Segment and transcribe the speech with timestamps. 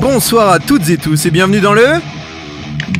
[0.00, 1.86] Bonsoir à toutes et tous et bienvenue dans le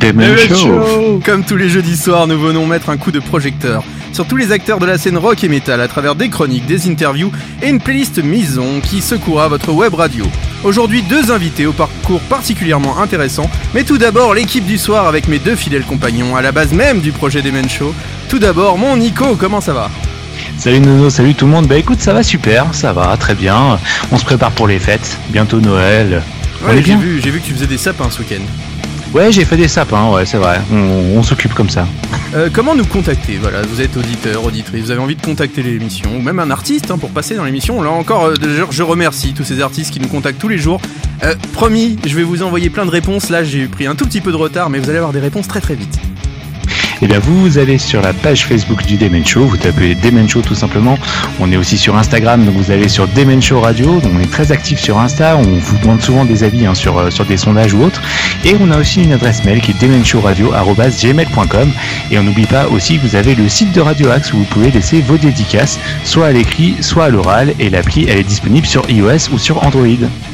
[0.00, 1.20] Demen Show.
[1.24, 4.50] Comme tous les jeudis soirs, nous venons mettre un coup de projecteur sur tous les
[4.50, 7.30] acteurs de la scène rock et metal à travers des chroniques, des interviews
[7.62, 10.24] et une playlist maison qui secouera votre web radio.
[10.64, 15.38] Aujourd'hui, deux invités au parcours particulièrement intéressant, mais tout d'abord l'équipe du soir avec mes
[15.38, 17.94] deux fidèles compagnons à la base même du projet Demen Show.
[18.30, 19.90] Tout d'abord, mon Nico, comment ça va?
[20.56, 21.66] Salut Nono, salut tout le monde.
[21.66, 23.78] Bah écoute, ça va super, ça va très bien.
[24.10, 26.22] On se prépare pour les fêtes, bientôt Noël.
[26.66, 28.42] Ouais, j'ai vu, j'ai vu que tu faisais des sapins ce week-end.
[29.12, 30.60] Ouais, j'ai fait des sapins, ouais, c'est vrai.
[30.72, 31.86] On, s'occupe comme ça.
[32.34, 33.38] Euh, comment nous contacter?
[33.42, 36.92] Voilà, vous êtes auditeur, auditrice, vous avez envie de contacter l'émission, ou même un artiste
[36.92, 37.82] hein, pour passer dans l'émission.
[37.82, 40.80] Là encore, euh, je, je remercie tous ces artistes qui nous contactent tous les jours.
[41.24, 43.30] Euh, promis, je vais vous envoyer plein de réponses.
[43.30, 45.48] Là, j'ai pris un tout petit peu de retard, mais vous allez avoir des réponses
[45.48, 45.98] très très vite.
[47.02, 50.42] Et bien vous allez sur la page Facebook du Demen Show, vous tapez Demen Show
[50.42, 50.98] tout simplement.
[51.38, 54.00] On est aussi sur Instagram, donc vous allez sur Demen Show Radio.
[54.00, 56.98] Donc on est très actif sur Insta, on vous demande souvent des avis hein, sur,
[56.98, 58.02] euh, sur des sondages ou autres.
[58.44, 61.72] Et on a aussi une adresse mail qui est demenshowradio.gmail.com.
[62.10, 64.44] Et on n'oublie pas aussi que vous avez le site de Radio Axe où vous
[64.44, 67.54] pouvez laisser vos dédicaces, soit à l'écrit, soit à l'oral.
[67.58, 69.86] Et l'appli elle est disponible sur iOS ou sur Android.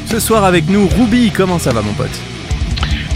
[0.05, 2.19] Ce soir avec nous, Ruby, comment ça va mon pote?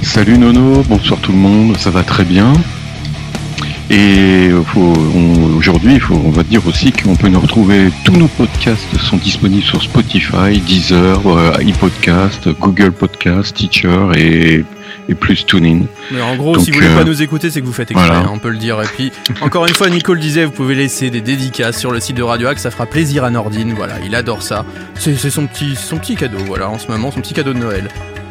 [0.03, 2.53] Salut Nono, bonsoir tout le monde, ça va très bien.
[3.93, 4.61] Et euh,
[5.57, 7.89] aujourd'hui, on va dire aussi qu'on peut nous retrouver.
[8.05, 14.63] Tous nos podcasts sont disponibles sur Spotify, Deezer, euh, iPodcast, Google Podcast, Teacher et,
[15.09, 15.81] et plus TuneIn.
[16.09, 17.91] Mais en gros, Donc, si vous voulez euh, pas nous écouter, c'est que vous faites
[17.91, 18.21] exprès, voilà.
[18.21, 18.81] hein, on peut le dire.
[18.81, 22.15] Et puis, encore une fois, Nicole disait, vous pouvez laisser des dédicaces sur le site
[22.15, 24.63] de Radio Axe, ça fera plaisir à Nordine, voilà, il adore ça.
[24.95, 27.59] C'est c'est son petit, son petit cadeau, voilà, en ce moment, son petit cadeau de
[27.59, 27.89] Noël.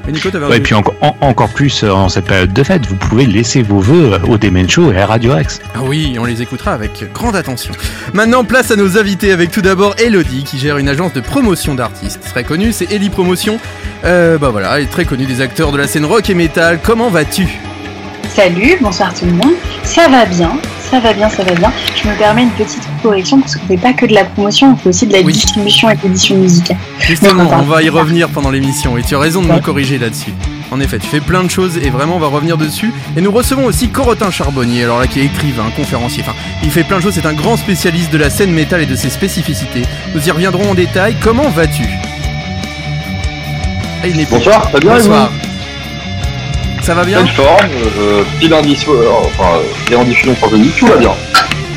[0.08, 2.96] Et Nico, Ouais, puis encore, en- encore plus euh, en cette période de fête, vous
[2.96, 5.60] pouvez laisser vos vœux au Demen Show et à Radio Axe.
[5.74, 7.72] Ah oui, on les écoutera avec grande attention.
[8.14, 11.74] Maintenant, place à nos invités avec tout d'abord Elodie qui gère une agence de promotion
[11.74, 12.20] d'artistes.
[12.30, 13.58] Très connue, c'est Ellie Promotion.
[14.04, 16.80] Euh, bah voilà, elle est très connue des acteurs de la scène rock et metal.
[16.82, 17.46] Comment vas-tu?
[18.34, 19.54] Salut, bonsoir tout le monde.
[19.84, 20.52] Ça va bien,
[20.90, 21.72] ça va bien, ça va bien.
[22.02, 24.76] Je me permets une petite correction parce qu'on fait pas que de la promotion, on
[24.76, 25.32] fait aussi de la Oui.
[25.32, 26.76] distribution et de l'édition musicale.
[27.00, 29.48] Justement, on va on va y pas- revenir pendant l'émission et tu as raison de
[29.48, 30.32] me corriger là-dessus.
[30.72, 32.92] En effet, tu fais plein de choses et vraiment on va revenir dessus.
[33.16, 36.84] Et nous recevons aussi Corotin Charbonnier, alors là qui est écrivain, conférencier, enfin il fait
[36.84, 39.82] plein de choses, c'est un grand spécialiste de la scène métal et de ses spécificités.
[40.14, 41.16] Nous y reviendrons en détail.
[41.20, 41.82] Comment vas-tu?
[44.02, 44.36] Ah, il n'est plus.
[44.36, 44.98] Bonsoir, très bien, vous?
[44.98, 45.30] Bonsoir.
[46.82, 47.58] Ça va bien forme,
[48.00, 49.96] euh, petit lundi, so- euh, enfin, euh,
[50.40, 51.12] pour jeudi, tout va bien.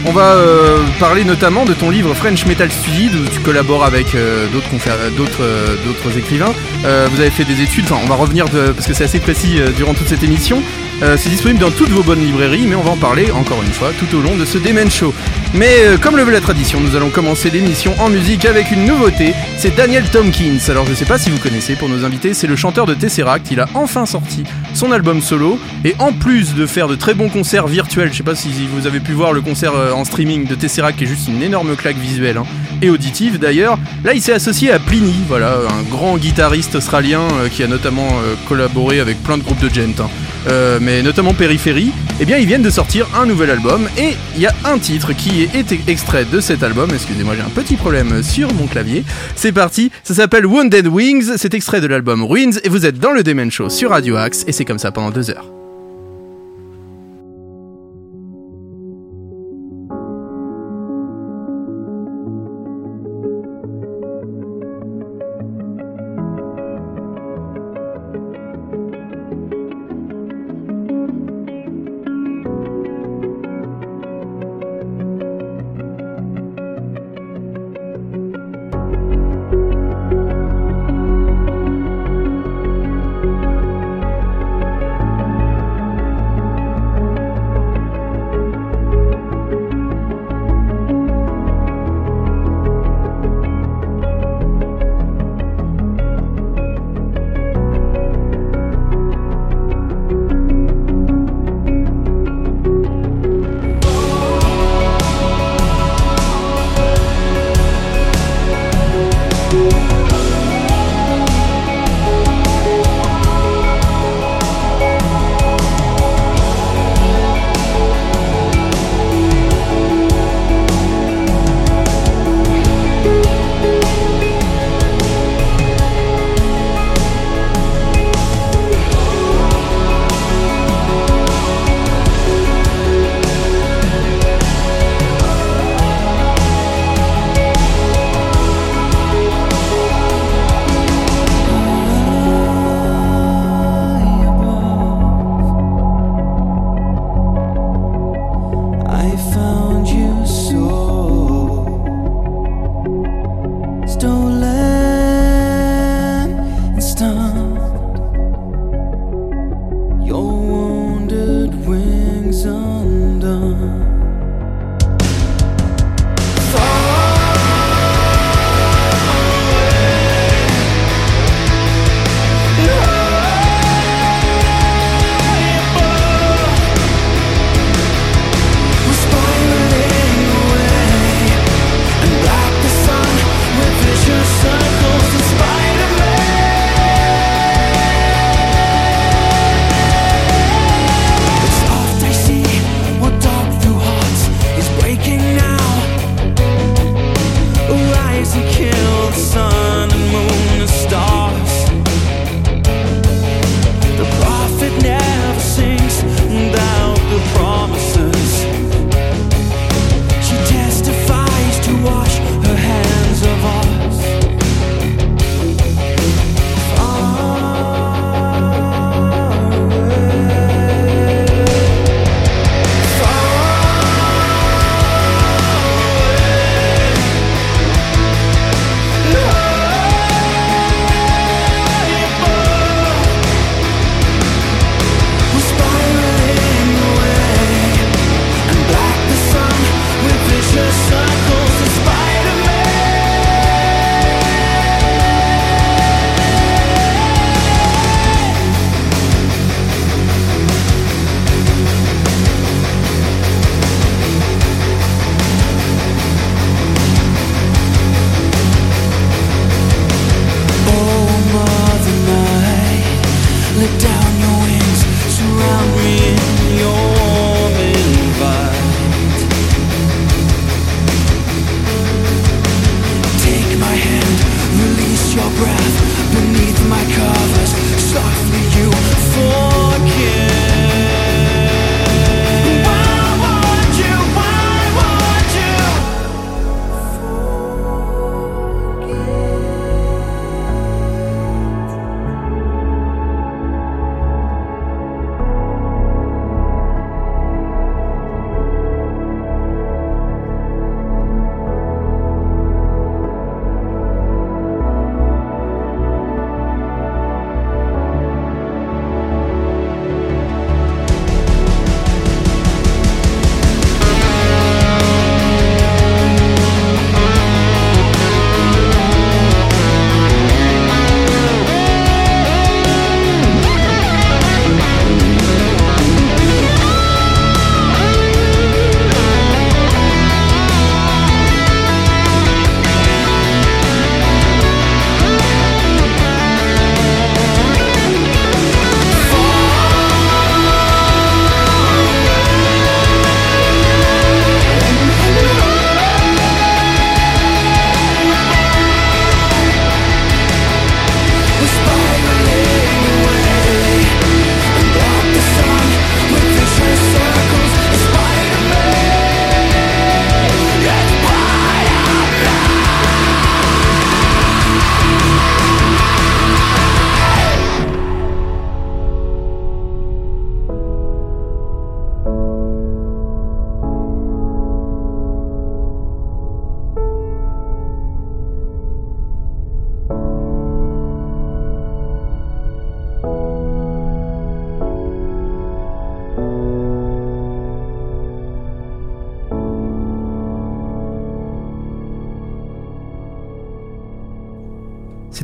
[0.06, 4.16] On va euh, parler notamment de ton livre French Metal Studied où tu collabores avec
[4.16, 6.54] euh, d'autres euh, d'autres euh, d'autres écrivains.
[6.86, 9.20] Euh, vous avez fait des études, enfin on va revenir de, parce que c'est assez
[9.20, 10.62] précis euh, durant toute cette émission.
[11.04, 13.74] Euh, c'est disponible dans toutes vos bonnes librairies, mais on va en parler encore une
[13.74, 15.14] fois tout au long de ce Demen Show.
[15.54, 18.86] Mais euh, comme le veut la tradition, nous allons commencer l'émission en musique avec une
[18.86, 19.34] nouveauté.
[19.58, 20.60] C'est Daniel Tompkins.
[20.70, 23.52] Alors je sais pas si vous connaissez pour nos invités, c'est le chanteur de Tesseract.
[23.52, 27.28] Il a enfin sorti son album solo et en plus de faire de très bons
[27.28, 30.48] concerts virtuels, je sais pas si vous avez pu voir le concert euh, en streaming
[30.48, 32.46] de Tesseract qui est juste une énorme claque visuelle hein,
[32.82, 33.78] et auditive d'ailleurs.
[34.06, 38.08] Là, il s'est associé à Pliny, voilà, un grand guitariste australien qui a notamment
[38.48, 40.10] collaboré avec plein de groupes de gent, hein,
[40.48, 41.92] euh, mais notamment Périphérie.
[42.20, 45.14] Eh bien, ils viennent de sortir un nouvel album et il y a un titre
[45.14, 46.90] qui est extrait de cet album.
[46.94, 49.04] Excusez-moi, j'ai un petit problème sur mon clavier.
[49.36, 53.12] C'est parti, ça s'appelle Wounded Wings, c'est extrait de l'album Ruins et vous êtes dans
[53.12, 55.63] le Demen Show sur Radio Axe et c'est comme ça pendant deux heures.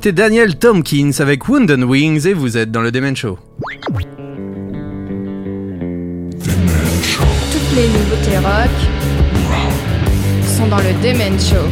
[0.01, 3.38] C'était Daniel Tompkins avec Wound and Wings et vous êtes dans le Demen Show.
[7.51, 8.70] Toutes les nouveautés rock
[10.46, 11.68] sont dans le Demen Show.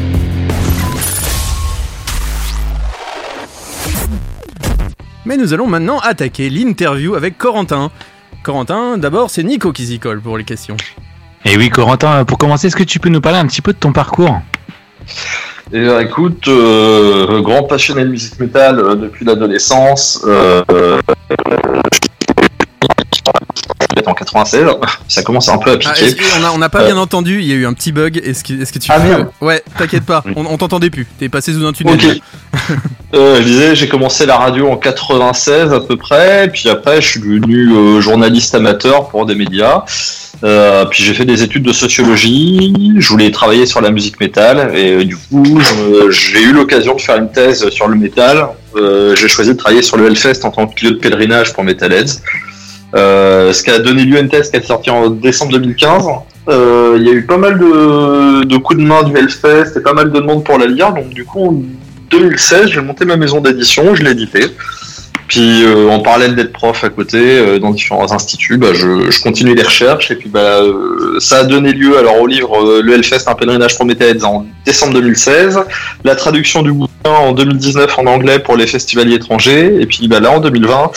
[5.25, 7.91] Mais nous allons maintenant attaquer l'interview avec Corentin.
[8.43, 10.75] Corentin, d'abord c'est Nico qui s'y colle pour les questions.
[11.45, 13.77] Et oui, Corentin, pour commencer, est-ce que tu peux nous parler un petit peu de
[13.77, 14.41] ton parcours?
[15.73, 20.23] Et euh, écoute, euh, grand passionné de musique métal euh, depuis l'adolescence.
[20.25, 20.63] Euh,
[24.31, 24.65] 96,
[25.07, 26.15] ça commence un peu à Ah, piquer.
[26.53, 28.21] on n'a pas bien entendu, il y a eu un petit bug.
[28.23, 29.27] Est-ce que, tu Ah, merde.
[29.41, 31.07] Ouais, t'inquiète pas, on, on t'entendait plus.
[31.19, 31.95] T'es passé sous un tunnel.
[31.95, 32.21] Ok.
[33.13, 37.07] Euh, je disais, j'ai commencé la radio en 96 à peu près, puis après je
[37.07, 39.85] suis devenu euh, journaliste amateur pour des médias.
[40.43, 44.71] Euh, puis j'ai fait des études de sociologie, je voulais travailler sur la musique métal,
[44.75, 45.57] et euh, du coup
[46.09, 48.49] j'ai eu l'occasion de faire une thèse sur le métal.
[48.75, 51.63] Euh, j'ai choisi de travailler sur le Hellfest en tant que lieu de pèlerinage pour
[51.63, 52.19] Metalheads.
[52.95, 56.05] Euh, ce qui a donné lieu à une thèse qui est sortie en décembre 2015.
[56.47, 59.81] Euh, Il y a eu pas mal de, de coups de main du Hellfest et
[59.81, 61.61] pas mal de demandes pour la lire, donc du coup en
[62.09, 64.45] 2016 j'ai monté ma maison d'édition, je l'ai édité.
[65.27, 69.21] Puis euh, en parallèle d'être prof à côté euh, dans différents instituts, bah, je, je
[69.21, 72.81] continue les recherches et puis bah, euh, ça a donné lieu alors au livre euh,
[72.81, 75.59] Le Hellfest, un pèlerinage pour en décembre 2016,
[76.03, 80.19] la traduction du bouquin en 2019 en anglais pour les festivaliers étrangers et puis bah,
[80.19, 80.91] là en 2020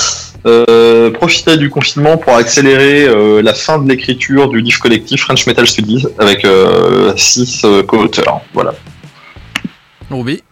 [0.46, 5.46] euh, profiter du confinement pour accélérer euh, la fin de l'écriture du livre collectif French
[5.46, 8.40] Metal Studies avec euh, six euh, co-auteurs.
[8.54, 8.72] Voilà.
[10.10, 10.42] Ruby.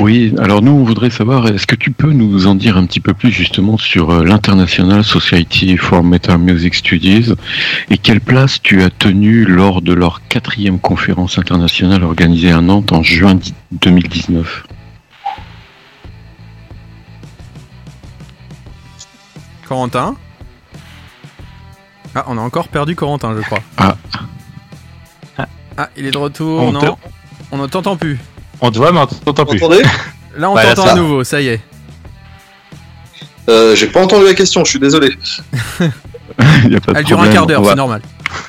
[0.00, 2.98] Oui, alors nous, on voudrait savoir, est-ce que tu peux nous en dire un petit
[2.98, 7.32] peu plus justement sur euh, l'International Society for Metal Music Studies
[7.88, 12.90] et quelle place tu as tenue lors de leur quatrième conférence internationale organisée à Nantes
[12.92, 13.38] en juin
[13.72, 14.64] 2019
[19.68, 20.16] Corentin?
[22.14, 23.60] Ah, on a encore perdu Corentin, je crois.
[23.78, 23.96] Ah.
[25.78, 26.60] Ah, il est de retour.
[26.62, 26.90] On non, te-
[27.52, 28.18] on ne t'entend plus.
[28.62, 29.62] On te voit, mais on t'entend plus.
[29.62, 29.82] Entendez
[30.38, 31.60] Là, on Bah, t'entend à nouveau, ça y est.
[33.50, 35.10] euh, J'ai pas entendu la question, je suis désolé.
[36.64, 38.00] Il y a pas de Elle dure un quart d'heure, c'est normal.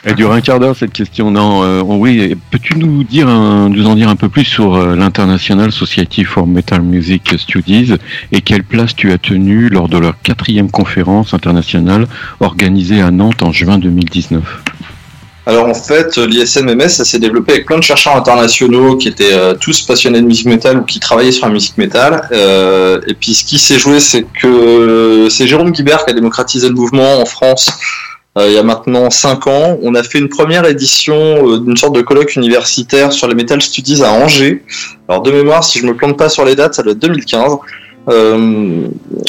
[0.06, 1.30] Elle dure un quart d'heure cette question.
[1.32, 2.22] Non, euh, oui.
[2.22, 6.24] et Peux-tu nous dire, un- nous en dire un peu plus sur euh, l'International Society
[6.24, 7.94] for Metal Music Studies
[8.32, 12.08] et quelle place tu as tenue lors de leur quatrième conférence internationale
[12.40, 14.42] organisée à Nantes en juin 2019
[15.46, 19.56] Alors en fait, l'ISMMS, ça s'est développé avec plein de chercheurs internationaux qui étaient euh,
[19.56, 22.30] tous passionnés de musique métal ou qui travaillaient sur la musique métal.
[22.32, 26.70] Euh, et puis ce qui s'est joué, c'est que c'est Jérôme Guibert qui a démocratisé
[26.70, 27.72] le mouvement en France
[28.38, 29.78] euh, il y a maintenant 5 ans.
[29.84, 34.02] On a fait une première édition d'une sorte de colloque universitaire sur les Metal Studies
[34.04, 34.64] à Angers.
[35.08, 37.58] Alors de mémoire, si je me plante pas sur les dates, ça doit être 2015.
[38.10, 38.88] Euh,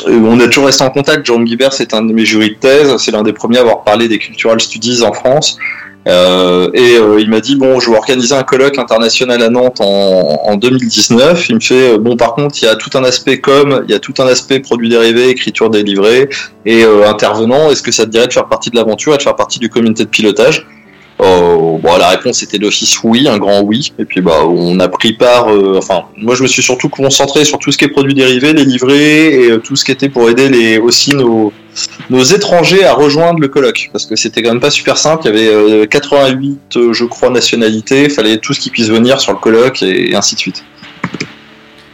[0.08, 1.26] on est toujours resté en contact.
[1.26, 2.96] Jérôme Guibert, c'est un de mes jurys de thèse.
[2.96, 5.58] C'est l'un des premiers à avoir parlé des cultural studies en France.
[6.06, 9.80] Euh, et euh, il m'a dit bon, je vais organiser un colloque international à Nantes
[9.80, 11.48] en, en 2019.
[11.48, 13.90] Il me fait euh, bon, par contre, il y a tout un aspect com, il
[13.90, 16.28] y a tout un aspect produits dérivés, écriture délivrée
[16.66, 17.70] et euh, intervenant.
[17.70, 19.70] Est-ce que ça te dirait de faire partie de l'aventure et de faire partie du
[19.70, 20.66] comité de pilotage?
[21.20, 23.92] Euh, bon, la réponse était d'office oui, un grand oui.
[23.98, 25.48] Et puis bah, on a pris part.
[25.48, 28.52] euh, enfin, moi, je me suis surtout concentré sur tout ce qui est produits dérivés,
[28.52, 31.52] les livrets et euh, tout ce qui était pour aider les aussi nos
[32.10, 35.22] nos étrangers à rejoindre le colloque parce que c'était quand même pas super simple.
[35.24, 38.04] Il y avait euh, 88, euh, je crois, nationalités.
[38.04, 40.64] Il fallait tous qui puissent venir sur le colloque et ainsi de suite.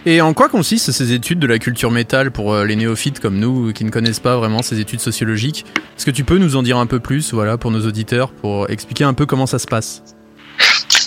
[0.06, 3.38] Et en quoi consistent ces études de la culture métal pour euh, les néophytes comme
[3.38, 5.66] nous qui ne connaissent pas vraiment ces études sociologiques?
[5.96, 8.70] Est-ce que tu peux nous en dire un peu plus, voilà, pour nos auditeurs, pour
[8.70, 10.02] expliquer un peu comment ça se passe?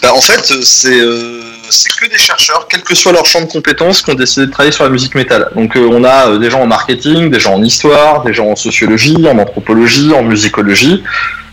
[0.01, 3.47] Bah, en fait, c'est euh, c'est que des chercheurs, quel que soit leur champ de
[3.47, 5.49] compétences, qui ont décidé de travailler sur la musique métal.
[5.55, 8.47] Donc euh, on a euh, des gens en marketing, des gens en histoire, des gens
[8.47, 11.03] en sociologie, en anthropologie, en musicologie.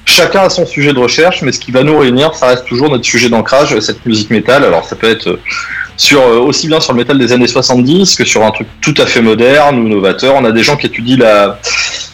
[0.05, 2.91] Chacun a son sujet de recherche, mais ce qui va nous réunir, ça reste toujours
[2.91, 4.65] notre sujet d'ancrage, cette musique métal.
[4.65, 5.41] Alors ça peut être euh,
[6.01, 8.95] sur euh, aussi bien sur le métal des années 70 que sur un truc tout
[8.97, 10.35] à fait moderne ou novateur.
[10.35, 11.59] On a des gens qui étudient la,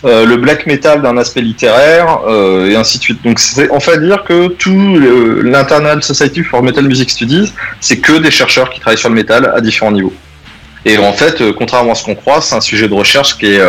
[0.04, 3.22] euh, le black metal d'un aspect littéraire euh, et ainsi de suite.
[3.22, 4.98] Donc c'est en fait dire que tout
[5.44, 9.52] l'Internal Society for Metal Music Studies, c'est que des chercheurs qui travaillent sur le métal
[9.54, 10.14] à différents niveaux.
[10.84, 13.60] Et en fait, contrairement à ce qu'on croit, c'est un sujet de recherche qui est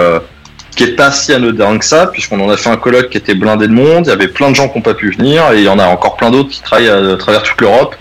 [0.76, 3.34] qui est pas si anodin que ça, puisqu'on en a fait un colloque qui était
[3.34, 5.58] blindé de monde, il y avait plein de gens qui n'ont pas pu venir, et
[5.58, 7.96] il y en a encore plein d'autres qui travaillent à travers toute l'Europe.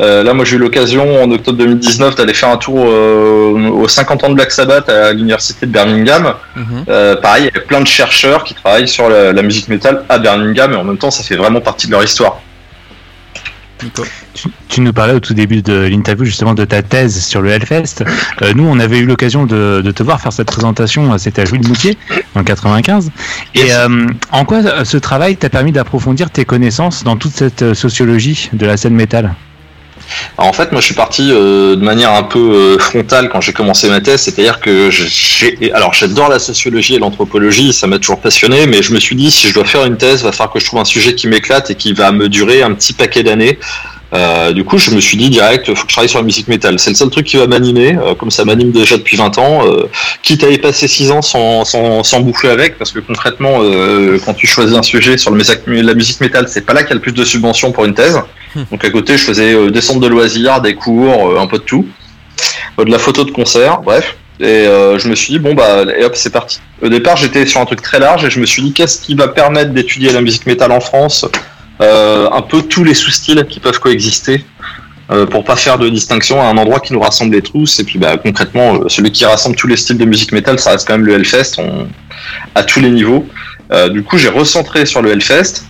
[0.00, 3.88] Euh, là, moi, j'ai eu l'occasion en octobre 2019 d'aller faire un tour euh, aux
[3.88, 6.34] 50 ans de Black Sabbath à l'université de Birmingham.
[6.56, 6.84] Mhm.
[6.88, 10.04] Euh, pareil, il y avait plein de chercheurs qui travaillent sur la, la musique métal
[10.08, 12.40] à Birmingham, et en même temps, ça fait vraiment partie de leur histoire.
[14.34, 17.50] Tu, tu nous parlais au tout début de l'interview justement de ta thèse sur le
[17.50, 18.04] Hellfest.
[18.42, 21.16] Euh, nous, on avait eu l'occasion de, de te voir faire cette présentation.
[21.18, 21.96] C'était à de Moutier
[22.34, 23.10] en 95.
[23.54, 28.50] Et euh, en quoi ce travail t'a permis d'approfondir tes connaissances dans toute cette sociologie
[28.52, 29.34] de la scène métal?
[30.36, 33.52] En fait, moi, je suis parti euh, de manière un peu euh, frontale quand j'ai
[33.52, 38.20] commencé ma thèse, c'est-à-dire que j'ai, alors j'adore la sociologie et l'anthropologie, ça m'a toujours
[38.20, 40.60] passionné, mais je me suis dit si je dois faire une thèse, va falloir que
[40.60, 43.58] je trouve un sujet qui m'éclate et qui va me durer un petit paquet d'années.
[44.14, 46.48] Euh, du coup, je me suis dit direct, faut que je travaille sur la musique
[46.48, 46.78] métal.
[46.78, 49.66] C'est le seul truc qui va m'animer, comme ça m'anime déjà depuis 20 ans.
[49.66, 49.90] Euh,
[50.22, 53.60] quitte à y passer 6 ans sans, sans, sans bouffer avec, parce que concrètement,
[54.24, 56.94] quand tu choisis un sujet sur la musique métal, c'est pas là qu'il y a
[56.94, 58.18] le plus de subventions pour une thèse.
[58.70, 61.58] Donc à côté, je faisais euh, des centres de loisirs, des cours, euh, un peu
[61.58, 61.86] de tout,
[62.78, 64.16] Euh, de la photo de concert, bref.
[64.40, 64.66] Et
[64.98, 66.60] je me suis dit bon bah et hop c'est parti.
[66.80, 69.16] Au départ j'étais sur un truc très large et je me suis dit qu'est-ce qui
[69.16, 71.26] va permettre d'étudier la musique métal en France,
[71.80, 74.44] un peu tous les sous-styles qui peuvent coexister.
[75.10, 77.84] euh, pour pas faire de distinction à un endroit qui nous rassemble les tous et
[77.84, 80.94] puis bah concrètement celui qui rassemble tous les styles de musique métal ça reste quand
[80.98, 81.60] même le Hellfest
[82.54, 83.26] à tous les niveaux
[83.90, 85.64] du coup j'ai recentré sur le Hellfest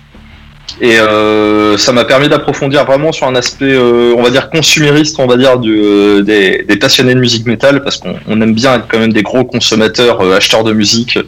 [0.81, 5.19] et euh, ça m'a permis d'approfondir vraiment sur un aspect, euh, on va dire consumériste,
[5.19, 8.55] on va dire du, euh, des, des passionnés de musique métal, parce qu'on on aime
[8.55, 11.19] bien être quand même des gros consommateurs, euh, acheteurs de musique.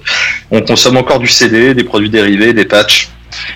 [0.53, 3.09] On consomme encore du CD, des produits dérivés, des patchs.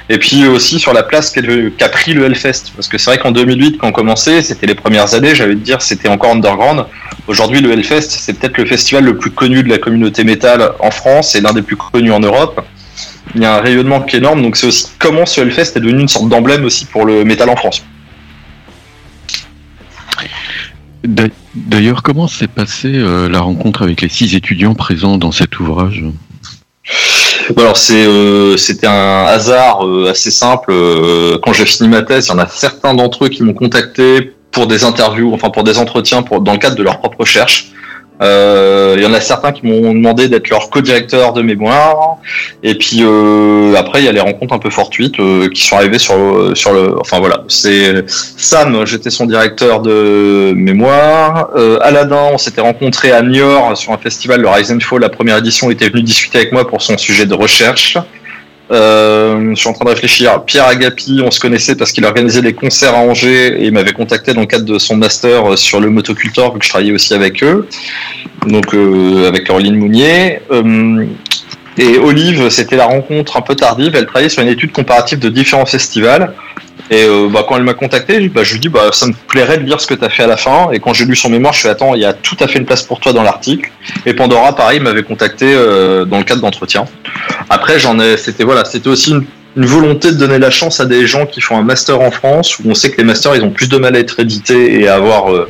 [0.09, 3.33] Et puis aussi sur la place qu'a pris le Hellfest, parce que c'est vrai qu'en
[3.33, 6.85] 2008, quand on commençait, c'était les premières années, j'avais de dire, c'était encore underground.
[7.27, 10.91] Aujourd'hui, le Hellfest, c'est peut-être le festival le plus connu de la communauté métal en
[10.91, 12.65] France et l'un des plus connus en Europe
[13.35, 15.81] il y a un rayonnement qui est énorme, donc c'est aussi comment ce Hellfest est
[15.81, 17.83] devenu une sorte d'emblème aussi pour le métal en France.
[21.03, 21.25] D'a-
[21.55, 26.03] D'ailleurs, comment s'est passée euh, la rencontre avec les six étudiants présents dans cet ouvrage?
[27.57, 30.73] Alors c'est euh, c'était un hasard euh, assez simple.
[31.43, 34.33] Quand j'ai fini ma thèse, il y en a certains d'entre eux qui m'ont contacté
[34.51, 37.67] pour des interviews, enfin pour des entretiens, pour dans le cadre de leur propre recherche.
[38.23, 42.19] Euh, il y en a certains qui m'ont demandé d'être leur co-directeur de mémoire.
[42.63, 45.77] Et puis euh, après, il y a les rencontres un peu fortuites euh, qui sont
[45.77, 46.99] arrivées sur le, sur le.
[47.01, 51.51] Enfin voilà, c'est Sam, j'étais son directeur de mémoire.
[51.57, 55.09] Euh, Aladdin, on s'était rencontré à Niort sur un festival, le Rise and Fall, la
[55.09, 57.99] première édition, il était venu discuter avec moi pour son sujet de recherche.
[58.71, 60.43] Euh, je suis en train de réfléchir.
[60.45, 63.93] Pierre Agapi, on se connaissait parce qu'il organisait des concerts à Angers et il m'avait
[63.93, 66.93] contacté dans le cadre de son master euh, sur le motocultor, vu que je travaillais
[66.93, 67.69] aussi avec eux,
[68.47, 70.41] donc euh, avec Caroline Mounier.
[71.77, 73.97] Et Olive, c'était la rencontre un peu tardive.
[73.97, 76.33] Elle travaillait sur une étude comparative de différents festivals.
[76.91, 79.59] Et euh, bah, quand elle m'a contacté, bah, je lui dis bah, ça me plairait
[79.59, 80.71] de lire ce que tu as fait à la fin.
[80.73, 82.59] Et quand j'ai lu son mémoire, je suis attends, il y a tout à fait
[82.59, 83.71] une place pour toi dans l'article.
[84.07, 86.85] Et Pandora, pareil, m'avait contacté euh, dans le cadre d'entretien.
[87.49, 89.25] Après, j'en ai, c'était voilà, c'était aussi une,
[89.57, 92.59] une volonté de donner la chance à des gens qui font un master en France,
[92.59, 94.89] où on sait que les masters, ils ont plus de mal à être édités et
[94.89, 95.49] à avoir euh,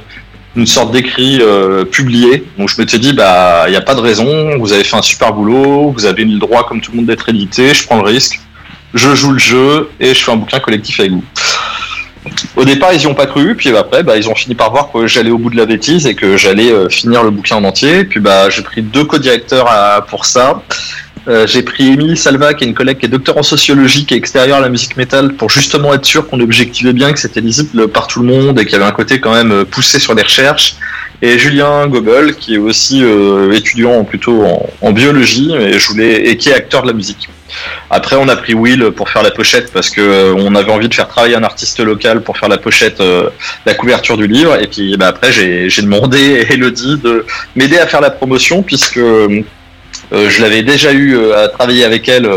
[0.57, 2.45] une sorte d'écrit euh, publié.
[2.59, 4.97] Donc je me suis dit, bah, il n'y a pas de raison, vous avez fait
[4.97, 7.97] un super boulot, vous avez le droit comme tout le monde d'être édité, je prends
[7.97, 8.41] le risque,
[8.95, 11.25] je joue le jeu et je fais un bouquin collectif avec vous.
[12.57, 14.91] Au départ, ils y ont pas cru, puis après, bah, ils ont fini par voir
[14.91, 17.65] que j'allais au bout de la bêtise et que j'allais euh, finir le bouquin en
[17.65, 18.05] entier.
[18.05, 20.63] Puis bah, j'ai pris deux co-directeurs à- pour ça.
[21.27, 24.15] Euh, j'ai pris Émilie Salva, qui est une collègue qui est docteur en sociologie, qui
[24.15, 27.41] est extérieure à la musique métal, pour justement être sûr qu'on objectivait bien, que c'était
[27.41, 29.99] lisible par tout le monde et qu'il y avait un côté quand même euh, poussé
[29.99, 30.77] sur les recherches.
[31.23, 34.45] Et Julien Gobel, qui est aussi euh, étudiant plutôt
[34.83, 37.29] en, biologie, je voulais, et qui est acteur de la musique.
[37.91, 40.89] Après, on a pris Will pour faire la pochette parce que euh, on avait envie
[40.89, 43.31] de faire travailler un artiste local pour faire la pochette, euh,
[43.67, 44.61] la couverture du livre.
[44.61, 48.99] Et puis bah, après, j'ai demandé à Elodie de m'aider à faire la promotion puisque
[48.99, 49.43] euh,
[50.11, 52.29] je l'avais déjà eu à travailler avec elle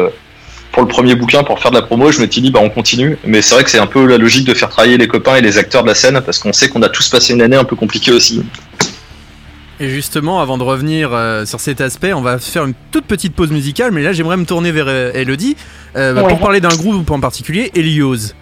[0.71, 2.11] pour le premier bouquin pour faire de la promo.
[2.11, 3.17] Je me suis dit, bah, on continue.
[3.25, 5.41] Mais c'est vrai que c'est un peu la logique de faire travailler les copains et
[5.41, 7.63] les acteurs de la scène parce qu'on sait qu'on a tous passé une année un
[7.63, 8.43] peu compliquée aussi.
[9.79, 13.35] Et justement, avant de revenir euh, sur cet aspect, on va faire une toute petite
[13.35, 15.55] pause musicale, mais là j'aimerais me tourner vers euh, Elodie
[15.95, 16.29] euh, bah, Ouais.
[16.29, 18.33] pour parler d'un groupe en particulier, Helios.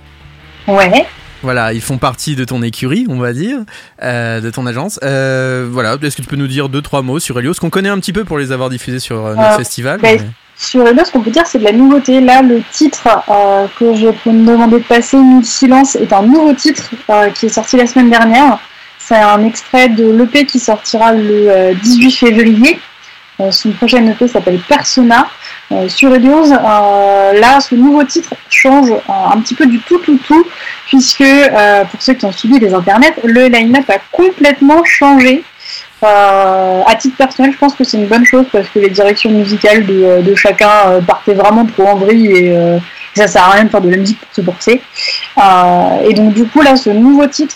[0.67, 1.05] Ouais.
[1.43, 3.59] Voilà, ils font partie de ton écurie, on va dire,
[4.01, 4.97] de ton agence.
[5.01, 7.99] Voilà, est-ce que tu peux nous dire deux trois mots sur Helios, qu'on connaît un
[7.99, 10.21] petit peu pour les avoir diffusés sur notre festival mais-
[10.57, 12.19] Sur Helios, ce qu'on peut dire, c'est de la nouveauté.
[12.21, 13.03] Là, le titre
[13.77, 16.89] que je peux me demander de passer, Nuit de silence, est un nouveau titre
[17.35, 18.57] qui est sorti la semaine dernière.
[18.99, 22.79] C'est un extrait de l'EP qui sortira le euh, 18 février.
[23.39, 25.27] Euh, son prochaine EP s'appelle Persona.
[25.71, 29.97] Euh, sur Helios, euh, là, ce nouveau titre change euh, un petit peu du tout,
[29.99, 30.45] tout, tout,
[30.85, 35.43] puisque, euh, pour ceux qui ont suivi les internets, le line-up a complètement changé.
[36.03, 39.31] Euh, à titre personnel, je pense que c'est une bonne chose parce que les directions
[39.31, 42.77] musicales de, chacun euh, partaient vraiment trop en vrille et, euh,
[43.15, 44.81] ça sert à rien de faire de la musique pour se forcer.
[46.07, 47.55] et donc du coup là, ce nouveau titre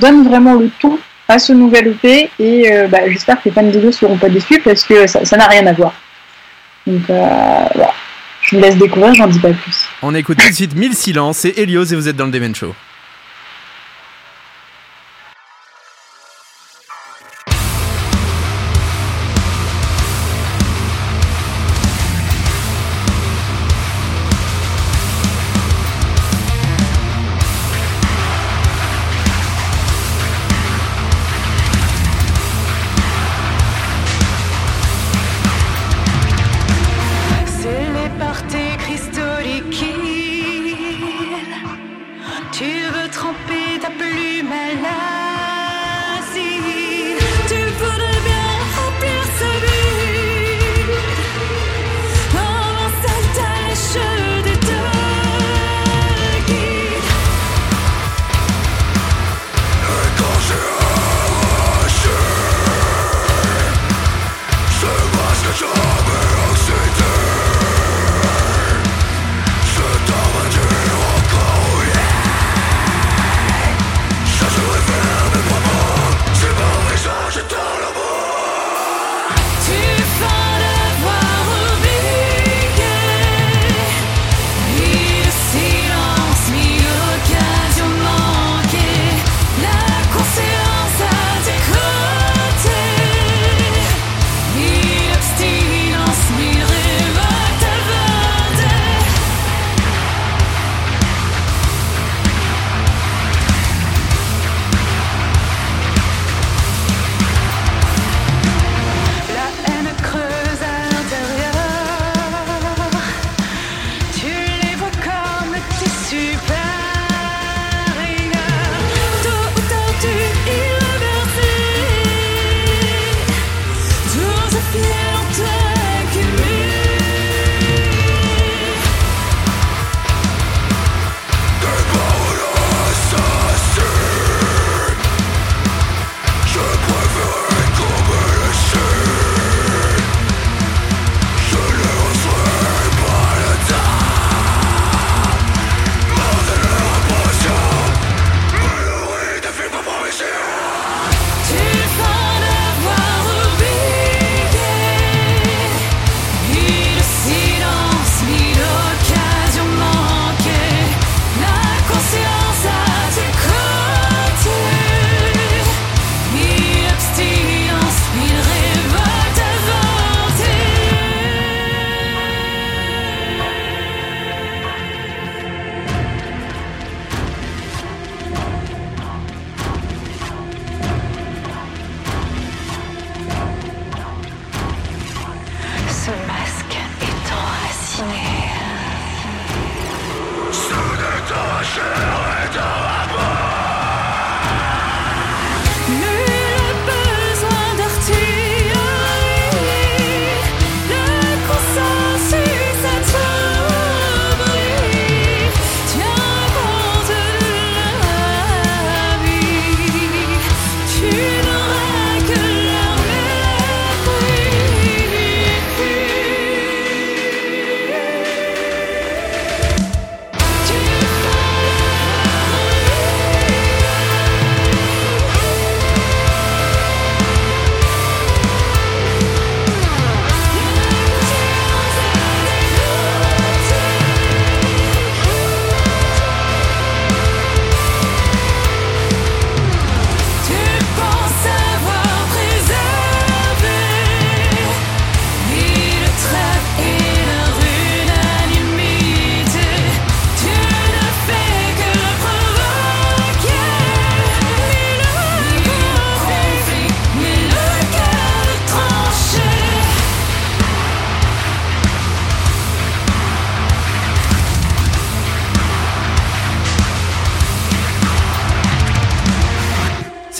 [0.00, 3.78] donne vraiment le ton à ce nouvel EP et bah, j'espère que les fans des
[3.78, 5.92] deux seront pas déçus parce que ça n'a rien à voir.
[6.86, 7.92] Donc voilà.
[8.42, 9.88] Je vous laisse découvrir, j'en dis pas plus.
[10.00, 12.54] On écoute tout de suite Mille Silences, c'est Elios et vous êtes dans le Demen
[12.54, 12.74] Show.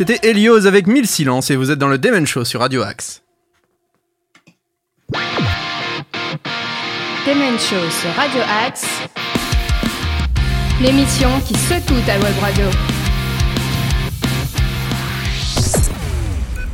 [0.08, 3.20] C'était Helios avec Mille Silences et vous êtes dans le Demon Show sur Radio Axe.
[7.26, 8.86] Demon Show sur Radio Axe,
[10.80, 12.64] l'émission qui secoue ta web radio.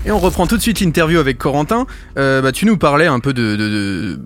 [0.07, 1.89] Et on reprend tout de suite l'interview avec Corentin.
[2.17, 4.17] Euh, bah, tu nous parlais un peu de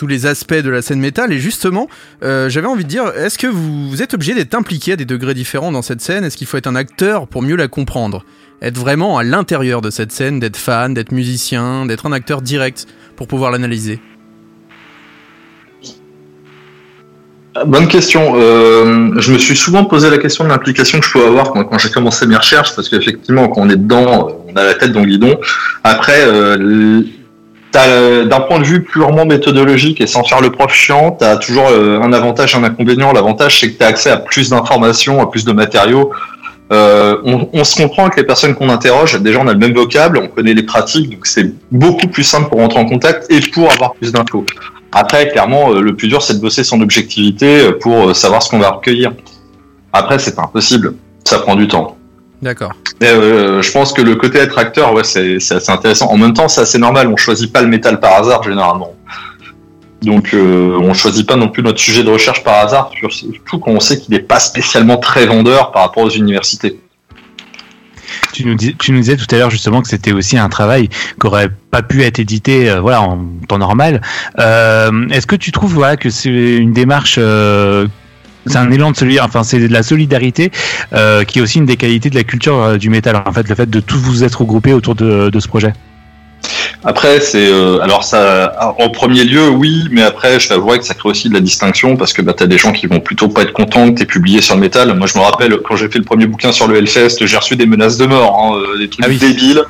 [0.00, 1.30] tous les aspects de la scène métal.
[1.30, 1.86] Et justement,
[2.22, 5.04] euh, j'avais envie de dire, est-ce que vous, vous êtes obligé d'être impliqué à des
[5.04, 6.24] degrés différents dans cette scène?
[6.24, 8.24] Est-ce qu'il faut être un acteur pour mieux la comprendre?
[8.62, 12.86] Être vraiment à l'intérieur de cette scène, d'être fan, d'être musicien, d'être un acteur direct
[13.16, 14.00] pour pouvoir l'analyser
[17.66, 18.34] Bonne question.
[18.36, 21.78] Euh, je me suis souvent posé la question de l'implication que je peux avoir quand,
[21.78, 25.00] j'ai commencé mes recherches, parce qu'effectivement, quand on est dedans, on a la tête dans
[25.00, 25.36] le guidon.
[25.82, 27.02] Après, euh,
[27.72, 31.68] d'un point de vue purement méthodologique et sans faire le prof chiant, tu as toujours
[31.70, 33.12] euh, un avantage et un inconvénient.
[33.12, 36.12] L'avantage, c'est que tu as accès à plus d'informations, à plus de matériaux.
[36.72, 39.20] Euh, on, on se comprend avec les personnes qu'on interroge.
[39.20, 42.48] Déjà, on a le même vocable, on connaît les pratiques, donc c'est beaucoup plus simple
[42.48, 44.46] pour rentrer en contact et pour avoir plus d'infos.
[44.92, 48.50] Après, clairement, euh, le plus dur, c'est de bosser son objectivité euh, pour savoir ce
[48.50, 49.12] qu'on va recueillir.
[49.92, 50.94] Après, c'est impossible.
[51.24, 51.96] Ça prend du temps.
[52.42, 52.72] D'accord.
[53.00, 56.06] Mais, euh, je pense que le côté être acteur, ouais, c'est c'est assez intéressant.
[56.10, 57.08] En même temps, c'est assez normal.
[57.08, 58.94] On choisit pas le métal par hasard généralement.
[60.02, 63.72] Donc, euh, on choisit pas non plus notre sujet de recherche par hasard, surtout quand
[63.72, 66.78] on sait qu'il n'est pas spécialement très vendeur par rapport aux universités.
[68.32, 71.82] Tu nous, disais tout à l'heure justement que c'était aussi un travail qui aurait pas
[71.82, 74.00] pu être édité euh, voilà, en temps normal.
[74.38, 77.86] Euh, Est-ce que tu trouves voilà, que c'est une démarche, euh,
[78.46, 80.50] c'est un élan de solidarité, enfin c'est de la solidarité
[81.26, 83.68] qui est aussi une des qualités de la culture du métal, en fait, le fait
[83.68, 85.72] de tous vous être regroupés autour de ce projet?
[86.84, 90.94] Après, c'est euh, alors ça, en premier lieu, oui, mais après, je t'avouerais que ça
[90.94, 93.42] crée aussi de la distinction parce que bah, t'as des gens qui vont plutôt pas
[93.42, 94.94] être contents que t'aies publié sur le métal.
[94.96, 97.56] Moi, je me rappelle quand j'ai fait le premier bouquin sur le Hellfest, j'ai reçu
[97.56, 99.18] des menaces de mort, hein, euh, des trucs Ah oui.
[99.18, 99.62] débiles.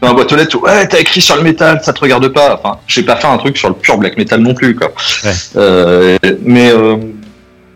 [0.00, 2.60] Dans la boîte aux lettres, ouais, t'as écrit sur le métal, ça te regarde pas.
[2.62, 4.92] Enfin, j'ai pas fait un truc sur le pur black metal non plus, quoi.
[5.24, 5.30] Ouais.
[5.56, 6.96] Euh, mais euh,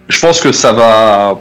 [0.09, 1.41] je pense que ça va.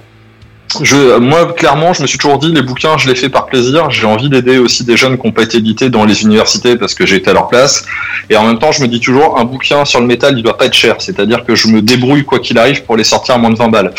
[0.82, 3.90] Je, moi, clairement, je me suis toujours dit, les bouquins, je les fais par plaisir.
[3.90, 6.94] J'ai envie d'aider aussi des jeunes qui n'ont pas été édités dans les universités parce
[6.94, 7.86] que j'ai été à leur place.
[8.30, 10.58] Et en même temps, je me dis toujours, un bouquin sur le métal, il doit
[10.58, 10.96] pas être cher.
[11.00, 13.70] C'est-à-dire que je me débrouille quoi qu'il arrive pour les sortir à moins de 20
[13.70, 13.94] balles.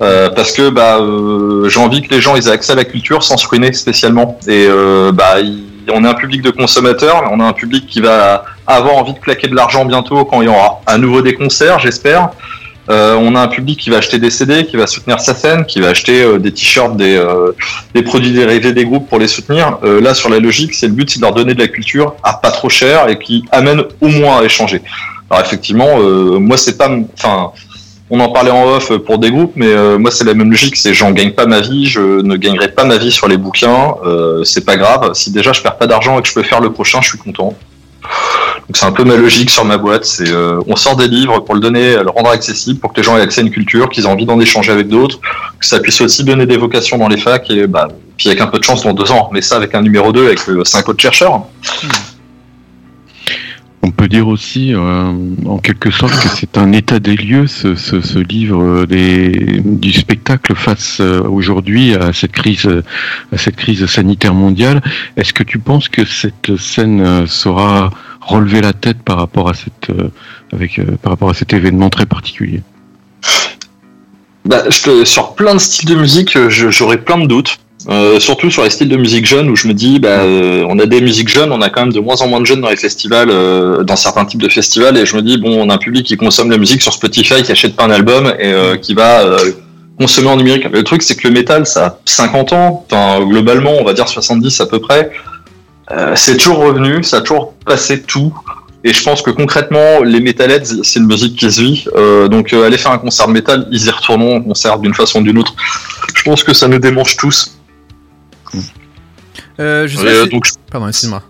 [0.00, 3.22] Euh, parce que bah, euh, j'ai envie que les gens aient accès à la culture
[3.22, 4.38] sans se ruiner spécialement.
[4.46, 5.36] Et euh, bah,
[5.92, 9.14] on est un public de consommateurs, mais on a un public qui va avoir envie
[9.14, 12.30] de claquer de l'argent bientôt quand il y aura à nouveau des concerts, j'espère.
[12.92, 15.64] Euh, on a un public qui va acheter des CD, qui va soutenir sa scène,
[15.64, 17.52] qui va acheter euh, des t-shirts, des, euh,
[17.94, 19.78] des produits dérivés des groupes pour les soutenir.
[19.82, 22.34] Là, sur la logique, c'est le but, c'est de leur donner de la culture à
[22.34, 24.82] pas trop cher et qui amène au moins à échanger.
[25.30, 25.98] Alors effectivement,
[26.40, 27.52] moi c'est pas, enfin,
[28.10, 30.92] on en parlait en off pour des groupes, mais moi c'est la même logique, c'est
[30.92, 33.94] j'en gagne pas ma vie, je ne gagnerai pas ma vie sur les bouquins,
[34.44, 35.14] c'est pas grave.
[35.14, 37.18] Si déjà je perds pas d'argent et que je peux faire le prochain, je suis
[37.18, 37.54] content.
[38.68, 41.40] Donc c'est un peu ma logique sur ma boîte, c'est euh, on sort des livres
[41.40, 43.88] pour le donner, le rendre accessible, pour que les gens aient accès à une culture,
[43.88, 45.20] qu'ils aient envie d'en échanger avec d'autres,
[45.58, 48.46] que ça puisse aussi donner des vocations dans les facs et bah puis avec un
[48.46, 50.88] peu de chance dans deux ans, mais ça avec un numéro 2 avec euh, cinq
[50.88, 51.42] autres chercheurs.
[53.84, 55.12] On peut dire aussi, euh,
[55.44, 59.92] en quelque sorte, que c'est un état des lieux, ce, ce, livre euh, des, du
[59.92, 62.84] spectacle face euh, aujourd'hui à cette crise, euh,
[63.32, 64.82] à cette crise sanitaire mondiale.
[65.16, 67.90] Est-ce que tu penses que cette scène euh, saura
[68.26, 70.08] relever la tête par rapport à cette, euh,
[70.52, 72.62] avec, euh, par rapport à cet événement très particulier
[74.44, 77.56] Bah, je te- sur plein de styles de musique, euh, j'aurais plein de doutes.
[77.88, 80.86] Euh, surtout sur les styles de musique jeunes où je me dis, bah, on a
[80.86, 82.76] des musiques jeunes, on a quand même de moins en moins de jeunes dans les
[82.76, 83.28] festivals,
[83.84, 86.16] dans certains types de festivals, et je me dis, bon, on a un public qui
[86.16, 89.24] consomme la musique sur Spotify, qui achète pas un album et euh, qui va
[89.98, 90.64] consommer en numérique.
[90.72, 94.06] Le truc, c'est que le métal, ça a 50 ans, enfin, globalement, on va dire
[94.08, 95.10] 70 à peu près.
[95.92, 98.32] Euh, c'est toujours revenu, ça a toujours passé tout.
[98.84, 101.84] Et je pense que concrètement, les metalheads, c'est une musique qui se vit.
[101.94, 104.94] Euh, donc euh, aller faire un concert de métal, ils y retourneront en concert d'une
[104.94, 105.54] façon ou d'une autre.
[106.14, 107.58] Je pense que ça nous démange tous.
[109.60, 111.22] Euh, je sais Et, pas si- donc, je- Pardon, excuse-moi.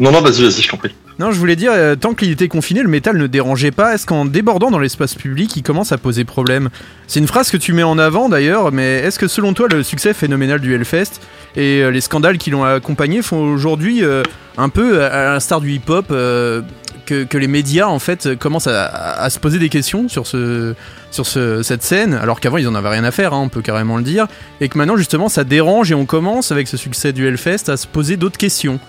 [0.00, 0.94] Non, non, vas-y, vas-y, je t'en prie.
[1.20, 3.94] Non, je voulais dire, euh, tant qu'il était confiné, le métal ne dérangeait pas.
[3.94, 6.70] Est-ce qu'en débordant dans l'espace public, il commence à poser problème?
[7.06, 9.84] C'est une phrase que tu mets en avant d'ailleurs, mais est-ce que selon toi, le
[9.84, 11.20] succès phénoménal du Hellfest
[11.54, 14.24] et euh, les scandales qui l'ont accompagné font aujourd'hui euh,
[14.58, 19.58] un peu, à l'instar du hip-hop, que, les médias en fait commencent à, se poser
[19.58, 20.74] des questions sur, ce,
[21.12, 23.62] sur ce, cette scène, alors qu'avant ils en avaient rien à faire, hein, on peut
[23.62, 24.26] carrément le dire,
[24.60, 27.76] et que maintenant justement ça dérange et on commence avec ce succès du Hellfest à
[27.76, 28.80] se poser d'autres questions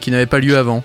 [0.00, 0.82] qui n'avaient pas lieu avant.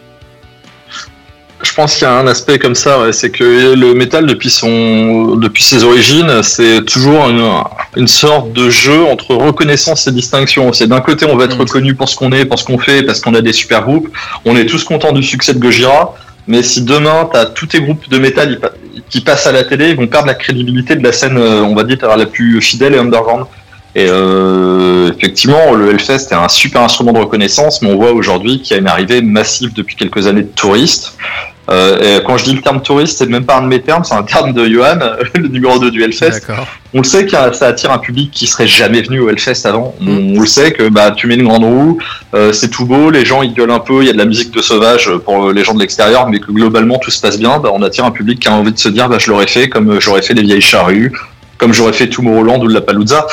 [1.63, 4.49] Je pense qu'il y a un aspect comme ça, ouais, c'est que le métal depuis
[4.49, 7.49] son, depuis ses origines, c'est toujours une,
[7.95, 10.71] une sorte de jeu entre reconnaissance et distinction.
[10.73, 11.61] C'est d'un côté on va être Mm.
[11.61, 14.09] reconnu pour ce qu'on est, pour ce qu'on fait, parce qu'on a des super groupes.
[14.43, 16.13] On est tous contents du succès de Gojira,
[16.45, 18.59] mais si demain t'as tous tes groupes de métal
[19.09, 21.73] qui passent à la télé, ils vont perdre la crédibilité de la scène, euh, on
[21.73, 23.45] va dire la plus fidèle et underground.
[23.95, 28.61] Et euh, effectivement, le Hellfest est un super instrument de reconnaissance, mais on voit aujourd'hui
[28.61, 31.17] qu'il y a une arrivée massive depuis quelques années de touristes.
[31.71, 34.03] Euh, et quand je dis le terme touriste, c'est même pas un de mes termes,
[34.03, 34.99] c'est un terme de Johan,
[35.35, 36.45] le numéro 2 du Hellfest.
[36.45, 36.67] D'accord.
[36.93, 39.95] On le sait que ça attire un public qui serait jamais venu au Hellfest avant.
[40.05, 41.97] On, le sait que bah tu mets une grande roue,
[42.35, 44.25] euh, c'est tout beau, les gens ils gueulent un peu, il y a de la
[44.25, 47.57] musique de sauvage pour les gens de l'extérieur, mais que globalement tout se passe bien.
[47.57, 49.67] Bah, on attire un public qui a envie de se dire bah je l'aurais fait
[49.69, 51.13] comme j'aurais fait les vieilles charrues,
[51.57, 53.25] comme j'aurais fait Tomorrowland ou la Palooza.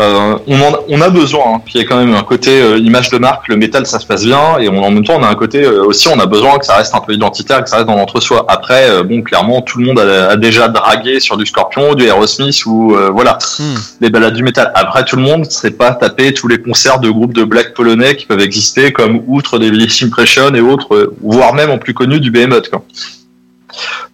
[0.00, 1.42] Euh, on, en- on a besoin.
[1.56, 1.60] Hein.
[1.64, 3.98] Puis il y a quand même un côté euh, image de marque, le métal ça
[3.98, 6.18] se passe bien, et on, en même temps on a un côté euh, aussi on
[6.18, 8.46] a besoin que ça reste un peu identitaire, que ça reste dans l'entre-soi.
[8.48, 12.64] Après, bon clairement tout le monde a, a déjà dragué sur du Scorpion, du Aerosmith
[12.66, 13.74] ou voilà Hmm.
[14.00, 14.72] les balades du métal.
[14.74, 17.74] Après tout le monde ne serait pas tapé tous les concerts de groupes de black
[17.74, 21.94] polonais qui peuvent exister comme outre des Village Impression et autres, voire même en plus
[21.94, 22.70] connu du Behemoth.
[22.70, 22.82] Quoi.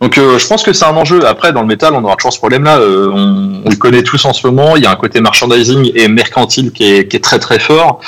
[0.00, 1.26] Donc euh, je pense que c'est un enjeu.
[1.26, 2.78] Après dans le métal on aura toujours ce problème-là.
[2.78, 4.76] Euh, on, le connaît tous en ce moment.
[4.76, 8.00] Il y a un côté merchandising et mercantile qui est, très très fort.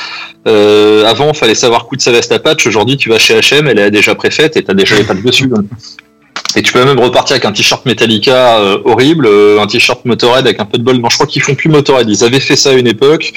[0.46, 2.66] Euh, avant, fallait savoir coûte sa veste à patch.
[2.66, 5.50] Aujourd'hui, tu vas chez H&M, elle est déjà préfaite et t'as déjà les pattes dessus.
[6.56, 10.46] Et tu peux même repartir avec un t-shirt Metallica euh, horrible, euh, un t-shirt Motorhead
[10.46, 10.96] avec un peu de bol.
[10.96, 12.08] Non, je crois qu'ils font plus Motorhead.
[12.08, 13.32] Ils avaient fait ça à une époque.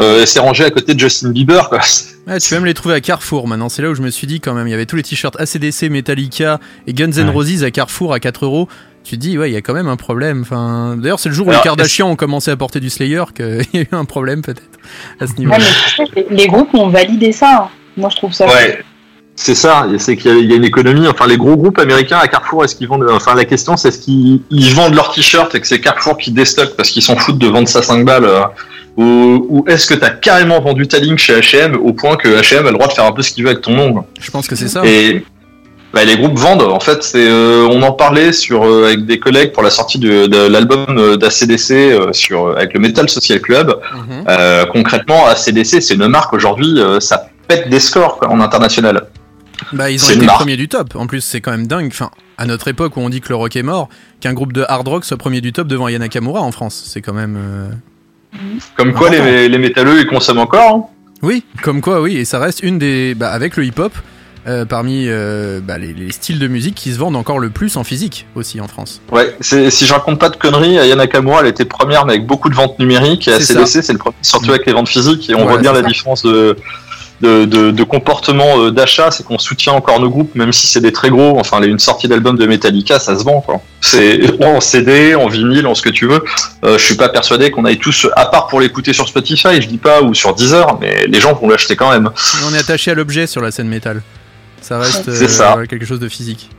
[0.00, 1.68] Euh, et c'est rangé à côté de Justin Bieber.
[1.68, 1.80] Quoi.
[2.26, 3.68] Ouais, tu vas même les trouver à Carrefour maintenant.
[3.68, 4.66] C'est là où je me suis dit quand même.
[4.66, 7.28] Il y avait tous les t-shirts ACDC, Metallica et Guns N'.
[7.28, 8.66] Roses à Carrefour à 4 euros.
[9.04, 10.40] Tu te dis, ouais, il y a quand même un problème.
[10.40, 13.24] Enfin, d'ailleurs, c'est le jour où Alors, les Kardashians ont commencé à porter du Slayer
[13.36, 14.62] qu'il y a eu un problème peut-être
[15.20, 15.52] à ce niveau.
[15.52, 17.68] Ouais, mais tu sais, les, groupes ont validé ça.
[17.98, 18.46] Moi, je trouve ça.
[18.46, 18.82] Ouais.
[19.36, 21.08] C'est ça, c'est qu'il y, a- une économie.
[21.08, 23.98] Enfin, les gros groupes américains à Carrefour, est-ce qu'ils vendent Enfin, la question, c'est est-ce
[23.98, 27.38] qu'ils ils vendent leurs t-shirts et que c'est Carrefour qui déstocke parce qu'ils s'en foutent
[27.38, 28.42] de vendre ça 5 balles euh,
[28.96, 32.64] Ou, ou est-ce que t'as carrément vendu ta ligne chez H&M au point que H&M
[32.66, 34.06] a le droit de faire un peu ce qu'il veut avec ton nom quoi.
[34.20, 34.82] Je pense que c'est ça.
[34.86, 35.24] Et
[35.92, 36.62] bah, les groupes vendent.
[36.62, 39.98] En fait, c'est euh, on en parlait sur euh, avec des collègues pour la sortie
[39.98, 43.74] de, de l'album d'ACDC sur avec le Metal Social Club.
[43.94, 44.24] Mhm.
[44.28, 49.08] Euh, concrètement, ACDC, c'est une marque aujourd'hui, ça pète des scores quoi, en international.
[49.72, 50.94] Bah, ils ont été premiers du top.
[50.96, 51.88] En plus, c'est quand même dingue.
[51.92, 53.88] Enfin, à notre époque où on dit que le rock est mort,
[54.20, 57.00] qu'un groupe de hard rock soit premier du top devant Yana Nakamura en France, c'est
[57.00, 57.36] quand même.
[57.38, 57.68] euh,
[58.76, 60.74] Comme quoi, les, les métalleux, ils consomment encore.
[60.74, 60.84] hein.
[61.22, 63.14] Oui, comme quoi, oui, et ça reste une des.
[63.14, 63.92] Bah, avec le hip-hop,
[64.46, 67.78] euh, parmi euh, bah, les, les styles de musique qui se vendent encore le plus
[67.78, 69.00] en physique aussi en France.
[69.10, 72.50] Ouais, si je raconte pas de conneries, Aya Nakamura, elle était première, mais avec beaucoup
[72.50, 75.46] de ventes numériques, et ACDC, c'est le premier, surtout avec les ventes physiques, et on
[75.46, 75.86] voit bien la ça.
[75.88, 76.56] différence de,
[77.24, 80.80] de, de, de comportement euh, d'achat, c'est qu'on soutient encore nos groupes, même si c'est
[80.80, 83.60] des très gros, enfin, une sortie d'album de Metallica, ça se vend, quoi.
[83.80, 86.22] C'est en CD, en vinyle, en ce que tu veux.
[86.64, 89.66] Euh, je suis pas persuadé qu'on aille tous, à part pour l'écouter sur Spotify, je
[89.66, 92.10] dis pas, ou sur Deezer, mais les gens vont l'acheter quand même.
[92.46, 94.02] On est attaché à l'objet sur la scène métal.
[94.60, 95.56] Ça reste euh, ça.
[95.68, 96.50] quelque chose de physique.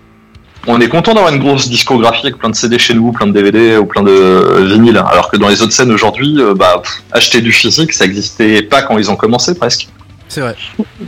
[0.67, 3.33] On est content d'avoir une grosse discographie avec plein de CD chez nous, plein de
[3.33, 7.41] DVD ou plein de euh, vinyles, alors que dans les autres scènes aujourd'hui, bah, acheter
[7.41, 9.89] du physique, ça existait pas quand ils ont commencé presque.
[10.35, 10.55] C'est vrai.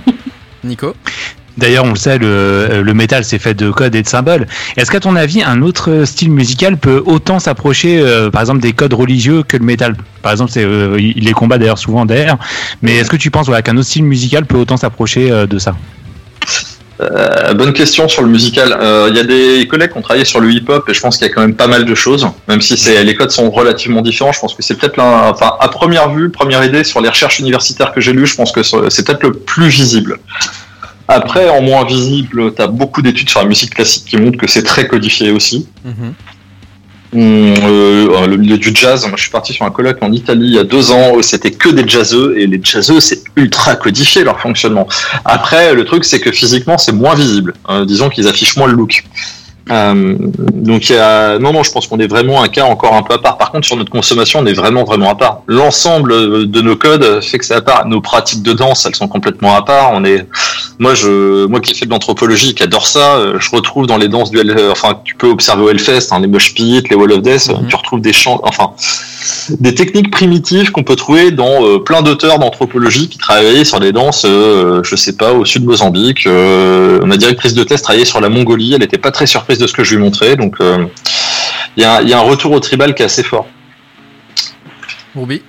[0.63, 0.95] Nico
[1.57, 4.47] D'ailleurs, on le sait, le, le métal, c'est fait de codes et de symboles.
[4.77, 8.71] Est-ce qu'à ton avis, un autre style musical peut autant s'approcher, euh, par exemple, des
[8.71, 9.97] codes religieux que le métal?
[10.21, 12.37] Par exemple, c'est, euh, il les combat d'ailleurs souvent d'ailleurs.
[12.81, 15.59] Mais est-ce que tu penses voilà, qu'un autre style musical peut autant s'approcher euh, de
[15.59, 15.75] ça?
[16.99, 18.75] Euh, bonne question sur le musical.
[18.79, 21.17] Euh, Il y a des collègues qui ont travaillé sur le hip-hop et je pense
[21.17, 24.01] qu'il y a quand même pas mal de choses, même si les codes sont relativement
[24.01, 24.31] différents.
[24.31, 27.91] Je pense que c'est peut-être enfin à première vue, première idée sur les recherches universitaires
[27.93, 30.19] que j'ai lues, je pense que c'est peut-être le plus visible.
[31.07, 34.47] Après, en moins visible, tu as beaucoup d'études sur la musique classique qui montrent que
[34.47, 35.67] c'est très codifié aussi.
[35.85, 35.93] Mhm.
[35.93, 36.36] Euh,
[37.13, 40.59] le milieu du jazz, moi je suis parti sur un colloque en Italie il y
[40.59, 44.87] a deux ans, c'était que des jazzeux, et les jazzeux c'est ultra codifié leur fonctionnement.
[45.25, 48.73] Après, le truc c'est que physiquement c'est moins visible, Euh, disons qu'ils affichent moins le
[48.73, 49.03] look.
[49.69, 50.15] Euh,
[50.53, 51.39] donc il y a...
[51.39, 53.37] non non je pense qu'on est vraiment un cas encore un peu à part.
[53.37, 55.41] Par contre sur notre consommation on est vraiment vraiment à part.
[55.47, 57.85] L'ensemble euh, de nos codes fait que c'est à part.
[57.87, 59.91] Nos pratiques de danse elles sont complètement à part.
[59.93, 60.25] On est
[60.79, 64.07] moi je moi qui fais de l'anthropologie qui adore ça, euh, je retrouve dans les
[64.07, 67.11] danses du euh, enfin tu peux observer au Hellfest hein, les mosh pits, les Wall
[67.11, 67.67] of Death, Mhm.
[67.67, 68.71] tu retrouves des chants enfin
[69.49, 73.91] des techniques primitives qu'on peut trouver dans euh, plein d'auteurs d'anthropologie qui travaillaient sur des
[73.91, 76.25] danses, euh, je sais pas, au sud de Mozambique.
[76.27, 79.73] Ma directrice de thèse travaillait sur la Mongolie, elle était pas très surprise de ce
[79.73, 80.85] que je lui montrais, donc euh,
[81.75, 83.47] il y, a, il y a un retour au tribal qui est assez fort.
[85.15, 85.41] Ruby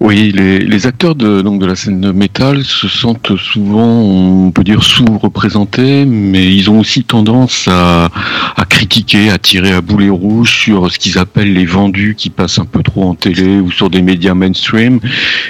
[0.00, 4.50] Oui, les, les acteurs de, donc de la scène de métal se sentent souvent, on
[4.50, 8.10] peut dire, sous-représentés, mais ils ont aussi tendance à,
[8.56, 12.58] à critiquer, à tirer à boulet rouge sur ce qu'ils appellent les vendus qui passent
[12.58, 14.98] un peu trop en télé ou sur des médias mainstream.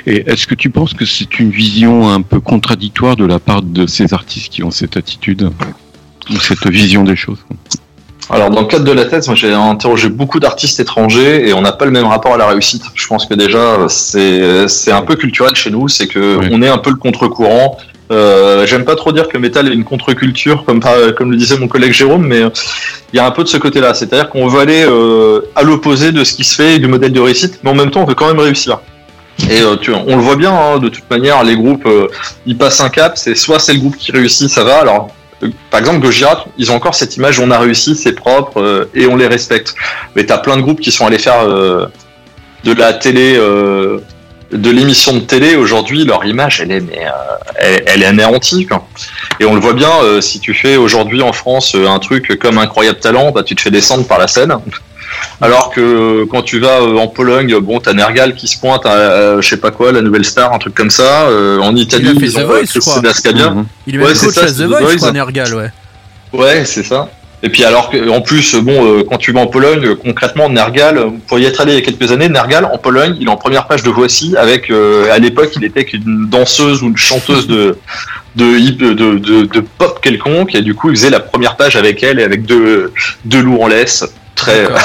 [0.06, 3.62] Et est-ce que tu penses que c'est une vision un peu contradictoire de la part
[3.62, 5.50] de ces artistes qui ont cette attitude?
[6.40, 7.38] Cette vision des choses
[8.30, 11.60] Alors dans le cadre de la thèse, moi j'ai interrogé beaucoup d'artistes étrangers et on
[11.62, 12.82] n'a pas le même rapport à la réussite.
[12.94, 16.48] Je pense que déjà c'est c'est un peu culturel chez nous, c'est que Oui.
[16.52, 17.76] on est un peu le contre-courant.
[18.10, 20.80] Euh, J'aime pas trop dire que métal est une contre-culture, comme,
[21.16, 22.42] comme le disait mon collègue Jérôme, mais
[23.12, 23.94] il y a un peu de ce côté-là.
[23.94, 27.12] C'est-à-dire qu'on veut aller euh, à l'opposé de ce qui se fait et du modèle
[27.12, 28.80] de réussite, mais en même temps, on veut quand même réussir.
[29.48, 31.88] Et euh, tu, on le voit bien, hein, de toute manière, les groupes,
[32.44, 33.16] ils passent un cap.
[33.16, 34.80] C'est soit c'est le groupe qui réussit, ça va.
[34.80, 35.08] Alors,
[35.70, 39.06] par exemple, Gojira, ils ont encore cette image, on a réussi, c'est propre euh, et
[39.06, 39.74] on les respecte.
[40.14, 41.86] Mais t'as plein de groupes qui sont allés faire euh,
[42.64, 43.98] de la télé, euh,
[44.52, 45.56] de l'émission de télé.
[45.56, 48.66] Aujourd'hui, leur image, elle est, mais, euh, elle, est anéantie.
[49.40, 52.38] Et on le voit bien, euh, si tu fais aujourd'hui en France euh, un truc
[52.38, 54.54] comme Incroyable Talent, bah, tu te fais descendre par la scène.
[55.40, 58.86] Alors que euh, quand tu vas euh, en Pologne, bon, t'as Nergal qui se pointe,
[58.86, 61.22] à, euh, je sais pas quoi, la nouvelle star, un truc comme ça.
[61.28, 63.00] Euh, en Italie, Il a fait ils The ont Voice, euh, je crois.
[63.02, 63.66] Mhm.
[63.86, 64.96] Il est Ouais, même c'est coach ça, à c'est The The Voice, Voice.
[64.96, 65.70] crois, Nergal, ouais.
[66.32, 67.08] Ouais, c'est ça.
[67.44, 71.06] Et puis alors que, en plus, bon, euh, quand tu vas en Pologne, concrètement, Nergal,
[71.26, 73.36] pour y être allé il y a quelques années, Nergal en Pologne, il est en
[73.36, 77.48] première page de Voici avec, euh, à l'époque, il était qu'une danseuse ou une chanteuse
[77.48, 77.76] de
[78.36, 81.74] de, hip- de, de, de pop quelconque, et du coup, il faisait la première page
[81.76, 82.92] avec elle et avec deux
[83.26, 84.04] deux loups en laisse.
[84.42, 84.66] Très.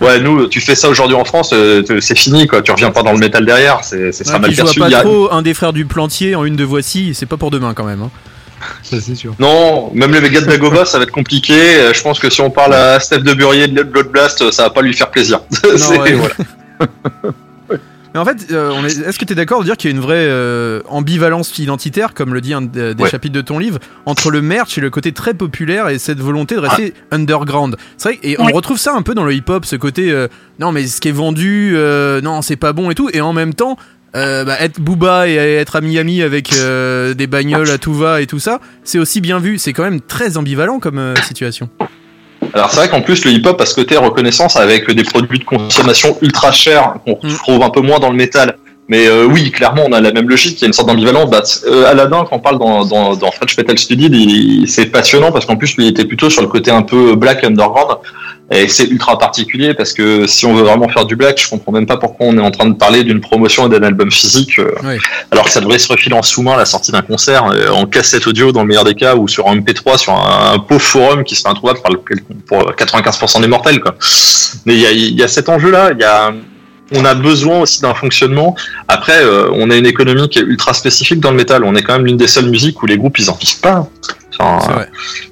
[0.00, 2.62] Ouais, nous, tu fais ça aujourd'hui en France, euh, c'est fini, quoi.
[2.62, 3.96] Tu reviens pas dans le métal derrière, c'est
[4.26, 4.80] Ouais, mal perçu.
[4.80, 7.26] pas Il y a- trop un des frères du plantier en une de Voici, c'est
[7.26, 8.02] pas pour demain quand même.
[8.02, 8.10] hein.
[8.82, 9.34] Ça, c'est sûr.
[9.38, 11.54] Non, même les gars de Dagoba, ça va être compliqué.
[11.76, 14.64] Euh, Je pense que si on parle à Steph de Burier de Blood Blast, ça
[14.64, 15.40] va pas lui faire plaisir.
[15.50, 16.14] C'est- ouais.
[16.14, 16.34] voilà.
[18.16, 19.92] Mais en fait, euh, on est- est-ce que tu es d'accord de dire qu'il y
[19.92, 23.10] a une vraie euh, ambivalence identitaire, comme le dit un des, des Ouais.
[23.10, 26.54] chapitres de ton livre, entre le merch et le côté très populaire et cette volonté
[26.54, 27.76] de rester underground?
[27.98, 30.72] C'est vrai, et on retrouve ça un peu dans le hip-hop, ce côté euh, non,
[30.72, 33.52] mais ce qui est vendu, euh, non, c'est pas bon et tout, et en même
[33.52, 33.76] temps.
[34.14, 38.22] euh, bah, être Booba et être à Miami avec euh, des bagnoles à tout va
[38.22, 39.58] et tout ça, c'est aussi bien vu.
[39.58, 41.68] C'est quand même très ambivalent comme euh, situation.
[42.54, 45.44] Alors c'est vrai qu'en plus le hip-hop a ce côté reconnaissance avec des produits de
[45.44, 47.32] consommation ultra chers qu'on Mm.
[47.32, 48.56] retrouve un peu moins dans le métal.
[48.88, 50.58] Mais euh, oui, clairement, on a la même logique.
[50.58, 51.28] Il y a une sorte d'ambivalence.
[51.28, 55.44] Bah, euh, Aladdin, quand on parle dans, dans, dans French Metal Study, c'est passionnant parce
[55.44, 57.96] qu'en plus, lui, il était plutôt sur le côté un peu black underground.
[58.50, 61.72] Et c'est ultra particulier parce que si on veut vraiment faire du black, je comprends
[61.72, 64.60] même pas pourquoi on est en train de parler d'une promotion et d'un album physique,
[64.60, 64.98] euh, Oui.
[65.32, 67.86] alors que ça devrait se refiler en sous-main à la sortie d'un concert, euh, en
[67.86, 70.80] cassette audio dans le meilleur des cas, ou sur un MP3, sur un, un pauvre
[70.80, 71.80] forum qui serait introuvable
[72.46, 73.80] pour 95% des mortels.
[73.80, 73.96] Quoi.
[74.64, 75.90] Mais il y a, y a cet enjeu-là.
[75.94, 76.32] Il y a,
[76.92, 78.54] on a besoin aussi d'un fonctionnement.
[78.86, 81.64] Après, euh, on a une économie qui est ultra spécifique dans le métal.
[81.64, 83.88] On est quand même l'une des seules musiques où les groupes ils en vivent pas.
[84.38, 84.84] Enfin,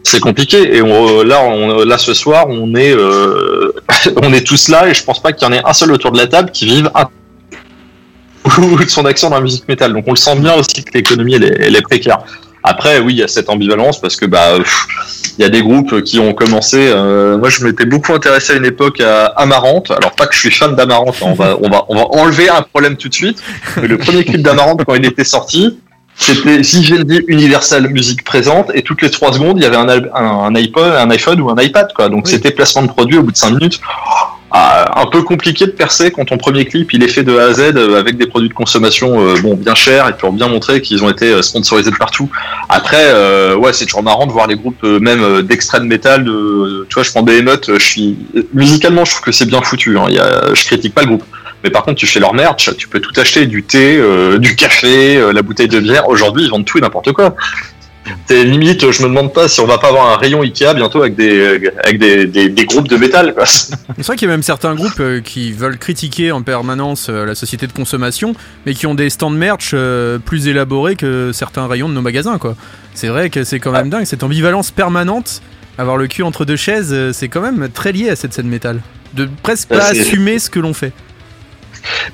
[0.03, 0.77] C'est compliqué.
[0.77, 3.73] Et on, là, on, là, ce soir, on est, euh,
[4.23, 6.13] on est tous là, et je pense pas qu'il y en ait un seul autour
[6.13, 7.07] de la table qui vive un
[8.59, 9.93] ou de son action dans la musique métal.
[9.93, 12.19] Donc on le sent bien aussi que l'économie elle est, elle est précaire.
[12.67, 14.55] Après, oui, il y a cette ambivalence parce que bah,
[15.37, 16.79] il y a des groupes qui ont commencé.
[16.79, 19.91] euh, moi, je m'étais beaucoup intéressé à une époque à Amarante.
[19.91, 21.17] Alors pas que je suis fan d'Amarante.
[21.21, 23.43] hein, on va, on va, on va enlever un problème tout de suite.
[23.81, 25.79] Mais le premier clip d'Amarante quand il était sorti,
[26.17, 30.05] c'était Vivendi Universal Music présente et toutes les trois secondes, il y avait un, un,
[30.15, 32.09] un iPod, un iPhone ou un iPad quoi.
[32.09, 32.31] Donc Oui.
[32.33, 33.81] c'était placement de produit au bout de cinq minutes.
[34.57, 37.47] Ah, un peu compliqué de percer quand ton premier clip il est fait de A
[37.47, 40.47] à Z euh, avec des produits de consommation euh, bon bien chers et pour bien
[40.47, 42.31] montrer qu'ils ont été euh, sponsorisés de partout.
[42.69, 46.87] Après euh, ouais c'est toujours marrant de voir les groupes euh, même d'extrême métal de
[46.89, 48.17] tu vois je prends Behemoth je suis
[48.53, 50.05] musicalement je trouve que c'est bien foutu hein.
[50.09, 51.25] il y a, je critique pas le groupe
[51.65, 54.55] mais par contre tu fais leur merch tu peux tout acheter du thé euh, du
[54.55, 57.35] café euh, la bouteille de bière aujourd'hui ils vendent tout et n'importe quoi
[58.27, 61.01] c'est limite, je me demande pas si on va pas avoir un rayon Ikea bientôt
[61.01, 63.35] avec des, avec des, des, des groupes de métal.
[63.45, 67.35] C'est vrai qu'il y a même certains groupes euh, qui veulent critiquer en permanence la
[67.35, 68.35] société de consommation,
[68.67, 69.75] mais qui ont des stands merch
[70.27, 72.57] plus élaborés que certains rayons de nos magasins, quoi.
[72.93, 75.41] C'est vrai que c'est quand même dingue, cette ambivalence permanente,
[75.79, 78.83] avoir le cul entre deux chaises, c'est quand même très lié à cette scène métal.
[79.15, 80.93] De presque pas assumer ce que l'on fait.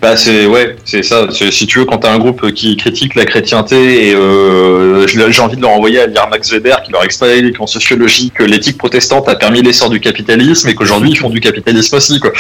[0.03, 1.27] Bah c'est ouais, c'est ça.
[1.31, 5.57] Si tu veux, quand t'as un groupe qui critique la chrétienté et euh, j'ai envie
[5.57, 9.29] de leur envoyer à lire Max Weber qui leur explique en sociologie que l'éthique protestante
[9.29, 12.33] a permis l'essor du capitalisme et qu'aujourd'hui ils font du capitalisme aussi quoi.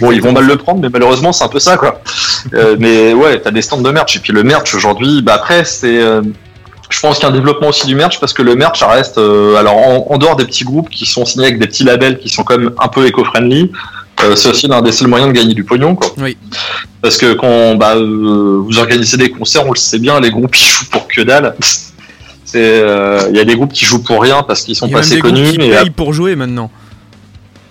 [0.00, 2.02] Bon, ils vont mal le prendre, mais malheureusement c'est un peu ça quoi.
[2.52, 5.64] Euh, mais ouais, t'as des stands de merch et puis le merch aujourd'hui, bah après
[5.64, 6.20] c'est euh,
[6.90, 8.88] je pense qu'il y a un développement aussi du merch parce que le merch ça
[8.88, 12.18] reste alors en, en dehors des petits groupes qui sont signés avec des petits labels
[12.18, 13.72] qui sont quand même un peu éco-friendly,
[14.22, 16.08] euh, c'est aussi l'un des seuls moyens de gagner du pognon quoi.
[16.18, 16.36] Oui.
[17.02, 20.56] Parce que quand bah, euh, vous organisez des concerts, on le sait bien, les groupes
[20.56, 21.56] ils jouent pour que dalle.
[22.46, 25.00] C'est, euh, il y a des groupes qui jouent pour rien parce qu'ils sont pas
[25.00, 25.52] assez connus.
[25.52, 26.70] qui payent pour jouer maintenant.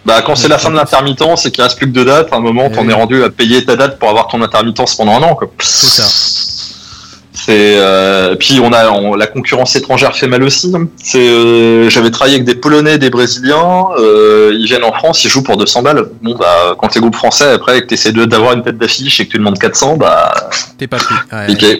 [0.04, 2.36] bah, quand c'est la fin de l'intermittence et qu'il reste plus que deux dates, à
[2.36, 2.92] un moment, t'en oui.
[2.92, 5.36] es rendu à payer ta date pour avoir ton intermittence pendant un an.
[5.36, 5.50] Quoi.
[5.60, 6.43] C'est ça.
[7.36, 10.72] C'est euh, puis on a on- la concurrence étrangère fait mal aussi.
[10.98, 13.86] C'est euh, j'avais travaillé avec des Polonais, des Brésiliens.
[13.98, 16.10] euh, ils viennent en France, ils jouent pour 200 balles.
[16.22, 19.32] Bon bah quand t'es groupe français après que t'essaies d'avoir une tête d'affiche et que
[19.32, 20.32] tu demandes 400, bah
[20.78, 21.16] T'es pas pris.
[21.32, 21.80] Ouais.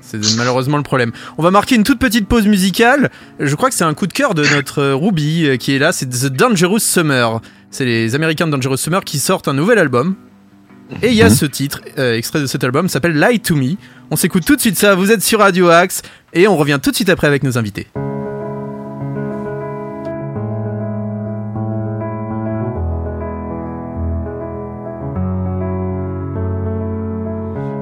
[0.00, 1.12] C'est malheureusement le problème.
[1.36, 3.10] On va marquer une toute petite pause musicale.
[3.40, 5.92] Je crois que c'est un coup de cœur de notre Ruby qui est là.
[5.92, 7.40] C'est The Dangerous Summer.
[7.70, 10.14] C'est les Américains de Dangerous Summer qui sortent un nouvel album.
[11.02, 13.76] Et il y a ce titre, euh, extrait de cet album, s'appelle Lie to Me.
[14.10, 14.94] On s'écoute tout de suite ça.
[14.94, 17.86] Vous êtes sur Radio Axe et on revient tout de suite après avec nos invités.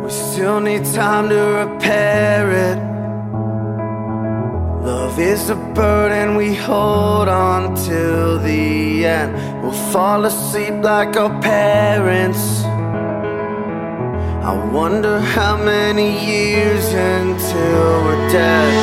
[0.02, 2.78] We still need time to repair it.
[4.84, 9.32] Love is a burden we hold on till the end.
[9.62, 12.64] We'll fall asleep like our parents.
[14.47, 18.74] I wonder how many years until we're dead.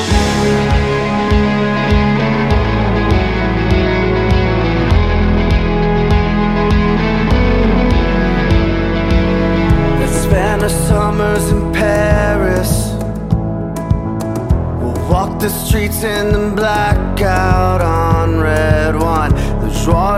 [10.25, 12.91] spent our summers in Paris.
[14.81, 19.31] We'll walk the streets in the blackout on red wine.
[19.61, 19.69] The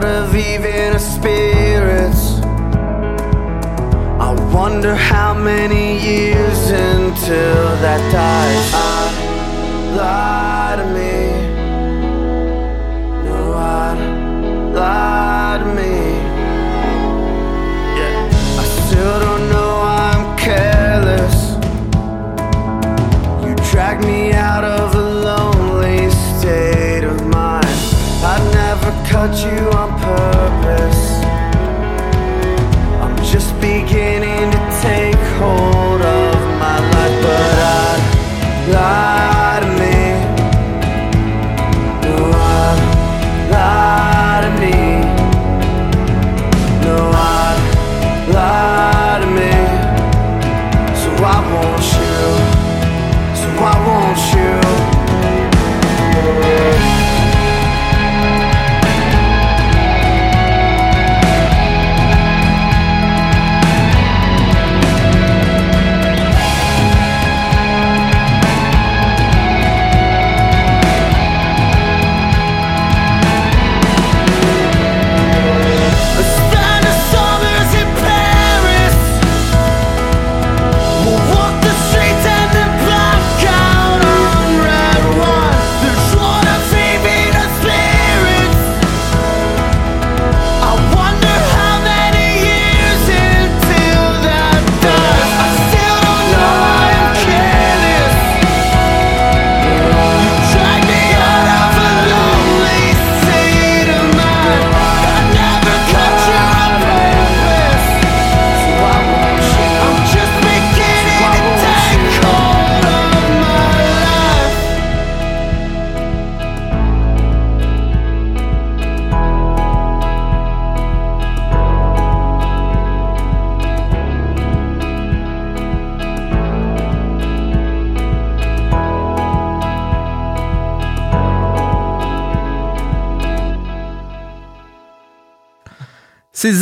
[0.02, 2.25] de vivre in our spirits.
[4.56, 8.72] Wonder how many years until that dies.
[8.74, 9.12] I
[10.00, 11.16] lie to me.
[13.28, 13.94] No, I
[14.80, 15.96] lie to me.
[18.00, 18.62] Yeah.
[18.62, 21.38] I still don't know I'm careless.
[23.46, 27.78] You drag me out of a lonely state of mind.
[28.24, 29.75] I never cut you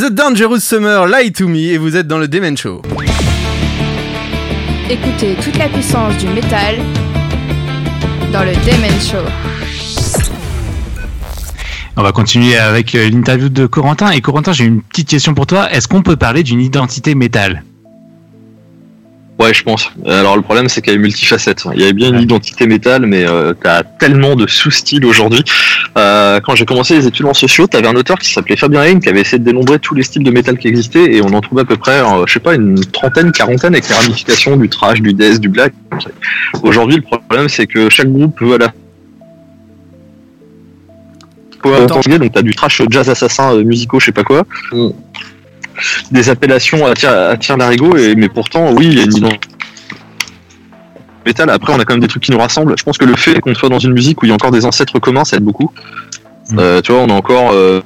[0.04, 2.82] The Dangerous Summer, Lie to Me, et vous êtes dans le Demen Show.
[4.90, 6.76] Écoutez toute la puissance du métal
[8.30, 9.24] dans le Demen Show.
[11.96, 14.10] On va continuer avec euh, l'interview de Corentin.
[14.10, 15.72] Et Corentin, j'ai une petite question pour toi.
[15.72, 17.64] Est-ce qu'on peut parler d'une identité métal?
[19.44, 19.90] Ouais, je pense.
[20.06, 21.64] Alors le problème, c'est qu'elle est multifacette.
[21.74, 25.44] Il y avait bien une identité métal, mais euh, t'as tellement de sous-styles aujourd'hui.
[25.98, 29.00] Euh, quand j'ai commencé les études en sociaux, t'avais un auteur qui s'appelait Fabien Hein
[29.00, 31.42] qui avait essayé de dénombrer tous les styles de métal qui existaient, et on en
[31.42, 34.70] trouvait à peu près, euh, je sais pas, une trentaine, quarantaine avec les ramifications du
[34.70, 35.74] trash, du death, du black.
[36.62, 38.72] Aujourd'hui, le problème, c'est que chaque groupe veut à la
[41.62, 41.80] fois
[42.18, 44.46] donc t'as du trash jazz assassin musicaux, je sais pas quoi.
[46.10, 49.16] Des appellations à tir, à tir larigot, et mais pourtant, oui, il y a une
[49.16, 49.48] identité
[51.26, 51.50] métal.
[51.50, 52.74] Après, on a quand même des trucs qui nous rassemblent.
[52.78, 54.50] Je pense que le fait qu'on soit dans une musique où il y a encore
[54.50, 55.70] des ancêtres communs, ça aide beaucoup.
[56.50, 56.58] Mm.
[56.58, 57.80] Euh, tu vois, on a encore euh,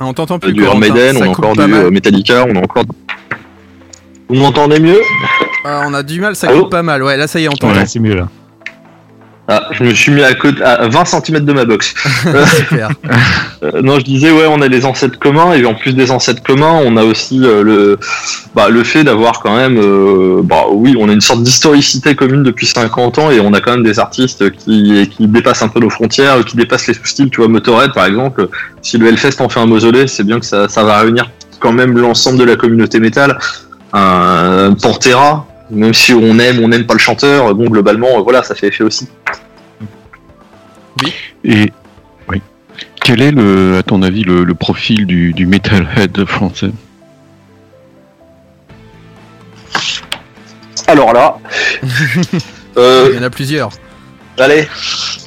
[0.00, 0.52] Ah, on t'entend plus.
[0.52, 1.72] du Iron Maiden, on a encore du mal.
[1.84, 2.84] euh, Metallica, on a encore.
[4.28, 5.00] Vous m'entendez mieux?
[5.64, 6.62] Ah, on a du mal, ça Allô?
[6.62, 7.02] coupe pas mal.
[7.02, 7.84] Ouais, là ça y est, on t'entend.
[7.86, 8.28] C'est mieux là.
[9.50, 11.94] Ah, je me suis mis à, côté, à 20 cm de ma box.
[13.60, 16.44] Euh, non, je disais, ouais, on a les ancêtres communs, et en plus des ancêtres
[16.44, 17.98] communs, on a aussi euh, le,
[18.54, 22.44] bah, le fait d'avoir quand même, euh, bah, oui, on a une sorte d'historicité commune
[22.44, 25.80] depuis 50 ans, et on a quand même des artistes qui, qui dépassent un peu
[25.80, 28.48] nos frontières, qui dépassent les sous-styles, tu vois, Motorhead, par exemple,
[28.80, 31.28] si le Hellfest en fait un mausolée, c'est bien que ça, ça va réunir
[31.58, 33.38] quand même l'ensemble de la communauté métal.
[33.92, 38.42] Un Pantera, même si on aime, on n'aime pas le chanteur, bon, globalement, euh, voilà,
[38.42, 39.08] ça fait effet aussi.
[41.44, 41.70] Et
[42.28, 42.42] oui.
[43.02, 46.70] Quel est, le, à ton avis, le, le profil du, du metalhead français?
[50.86, 51.36] Alors là,
[52.78, 53.68] euh, Il y en a plusieurs.
[54.38, 54.66] allez,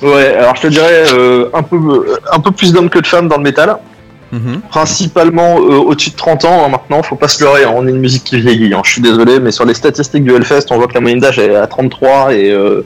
[0.01, 3.27] ouais, alors je te dirais euh, un, peu, un peu plus d'hommes que de femmes
[3.27, 3.77] dans le métal.
[4.69, 7.89] Principalement euh, au-dessus de 30 ans hein, maintenant, faut pas se leurrer, hein, on est
[7.89, 10.77] une musique qui vieillit, hein, je suis désolé, mais sur les statistiques du Hellfest, on
[10.77, 12.85] voit que la moyenne d'âge est à 33 et euh,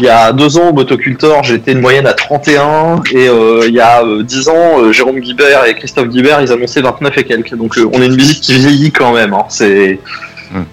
[0.00, 3.74] il y a deux ans au Motocultor, j'étais une moyenne à 31 et euh, il
[3.74, 7.54] y a euh, 10 ans, Jérôme Guibert et Christophe Guibert, ils annonçaient 29 et quelques,
[7.54, 10.00] donc on est une musique qui vieillit quand même, c'est...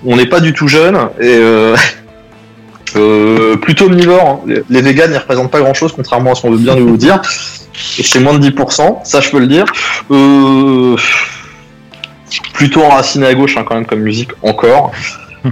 [0.06, 1.38] On n'est pas du tout jeune et...
[1.40, 1.76] Euh...
[3.62, 4.48] plutôt omnivore, hein.
[4.48, 6.98] les, les véganes ils représentent pas grand chose contrairement à ce qu'on veut bien nous
[6.98, 7.22] dire
[7.74, 9.66] c'est moins de 10%, ça je peux le dire.
[10.12, 10.96] Euh,
[12.54, 14.92] plutôt enraciné à gauche hein, quand même comme musique encore.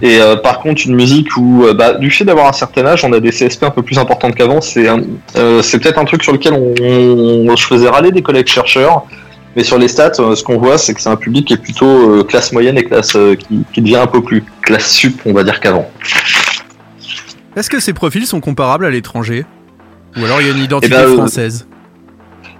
[0.01, 3.05] Et euh, par contre une musique où euh, bah, du fait d'avoir un certain âge,
[3.05, 4.59] on a des CSP un peu plus importantes qu'avant.
[4.61, 9.03] C'est peut-être un truc sur lequel on, on- je faisais râler des collègues chercheurs.
[9.55, 12.23] Mais sur les stats, ce qu'on voit, c'est que c'est un public qui est plutôt
[12.25, 15.59] classe moyenne et classe qui, qui devient un peu plus classe sup, on va dire
[15.59, 15.89] qu'avant.
[17.55, 19.45] Est-ce que ces profils sont comparables à l'étranger?
[20.15, 21.67] Ou alors il y a une identité Eh ben, euh, française?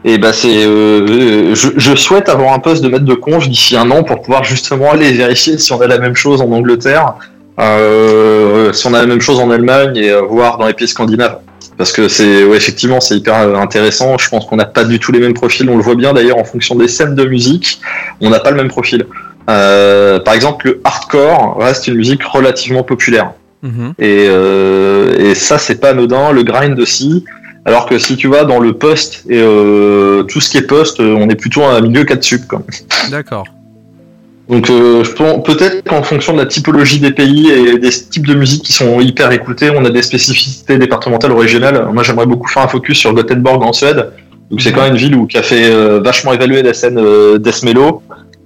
[0.06, 3.76] Et bah c'est, euh, je, je souhaite avoir un poste de maître de conf d'ici
[3.76, 7.16] un an pour pouvoir justement aller vérifier si on a la même chose en Angleterre,
[7.60, 10.88] euh, si on a la même chose en Allemagne et euh, voir dans les pays
[10.88, 11.40] scandinaves.
[11.78, 14.18] Parce que c'est, ouais, effectivement, c'est hyper euh, intéressant.
[14.18, 15.70] Je pense qu'on n'a pas du tout les mêmes profils.
[15.70, 17.80] On le voit bien d'ailleurs en fonction des scènes de musique,
[18.20, 19.06] on n'a pas le même profil.
[19.50, 23.32] Euh, par exemple, le hardcore reste une musique relativement populaire.
[23.62, 23.94] Mhm.
[24.00, 26.32] Et, euh, et ça, c'est pas anodin.
[26.32, 27.24] Le grind aussi.
[27.68, 31.02] Alors que si tu vas dans le post et euh, tout ce qui est post,
[31.02, 32.42] euh, on est plutôt à un milieu 4 sub.
[33.12, 33.46] D'accord.
[34.48, 35.04] Donc euh,
[35.44, 39.02] peut-être qu'en fonction de la typologie des pays et des types de musique qui sont
[39.02, 41.90] hyper écoutés, on a des spécificités départementales ou régionales.
[41.92, 44.12] Moi, j'aimerais beaucoup faire un focus sur Gothenburg en Suède.
[44.50, 46.98] Donc c'est quand même une ville où qui a fait euh, vachement évaluer la scène
[46.98, 47.38] euh.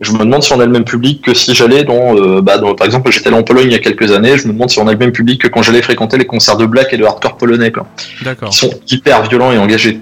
[0.01, 2.57] Je me demande si on a le même public que si j'allais dans, euh, bah,
[2.57, 4.35] dans- par exemple, j'étais en Pologne il y a quelques années.
[4.37, 6.57] Je me demande si on a le même public que quand j'allais fréquenter les concerts
[6.57, 7.85] de black et de hardcore polonais, quoi,
[8.23, 8.49] D'accord.
[8.49, 9.99] qui sont hyper violents et engagés.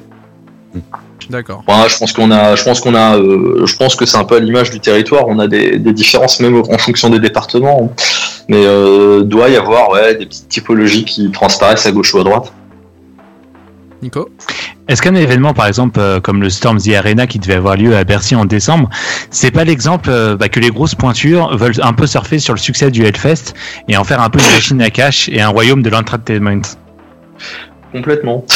[1.29, 1.63] D'accord.
[1.67, 4.23] Voilà, je pense qu'on a, je pense qu'on a, euh, je pense que c'est un
[4.23, 5.25] peu à l'image du territoire.
[5.27, 7.93] On a des, des différences même en fonction des départements,
[8.47, 12.23] mais euh, doit y avoir ouais, des petites typologies qui transparaissent à gauche ou à
[12.23, 12.51] droite.
[14.01, 14.29] Nico
[14.87, 17.95] Est-ce qu'un événement, par exemple, euh, comme le Storm The Arena qui devait avoir lieu
[17.95, 18.89] à Bercy en décembre,
[19.29, 22.59] c'est pas l'exemple euh, bah, que les grosses pointures veulent un peu surfer sur le
[22.59, 23.53] succès du Hellfest
[23.87, 26.61] et en faire un peu une machine à cash et un royaume de l'entertainment?
[27.91, 28.45] Complètement.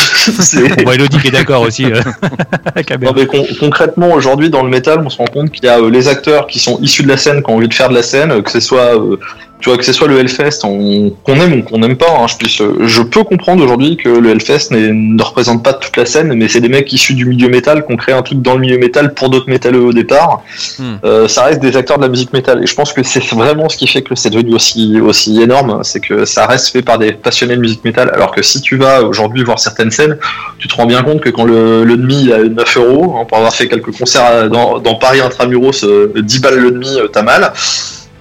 [0.85, 1.85] Bon, Elodie qui est d'accord aussi.
[1.85, 1.99] euh.
[3.01, 5.79] Non, mais con- concrètement, aujourd'hui, dans le métal, on se rend compte qu'il y a
[5.79, 7.95] euh, les acteurs qui sont issus de la scène, qui ont envie de faire de
[7.95, 9.17] la scène, que ce soit, euh,
[9.59, 12.09] tu vois, que ce soit le Hellfest, on- qu'on aime ou qu'on n'aime pas.
[12.19, 15.95] hein, je, puisse, euh, je peux comprendre aujourd'hui que le Hellfest ne représente pas toute
[15.97, 18.41] la scène, mais c'est des mecs issus du milieu métal qui ont créé un truc
[18.41, 20.41] dans le milieu métal pour d'autres métalleux au départ.
[20.79, 20.95] Hmm.
[21.05, 23.69] Euh, ça reste des acteurs de la musique métal, et je pense que c'est vraiment
[23.69, 26.97] ce qui fait que c'est devenu aussi aussi énorme, c'est que ça reste fait par
[26.97, 28.09] des passionnés de musique métal.
[28.13, 30.17] Alors que si tu vas aujourd'hui voir certaines scènes,
[30.59, 33.37] tu te rends bien compte que quand le, le demi a 9 euros, hein, pour
[33.37, 37.07] avoir fait quelques concerts à- dans, dans Paris Intramuros, euh, 10 balles le demi, euh,
[37.07, 37.51] t'as mal.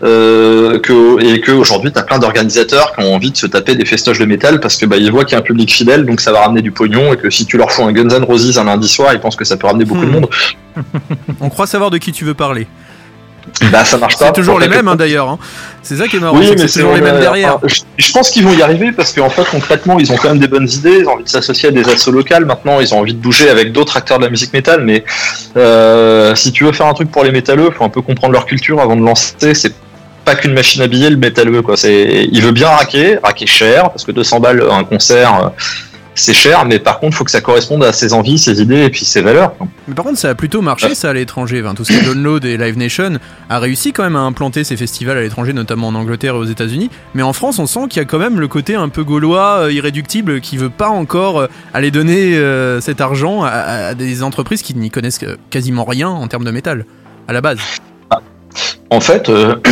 [0.04, 3.84] Euh, que, et que aujourd'hui t'as plein d'organisateurs qui ont envie de se taper des
[3.84, 6.20] festoches de métal parce que bah, ils voient qu'il y a un public fidèle donc
[6.20, 8.58] ça va ramener du pognon et que si tu leur fous un Guns N' Roses
[8.58, 10.06] un lundi soir ils pensent que ça peut ramener beaucoup Hmm.
[10.06, 10.26] de monde
[11.40, 12.66] On croit savoir de qui tu veux parler.
[13.70, 15.28] Bah ça marche pas C'est toujours les mêmes hein, d'ailleurs.
[15.28, 15.38] hein.
[15.82, 16.36] C'est ça qui est marrant.
[16.38, 17.56] Oui, c'est que mais c'est toujours les mêmes derrière.
[17.56, 20.28] enfin, je, je pense qu'ils vont y arriver parce qu'en fait, concrètement, ils ont quand
[20.28, 20.98] même des bonnes idées.
[21.00, 22.44] Ils ont envie de s'associer à des assos locales.
[22.44, 24.82] Maintenant, ils ont envie de bouger avec d'autres acteurs de la musique métal.
[24.84, 25.04] Mais
[25.56, 28.46] euh, si tu veux faire un truc pour les métalleux, faut un peu comprendre leur
[28.46, 29.54] culture avant de lancer.
[29.54, 29.74] C'est
[30.24, 31.76] pas qu'une machine à billets le métalleux quoi.
[31.76, 35.46] C'est, il veut bien raquer, raquer cher parce que 200 balles un concert.
[35.46, 35.48] euh,
[36.14, 38.90] C'est cher, mais par contre, faut que ça corresponde à ses envies, ses idées et
[38.90, 39.54] puis ses valeurs.
[39.88, 41.62] Mais par contre, ça a plutôt marché ça à l'étranger.
[41.64, 44.62] Enfin, tout ce qui est Download et Live Nation a réussi quand même à implanter
[44.62, 46.90] ces festivals à l'étranger, notamment en Angleterre et aux États-Unis.
[47.14, 49.62] Mais en France, on sent qu'il y a quand même le côté un peu gaulois,
[49.62, 54.22] euh, irréductible, qui veut pas encore euh, aller donner euh, cet argent à, à des
[54.22, 56.84] entreprises qui n'y connaissent quasiment rien en termes de métal
[57.26, 57.58] à la base.
[58.92, 59.54] En fait, euh,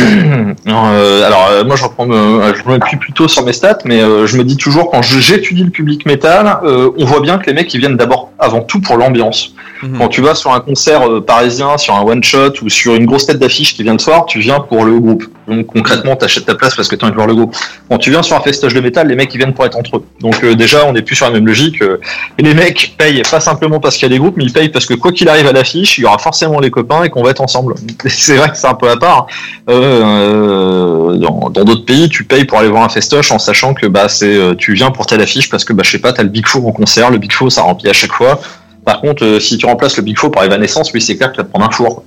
[0.67, 3.99] euh, alors euh, moi je reprends, me- je me appuie plutôt sur mes stats, mais
[3.99, 7.71] je me dis toujours quand j'étudie le public métal, on voit bien que les mecs
[7.73, 9.53] ils viennent d'abord avant tout pour l'ambiance.
[9.83, 9.97] Mhm.
[9.99, 13.25] Quand tu vas sur un concert parisien, sur un one shot ou sur une grosse
[13.27, 15.23] tête d'affiche qui vient le soir, tu viens pour le groupe.
[15.47, 17.55] Donc concrètement, t'achètes ta place parce que t'as envie de voir le groupe.
[17.89, 19.97] Quand tu viens sur un festoche de métal, les mecs ils viennent pour être entre
[19.97, 20.03] eux.
[20.19, 21.81] Donc déjà, on n'est plus sur la même logique.
[21.81, 24.69] et les mecs payent pas simplement parce qu'il y a des groupes, mais ils payent
[24.69, 27.23] parce que quoi qu'il arrive à l'affiche, il y aura forcément les copains et qu'on
[27.23, 27.73] va être ensemble.
[28.07, 29.10] C'est vrai que c'est un peu à part.
[29.11, 29.27] Voir.
[29.69, 34.07] Euh, dans d'autres pays, tu payes pour aller voir un festoche en sachant que bah
[34.07, 36.29] c'est euh, tu viens pour telle affiche parce que bah je sais pas, t'as le
[36.29, 38.39] Big Four en concert, le Big Four ça remplit à chaque fois.
[38.85, 41.35] Par contre, euh, si tu remplaces le Big Four par Evanescence, oui c'est clair que
[41.35, 42.03] tu vas te prendre un four.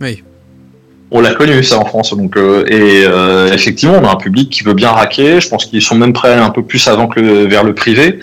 [0.00, 0.22] Oui.
[1.10, 4.50] On l'a connu ça en France, donc euh, et euh, effectivement on a un public
[4.50, 5.40] qui veut bien raquer.
[5.40, 8.18] Je pense qu'ils sont même prêts un peu plus avant que le, vers le privé.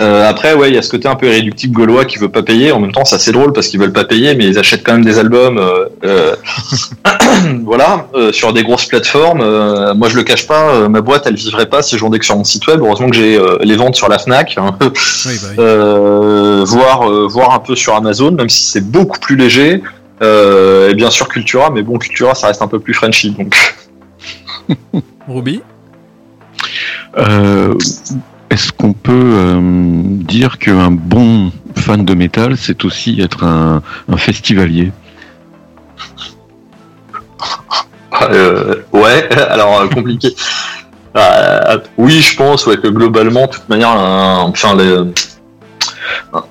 [0.00, 2.42] Euh, après, ouais, il y a ce côté un peu irréductible gaulois qui veut pas
[2.42, 2.70] payer.
[2.70, 4.92] En même temps, c'est assez drôle parce qu'ils veulent pas payer, mais ils achètent quand
[4.92, 5.58] même des albums.
[5.58, 6.36] euh, euh,
[7.64, 9.40] voilà, euh, sur des grosses plateformes.
[9.40, 12.18] Euh, moi, je le cache pas, euh, ma boîte, elle vivrait pas si je vendais
[12.20, 12.80] que sur mon site web.
[12.80, 14.76] Heureusement que j'ai euh, les ventes sur la Fnac, hein.
[14.80, 15.54] Oui, bah oui.
[15.58, 19.82] euh, voire euh, voire un peu sur Amazon, même si c'est beaucoup plus léger.
[20.22, 23.56] Euh, et bien sûr Cultura, mais bon, Cultura, ça reste un peu plus Frenchy, donc.
[25.28, 25.60] Ruby?
[27.16, 27.74] Euh,
[28.50, 33.82] Est-ce qu'on peut euh, dire qu'un bon fan de métal, c'est aussi être un,
[34.16, 34.90] festivalier?
[38.22, 40.34] Euh, ouais, alors euh, compliqué.
[41.16, 45.12] Euh, oui, je pense ouais, que globalement, de toute manière, un, enfin, les-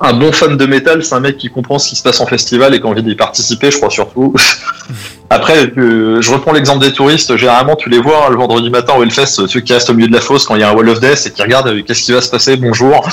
[0.01, 2.26] un, bon fan de métal, c'est un mec qui comprend ce qui se passe en
[2.26, 4.34] festival et qui a envie d'y participer, je crois surtout.
[5.30, 7.36] Après, euh, je reprends l'exemple des touristes.
[7.36, 10.08] Généralement, tu les vois hein, le vendredi matin au Hellfest, ceux qui restent au milieu
[10.08, 11.82] de la fosse quand il y a un Wall of Death et qui regardent euh,
[11.86, 13.05] qu'est-ce qui va se passer, bonjour.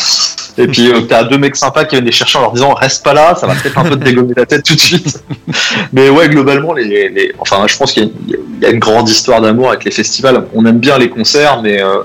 [0.56, 3.04] Et puis, euh, t'as deux mecs sympas qui viennent les chercher en leur disant reste
[3.04, 5.24] pas là, ça va peut-être un peu te dégommer la tête tout de suite.
[5.92, 9.70] Mais ouais, globalement, les, enfin, je pense qu'il y, y a une grande histoire d'amour
[9.70, 10.46] avec les festivals.
[10.54, 12.02] On aime bien les concerts, mais euh,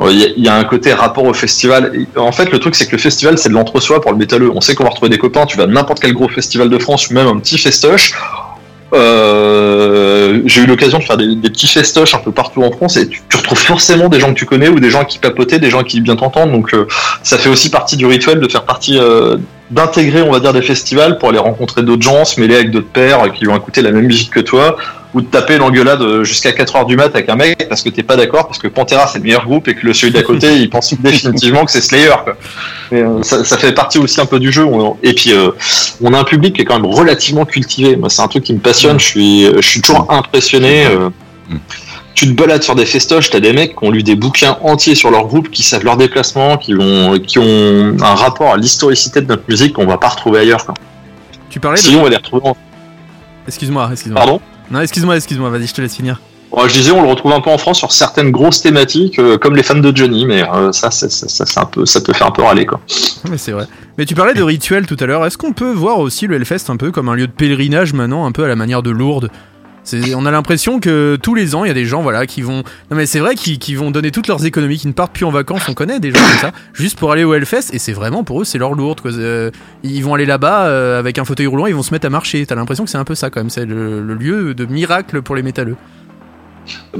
[0.00, 1.92] il y, a- un côté rapport au festival.
[2.16, 4.50] En fait, le truc, c'est que le festival, c'est de l'entre-soi pour le métalleux.
[4.54, 5.46] On sait qu'on va retrouver des copains.
[5.46, 8.12] Tu vas à n'importe quel gros festival de France même un petit festoche.
[8.92, 13.08] Euh, j'ai eu l'occasion de faire des, petits festoches un peu partout en France et
[13.08, 15.82] tu, retrouves forcément des gens que tu connais ou des gens qui papotaient, des gens
[15.82, 16.52] qui bien t'entendent.
[16.52, 16.86] Donc euh,
[17.22, 19.38] ça fait aussi partie du rituel de faire partie, euh,
[19.70, 22.88] d'intégrer, on va dire, des festivals pour aller rencontrer d'autres gens, se mêler avec d'autres
[22.88, 24.76] pairs qui vont écouter la même musique que toi,
[25.16, 27.88] ou de taper l'engueulade euh, jusqu'à 4 heures du mat avec un mec parce que
[27.88, 30.22] t'es pas d'accord, parce que Pantera c'est le meilleur groupe et que le celui d'à
[30.22, 32.12] côté il pense définitivement que c'est Slayer.
[32.22, 32.36] Quoi.
[32.92, 34.64] Mais, euh, ça, ça fait partie aussi un peu du jeu.
[34.64, 35.52] On- Et puis euh,
[36.02, 37.96] on a un public qui est quand même relativement cultivé.
[37.96, 39.00] Moi c'est un truc qui me passionne.
[39.00, 40.84] Je suis, je suis toujours impressionné.
[40.86, 41.08] euh,
[42.14, 44.94] tu te balades sur des festoches, t'as des mecs qui ont lu des bouquins entiers
[44.94, 49.20] sur leur groupe, qui savent leurs déplacements, qui ont, qui ont un rapport à l'historicité
[49.20, 50.64] de notre musique qu'on va pas retrouver ailleurs.
[50.64, 50.74] Quoi.
[51.50, 51.82] Tu parlais de.
[51.86, 52.56] Sinon, on va les retrouver en...
[53.46, 54.18] Excuse-moi, excuse-moi.
[54.18, 54.40] Pardon?
[54.70, 56.20] Non, excuse-moi, excuse-moi, vas-y, je te laisse finir.
[56.50, 59.36] Bon, Je disais, on le retrouve un peu en France sur certaines grosses thématiques, euh,
[59.36, 62.00] comme les fans de Johnny, mais euh, ça, c'est- ça, ça, c'est un peu, ça
[62.00, 62.66] peut faire un peu râler.
[62.66, 62.80] Quoi.
[63.30, 63.66] Mais c'est vrai.
[63.98, 65.24] Mais tu parlais de rituel tout à l'heure.
[65.26, 68.26] Est-ce qu'on peut voir aussi le Hellfest un peu comme un lieu de pèlerinage maintenant,
[68.26, 69.30] un peu à la manière de Lourdes?
[70.14, 72.62] On a l'impression que tous les ans, il y a des gens voilà, qui vont.
[72.90, 75.30] Non, mais c'est vrai, qui, vont donner toutes leurs économies, qui ne partent plus en
[75.30, 75.68] vacances.
[75.68, 77.72] On connaît des gens comme ça, juste pour aller au Hellfest.
[77.72, 79.00] Et c'est vraiment pour eux, c'est leur Lourdes.
[79.00, 79.12] Quoi.
[79.12, 79.50] Euh,
[79.82, 82.44] Ils vont aller là-bas euh, avec un fauteuil roulant, ils vont se mettre à marcher.
[82.46, 83.50] T'as l'impression que c'est un peu ça quand même.
[83.50, 85.76] C'est le, le lieu de miracle pour les métalleux.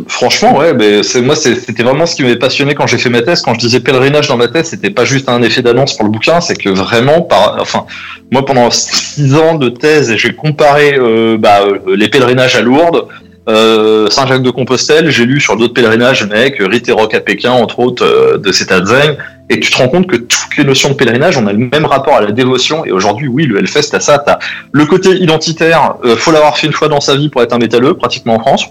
[0.09, 3.23] Franchement, ouais, mais c'est moi, c'était vraiment ce qui m'avait passionné quand j'ai fait ma
[3.23, 3.43] thèse.
[3.43, 6.11] Quand je disais pèlerinage dans ma thèse, c'était pas juste un effet d'annonce pour le
[6.11, 7.87] bouquin, c'est que vraiment, par, enfin,
[8.31, 13.07] moi pendant six ans de thèse, j'ai comparé euh, bah, euh, les pèlerinages à Lourdes.
[13.49, 18.05] Euh, Saint-Jacques-de-Compostelle, j'ai lu sur d'autres pèlerinages, mec, Rite et Rock à Pékin, entre autres,
[18.05, 19.17] euh, de cet Adzeng,
[19.49, 21.85] et tu te rends compte que toutes les notions de pèlerinage, on a le même
[21.87, 24.41] rapport à la dévotion, et aujourd'hui, oui, le Hellfest, t'as ça, t'as
[24.73, 27.59] le côté identitaire, euh, faut l'avoir fait une fois dans sa vie pour être un
[27.59, 28.67] métalleux, pratiquement en France.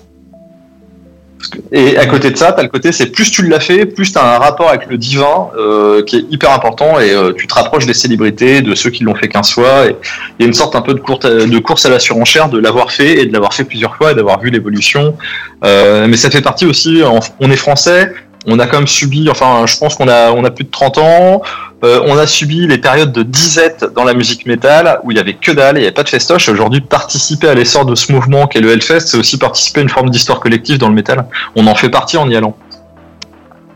[1.72, 4.36] Et à côté de ça, t'as le côté, c'est plus tu l'as fait, plus t'as
[4.36, 7.86] un rapport avec le divin euh, qui est hyper important et euh, tu te rapproches
[7.86, 9.88] des célébrités, de ceux qui l'ont fait qu'un fois.
[9.88, 9.96] Et
[10.40, 13.22] il y a une sorte un peu de, course à la surenchère de l'avoir fait
[13.22, 15.16] et de l'avoir fait plusieurs fois et d'avoir vu l'évolution.
[15.64, 17.02] Euh, mais ça fait partie aussi,
[17.40, 18.12] on est français,
[18.48, 20.98] on a quand même subi, enfin, je pense qu'on a, on a plus de 30
[21.00, 21.42] ans,
[21.84, 25.20] euh, on a subi les périodes de disette dans la musique métal où il y
[25.20, 26.48] avait que dalle, il n'y avait pas de festoche.
[26.50, 29.90] Aujourd'hui, participer à l'essor de ce mouvement qu'est le Hellfest, c'est aussi participer à une
[29.90, 31.26] forme d'histoire collective dans le métal.
[31.56, 32.56] On en fait partie en y allant.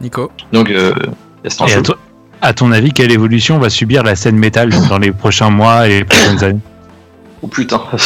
[0.01, 1.79] Nico Donc, euh, il y a cet Et enjeu.
[1.79, 1.95] à, to-
[2.41, 5.99] à ton avis, quelle évolution va subir la scène métal dans les prochains mois et
[5.99, 6.59] les prochaines années?
[7.41, 7.81] Oh putain,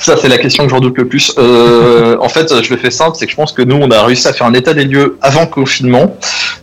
[0.00, 1.32] ça c'est la question que je redoute le plus.
[1.38, 4.02] Euh, en fait, je le fais simple, c'est que je pense que nous, on a
[4.02, 6.16] réussi à faire un état des lieux avant confinement,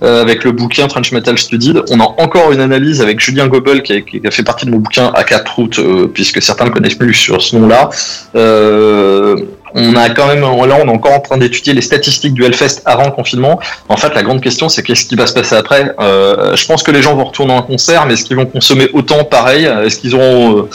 [0.03, 1.82] euh, avec le bouquin French Metal Studied.
[1.89, 5.11] On a encore une analyse avec Julien Gobel, qui a, fait partie de mon bouquin
[5.15, 7.89] à 4 routes, euh, puisque certains le connaissent plus sur ce nom-là.
[8.36, 9.38] Euh,
[9.73, 12.82] on a quand même, là, on est encore en train d'étudier les statistiques du Hellfest
[12.86, 13.59] avant le confinement.
[13.89, 15.95] En fait, la grande question, c'est qu'est-ce qui va se passer après?
[15.99, 19.23] Je pense que les gens vont retourner en concert, mais est-ce qu'ils vont consommer autant
[19.23, 19.65] pareil?
[19.65, 20.67] Est-ce qu'ils auront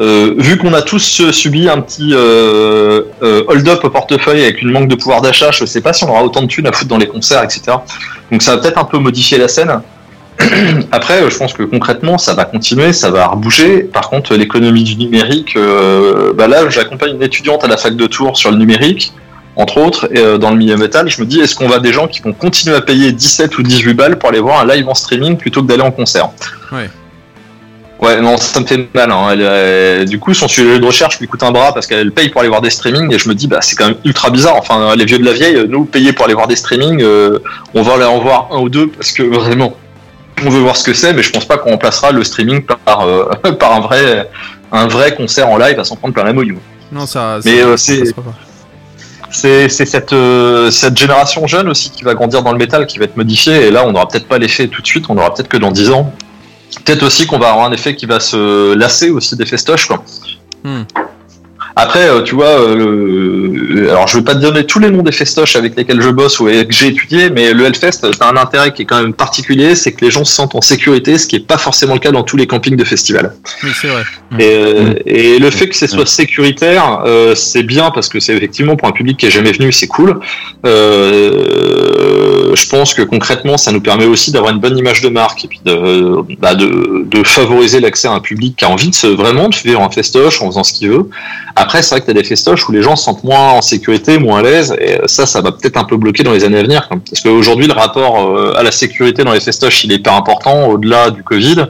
[0.00, 4.70] euh, vu qu'on a tous subi un petit euh, euh, hold-up au portefeuille avec une
[4.70, 6.88] manque de pouvoir d'achat, je sais pas si on aura autant de thunes à foutre
[6.88, 7.78] dans les concerts, etc.
[8.30, 9.80] Donc ça va peut-être un peu modifier la scène.
[10.92, 13.80] Après, je pense que concrètement, ça va continuer, ça va rebouger.
[13.80, 15.58] Par contre, l'économie du numérique,
[16.36, 19.12] bah là, j'accompagne une étudiante à la fac de Tours sur le numérique.
[19.56, 22.06] entre autres, et, dans le milieu métal, je me dis, est-ce qu'on va des gens
[22.06, 24.94] qui vont continuer à payer 17 ou 18 balles pour aller voir un live en
[24.94, 26.30] streaming plutôt que d'aller en concert?
[28.00, 29.10] Ouais, non, ça me fait mal.
[29.10, 29.28] Hein.
[29.32, 32.28] Elle, euh, du coup, son sujet de recherche lui coûte un bras parce qu'elle paye
[32.28, 34.54] pour aller voir des streamings et je me dis, bah, c'est quand même ultra bizarre.
[34.56, 37.40] Enfin, les vieux de la vieille, nous, payer pour aller voir des streamings, euh,
[37.74, 39.74] on va aller en voir un ou deux parce que vraiment,
[40.46, 43.00] on veut voir ce que c'est, mais je pense pas qu'on remplacera le streaming par,
[43.06, 43.24] euh,
[43.58, 44.30] par un vrai,
[44.70, 46.54] un vrai concert en live à s'en prendre plein la mouille.
[46.92, 47.40] Non, ça.
[47.44, 48.14] Mais, ça- euh, ça c'est-.
[49.30, 52.98] C'est c'est cette, euh, cette génération jeune aussi qui va grandir dans le métal, qui
[52.98, 55.34] va être modifiée, et là on n'aura peut-être pas l'effet tout de suite, on aura
[55.34, 56.14] peut-être que dans 10 ans.
[56.84, 59.86] Peut-être aussi qu'on va avoir un effet qui va se lasser aussi des festoches.
[59.86, 60.04] Quoi.
[60.64, 60.82] Hmm.
[61.76, 65.02] Après, euh, tu vois, euh, le- alors je vais pas te donner tous les noms
[65.02, 68.36] des festoches avec lesquels je bosse ou que j'ai étudié, mais le Hellfest, t'as un
[68.36, 71.26] intérêt qui est quand même particulier, c'est que les gens se sentent en sécurité, ce
[71.26, 73.34] qui est pas forcément le cas dans tous les campings de festival.
[73.62, 74.02] Oui, c'est vrai.
[74.38, 78.34] Et, euh, et le fait que ce soit sécuritaire, euh, c'est bien parce que c'est
[78.34, 80.20] effectivement pour un public qui est jamais venu, c'est cool.
[80.66, 85.44] Euh, je pense que concrètement, ça nous permet aussi d'avoir une bonne image de marque
[85.44, 88.94] et puis de, bah, de, de favoriser l'accès à un public qui a envie de
[88.94, 91.08] se, vraiment de vivre un festoche en faisant ce qu'il veut.
[91.56, 93.62] Après, c'est vrai que tu as des festoches où les gens se sentent moins en
[93.68, 96.58] sécurité, moins à l'aise, et ça, ça va peut-être un peu bloquer dans les années
[96.58, 96.88] à venir.
[96.88, 100.68] Parce qu'aujourd'hui, le rapport euh, à la sécurité dans les festoches, il est hyper important
[100.68, 101.66] au-delà du Covid.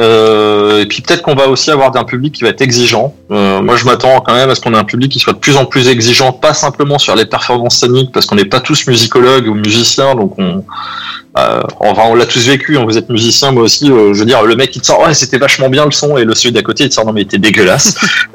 [0.00, 3.14] Euh, et puis peut-être qu'on va aussi avoir un public qui va être exigeant.
[3.30, 5.38] Euh, moi, je m'attends quand même à ce qu'on ait un public qui soit de
[5.38, 8.86] plus en plus exigeant, pas simplement sur les performances scéniques, parce qu'on n'est pas tous
[8.86, 10.64] musicologues ou musiciens, donc on,
[11.38, 12.78] euh, enfin, on l'a tous vécu.
[12.78, 13.90] hein, vous êtes musicien, moi aussi.
[13.90, 16.16] euh, je veux dire, le mec il te sort, ouais, c'était vachement bien le son,
[16.16, 17.94] et le celui d'à côté il te sort, non mais il était dégueulasse.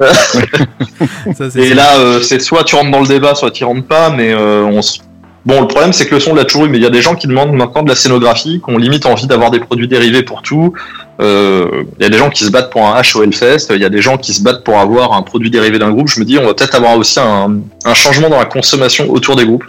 [1.36, 4.34] Ça, Et là, c'est soit tu rentres dans le débat, soit tu rentres pas, mais
[4.34, 4.98] on s-
[5.46, 6.90] Bon, le problème, c'est que le son, on l'a toujours eu, mais il y a
[6.90, 9.86] des gens qui demandent maintenant de la scénographie, qui ont limite envie d'avoir des produits
[9.86, 10.72] dérivés pour tout.
[11.20, 13.84] Euh, Il y a des gens qui se battent pour un H au il y
[13.84, 16.08] a des gens qui se battent pour avoir un produit dérivé d'un groupe.
[16.08, 19.46] Je me dis, on va peut-être avoir aussi un, changement dans la consommation autour des
[19.46, 19.64] groupes.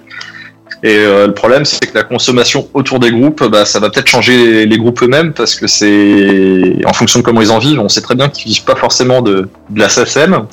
[0.82, 4.08] Et euh, le problème, c'est que la consommation autour des groupes, bah, ça va peut-être
[4.08, 7.82] changer les, les groupes eux-mêmes, parce que c'est en fonction de comment ils en vivent.
[7.82, 10.48] On sait très bien qu'ils vivent pas forcément de, de la SACEM.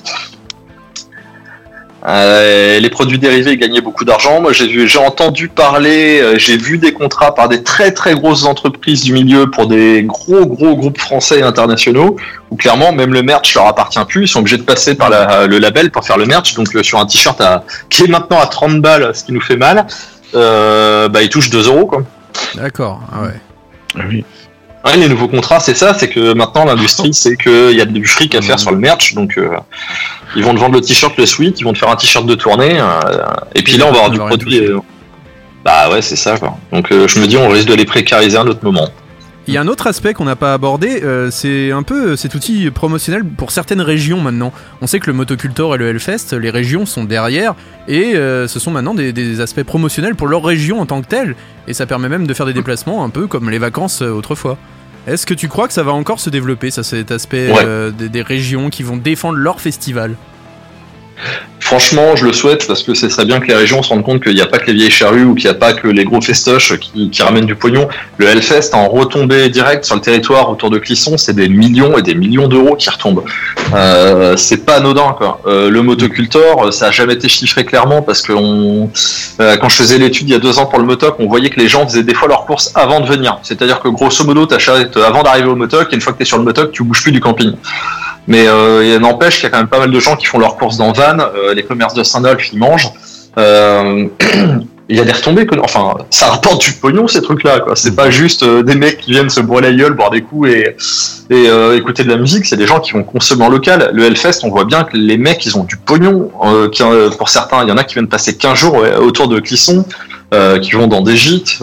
[2.06, 4.40] Euh, les produits dérivés gagnaient beaucoup d'argent.
[4.42, 9.02] Moi, j'ai entendu parler, euh, j'ai vu des contrats par des très très grosses entreprises
[9.04, 12.16] du milieu pour des gros gros groupes français et internationaux
[12.50, 14.24] où clairement même le merch leur appartient plus.
[14.24, 16.52] Ils sont obligés de passer par la- le label pour faire le merch.
[16.54, 19.40] Donc euh, sur un t-shirt à- qui est maintenant à 30 balles, ce qui nous
[19.40, 19.86] fait mal,
[20.34, 22.02] euh, bah ils touchent 2 euros quoi.
[22.54, 23.00] D'accord.
[23.12, 24.04] Ah ouais.
[24.10, 24.24] Oui.
[24.84, 28.04] Ouais, les nouveaux contrats, c'est ça, c'est que maintenant l'industrie, c'est qu'il y a du
[28.04, 29.48] fric à faire sur le merch, donc euh,
[30.36, 32.34] ils vont te vendre le t-shirt, le sweat, ils vont te faire un t-shirt de
[32.34, 33.00] tournée, euh,
[33.54, 34.58] et puis là on va avoir du produit.
[34.58, 34.78] euh,
[35.64, 36.58] bah ouais, c'est ça quoi.
[36.70, 38.88] Donc euh, je me dis, on risque de les précariser à un autre moment.
[39.46, 42.16] Il y a un autre aspect qu'on n'a pas abordé, euh, c'est un peu euh,
[42.16, 44.54] cet outil promotionnel pour certaines régions maintenant.
[44.80, 47.54] On sait que le Motocultor et le Hellfest, les régions sont derrière,
[47.86, 51.06] et euh, ce sont maintenant des, des aspects promotionnels pour leur région en tant que
[51.08, 51.36] telle,
[51.68, 54.56] et ça permet même de faire des déplacements un peu comme les vacances autrefois.
[55.06, 57.58] Est-ce que tu crois que ça va encore se développer, ça, cet aspect Ouais.
[57.66, 60.14] euh, des, des régions qui vont défendre leur festival?
[61.64, 64.22] Franchement, je le souhaite parce que ce serait bien que les régions se rendent compte
[64.22, 66.04] qu'il n'y a pas que les vieilles charrues ou qu'il n'y a pas que les
[66.04, 67.88] gros festoches qui, ramènent du pognon.
[68.18, 72.02] Le Hellfest en retombée directe sur le territoire autour de Clisson, c'est des millions et
[72.02, 73.24] des millions d'euros qui retombent.
[73.74, 75.40] Euh, c'est pas anodin quoi.
[75.46, 79.96] Euh, le motocultor, ça a jamais été chiffré clairement parce que euh, quand je faisais
[79.96, 82.02] l'étude il y a deux ans pour le motoc, on voyait que les gens faisaient
[82.02, 83.38] des fois leurs courses avant de venir.
[83.42, 86.36] C'est-à-dire que grosso modo, t'achètes avant d'arriver au motoc et une fois que t'es sur
[86.36, 87.54] le motoc, tu bouges plus du camping.
[88.26, 90.38] Mais euh, il n'empêche qu'il y a quand même pas mal de gens qui font
[90.38, 92.90] leurs courses dans Vannes, euh, les commerces de Saint-Dolph, ils mangent.
[93.36, 94.06] Euh,
[94.88, 97.74] il y a des retombées, que, enfin, ça rapporte du pognon ces trucs-là, quoi.
[97.74, 100.50] C'est pas juste euh, des mecs qui viennent se boire la gueule, boire des coups
[100.50, 100.76] et,
[101.30, 103.90] et euh, écouter de la musique, c'est des gens qui vont consommer en local.
[103.94, 106.30] Le Hellfest, on voit bien que les mecs, ils ont du pognon.
[106.44, 109.40] euh, euh, pour certains, il y en a qui viennent passer 15 jours autour de
[109.40, 109.86] Clisson,
[110.34, 111.58] euh, qui vont dans des gîtes.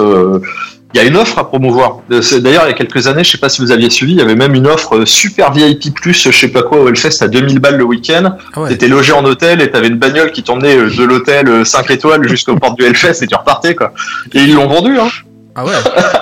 [0.93, 1.99] Il y a une offre à promouvoir.
[2.11, 4.17] Euh, D'ailleurs, il y a quelques années, je sais pas si vous aviez suivi, il
[4.19, 7.27] y avait même une offre euh, super VIP+, je sais pas quoi, au Hellfest à
[7.27, 8.35] 2000 balles le week-end.
[8.53, 8.69] Ah ouais.
[8.69, 11.89] T'étais logé en hôtel et t'avais une bagnole qui t'emmenait euh, de l'hôtel euh, 5
[11.91, 13.93] étoiles jusqu'aux portes du Hellfest et tu repartais, quoi.
[14.33, 15.07] Et ils l'ont vendu, hein.
[15.55, 15.73] Ah ouais,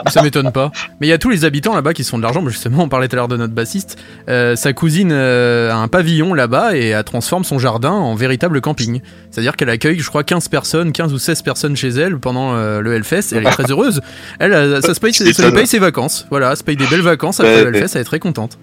[0.09, 0.71] ça m'étonne pas.
[0.99, 2.47] Mais il y a tous les habitants là-bas qui se font de l'argent.
[2.47, 3.97] Justement, on parlait tout à l'heure de notre bassiste.
[4.27, 8.59] Euh, sa cousine euh, a un pavillon là-bas et elle transforme son jardin en véritable
[8.59, 9.01] camping.
[9.29, 12.81] C'est-à-dire qu'elle accueille, je crois, 15 personnes, 15 ou 16 personnes chez elle pendant euh,
[12.81, 13.33] le Hellfest.
[13.33, 14.01] Et elle est très heureuse.
[14.39, 16.25] Elle, ça, se paye, ça lui paye ses vacances.
[16.31, 17.95] Voilà, elle se paye des belles vacances après le Hellfest.
[17.95, 18.57] Elle est très contente.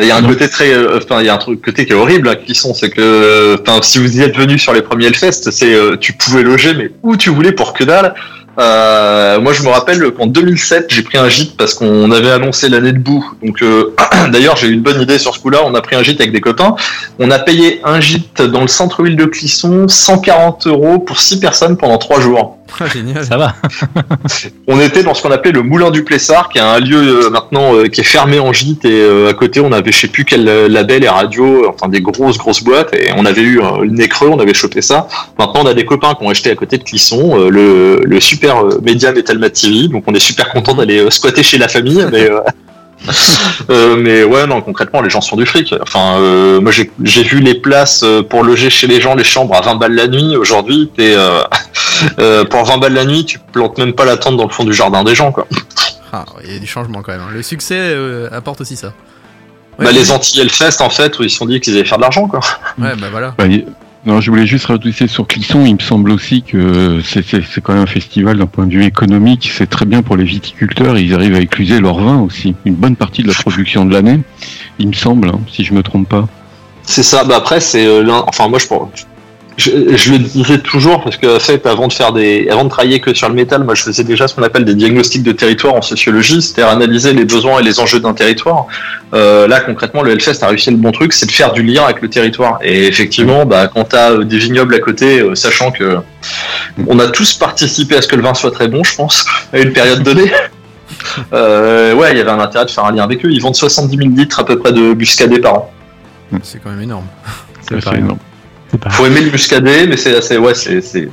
[0.00, 1.94] Il y a un côté très, enfin, il y a un truc côté qui est
[1.94, 5.50] horrible à Clisson, c'est que, enfin, si vous y êtes venu sur les premiers Hellfest,
[5.50, 8.14] c'est, tu pouvais loger, mais où tu voulais pour que dalle.
[8.58, 12.68] Euh, moi, je me rappelle qu'en 2007, j'ai pris un gîte parce qu'on avait annoncé
[12.68, 13.24] l'année de boue.
[13.42, 13.94] Donc, euh,
[14.32, 15.60] d'ailleurs, j'ai eu une bonne idée sur ce coup-là.
[15.64, 16.74] On a pris un gîte avec des copains.
[17.18, 21.76] On a payé un gîte dans le centre-ville de Clisson, 140 euros pour 6 personnes
[21.76, 22.58] pendant 3 jours.
[22.80, 23.24] Ah, génial.
[23.24, 23.54] Ça va.
[24.66, 27.30] On était dans ce qu'on appelait le Moulin du Plessard, qui est un lieu euh,
[27.30, 28.84] maintenant euh, qui est fermé en gîte.
[28.84, 32.00] Et euh, à côté, on avait je sais plus quel label et radio, enfin des
[32.00, 32.94] grosses grosses boîtes.
[32.94, 35.08] Et on avait eu euh, le nez creux, on avait chopé ça.
[35.38, 38.20] Maintenant, on a des copains qui ont acheté à côté de Clisson euh, le, le
[38.20, 39.88] super euh, média Metal Mat TV.
[39.88, 42.04] Donc, on est super content d'aller euh, squatter chez la famille.
[42.10, 42.28] Mais,
[43.70, 45.74] euh, mais ouais, non, concrètement, les gens sont du fric.
[45.82, 49.24] Enfin, euh, moi, j'ai j'ai vu les places euh, pour loger chez les gens, les
[49.24, 50.36] chambres à 20 balles la nuit.
[50.36, 51.42] Aujourd'hui, t'es, euh,
[52.18, 54.64] euh, pour 20 balles la nuit, tu plantes même pas la tente dans le fond
[54.64, 55.46] du jardin des gens, quoi.
[56.12, 57.22] Ah, il y a du changement quand même.
[57.22, 57.30] hein.
[57.32, 58.88] Le succès euh, apporte aussi ça.
[59.78, 62.02] Ouais, bah, les anti-Hellfest, en fait, où ils se sont dit qu'ils allaient faire de
[62.02, 62.40] l'argent, quoi.
[62.78, 63.34] Ouais, bah voilà.
[63.38, 63.64] Bah, y-
[64.04, 67.84] non, je voulais juste rajouter sur Clisson, il me semble aussi que c'est quand même
[67.84, 71.36] un festival d'un point de vue économique, c'est très bien pour les viticulteurs, ils arrivent
[71.36, 74.20] à écluser leur vin aussi, une bonne partie de la production de l'année,
[74.80, 76.26] il me semble, hein, si je me trompe pas.
[76.82, 77.22] C'est ça.
[77.24, 78.66] Bah après, c'est euh, enfin moi je,
[79.56, 82.70] je je le disais toujours parce que en fait avant de faire des avant de
[82.70, 85.32] travailler que sur le métal, moi je faisais déjà ce qu'on appelle des diagnostics de
[85.32, 88.66] territoire en sociologie, c'est-à-dire analyser les besoins et les enjeux d'un territoire.
[89.14, 91.84] Euh, là concrètement, le Hellfest a réussi le bon truc, c'est de faire du lien
[91.84, 92.58] avec le territoire.
[92.62, 95.98] Et effectivement, bah quand t'as euh, des vignobles à côté, euh, sachant que
[96.86, 99.58] on a tous participé à ce que le vin soit très bon, je pense, à
[99.58, 100.30] une période donnée.
[101.32, 103.30] Euh, ouais, il y avait un intérêt de faire un lien avec eux.
[103.30, 105.70] Ils vendent 70 000 litres à peu près de muscadet par an.
[106.42, 107.06] C'est quand même énorme.
[107.68, 108.18] C'est énorme.
[108.78, 111.08] Pas faut aimer le muscadet, mais c'est assez, ouais, c'est, c'est,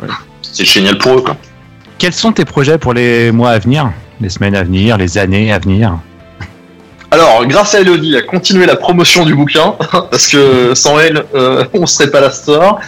[0.66, 1.36] génial pour eux, quoi.
[1.98, 3.92] Quels sont tes projets pour les mois à venir,
[4.22, 6.00] les semaines à venir, les années à venir?
[7.12, 11.66] Alors, grâce à Elodie, à continuer la promotion du bouquin, parce que sans elle, euh,
[11.74, 12.80] on serait pas la store.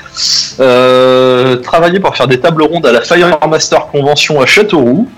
[0.59, 5.09] Euh, travailler pour faire des tables rondes à la Firemaster Convention à Châteauroux,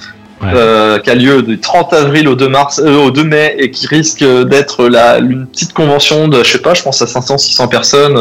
[0.41, 0.49] Ouais.
[0.55, 3.87] euh, qui a lieu du 30 avril au 2 mars, au 2 mai, et qui
[3.87, 4.81] risque d'être
[5.21, 8.17] une petite convention de, je sais pas, je pense à 500, 600 personnes,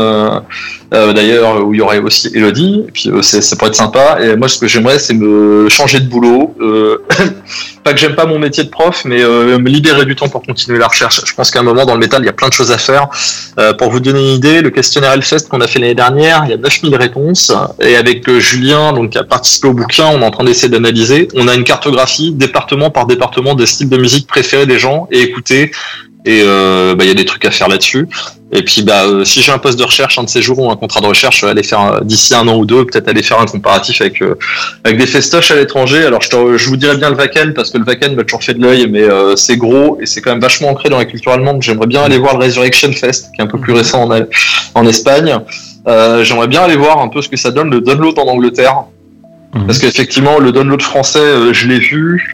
[0.92, 4.18] euh, d'ailleurs, où il y aurait aussi Elodie, et puis euh, ça pourrait être sympa.
[4.20, 6.54] Et moi, ce que j'aimerais, c'est me changer de boulot.
[6.60, 7.02] Euh,
[7.84, 10.42] pas que j'aime pas mon métier de prof, mais euh, me libérer du temps pour
[10.42, 11.20] continuer la recherche.
[11.24, 12.78] Je pense qu'à un moment, dans le métal, il y a plein de choses à
[12.78, 13.08] faire.
[13.58, 16.50] Euh, pour vous donner une idée, le questionnaire Hellfest qu'on a fait l'année dernière, il
[16.50, 17.52] y a 9000 réponses.
[17.80, 21.28] Et avec Julien, donc, qui a participé au bouquin, on est en train d'essayer d'analyser.
[21.34, 25.20] On a une cartographie, département par département, des styles de musique préférés des gens et
[25.20, 25.72] écouter.
[26.24, 28.06] Et euh, bah, il y a des trucs à faire là-dessus.
[28.52, 30.70] Et puis, bah, euh, si j'ai un poste de recherche un de ces jours ou
[30.70, 33.08] un contrat de recherche, je vais aller faire euh, d'ici un an ou deux, peut-être
[33.08, 34.36] aller faire un comparatif avec euh,
[34.84, 36.04] avec des festoches à l'étranger.
[36.04, 38.44] Alors, je, te- je vous dirais bien le Wacken parce que le Wacken m'a toujours
[38.44, 39.02] fait de l'œil, mais
[39.36, 41.60] c'est gros et c'est quand même vachement ancré dans la culture allemande.
[41.62, 44.20] J'aimerais bien aller voir le Resurrection Fest, qui est un peu plus récent en,
[44.74, 45.38] en Espagne.
[46.22, 48.84] J'aimerais bien aller voir un peu ce que ça donne le download en Angleterre,
[49.54, 49.66] Mhm.
[49.66, 52.26] parce qu'effectivement, le download français, je l'ai vu.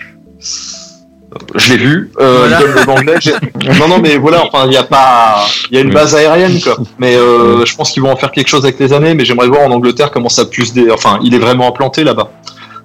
[1.55, 2.11] Je l'ai vu.
[2.21, 2.61] Euh, Voilà.
[2.61, 4.45] Le non, non, mais voilà.
[4.47, 6.77] Enfin, il y a pas, il y a une base aérienne, quoi.
[6.99, 9.15] Mais euh, je pense qu'ils vont en faire quelque chose avec les années.
[9.15, 10.73] Mais j'aimerais voir en Angleterre comment ça puisse.
[10.73, 10.91] Dé...
[10.91, 12.31] Enfin, il est vraiment implanté là-bas.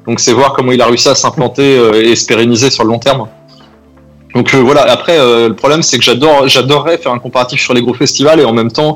[0.06, 2.90] Donc, c'est voir comment il a réussi à s'implanter euh, et se pérenniser sur le
[2.90, 3.28] long terme.
[4.36, 4.82] Donc euh, voilà.
[4.92, 8.40] Après, euh, le problème, c'est que j'adore, j'adorerais faire un comparatif sur les gros festivals
[8.40, 8.96] et en même temps,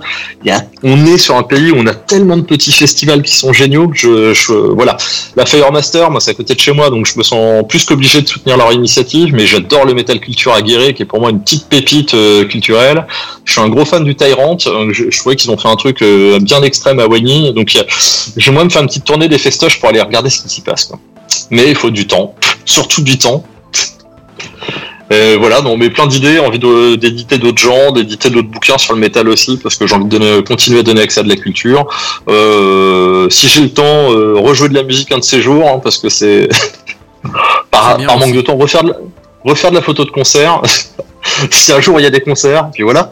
[0.83, 3.91] on est sur un pays où on a tellement de petits festivals qui sont géniaux.
[3.93, 4.97] Je, je, voilà.
[5.35, 8.21] La Firemaster, moi, c'est à côté de chez moi, donc je me sens plus qu'obligé
[8.21, 9.33] de soutenir leur initiative.
[9.33, 12.43] Mais j'adore le Metal Culture à Guéret, qui est pour moi une petite pépite euh,
[12.45, 13.05] culturelle.
[13.45, 14.57] Je suis un gros fan du Tyrant.
[14.59, 16.03] Je, je trouvais qu'ils ont fait un truc
[16.41, 17.53] bien extrême à Wagny.
[17.53, 17.85] Donc, a-
[18.37, 20.91] j'aimerais me faire une petite tournée des festoches pour aller regarder ce qui s'y passe.
[21.51, 22.33] Mais il faut du temps,
[22.65, 23.43] surtout du temps.
[25.09, 26.59] Voilà, donc mais plein d'idées, envie
[26.97, 30.17] d'éditer d'autres gens, d'éditer d'autres bouquins sur le métal aussi, parce que j'ai envie de
[30.17, 31.87] donner- continuer à donner accès à de la culture.
[32.27, 35.79] Euh, si j'ai le temps, euh, rejouer de la musique un de ces jours, hein,
[35.81, 36.49] parce que c'est
[37.71, 38.93] par, manque de temps, refaire de,
[39.43, 40.61] refaire de la photo de concert.
[41.51, 43.11] si un jour il y a des concerts, puis voilà.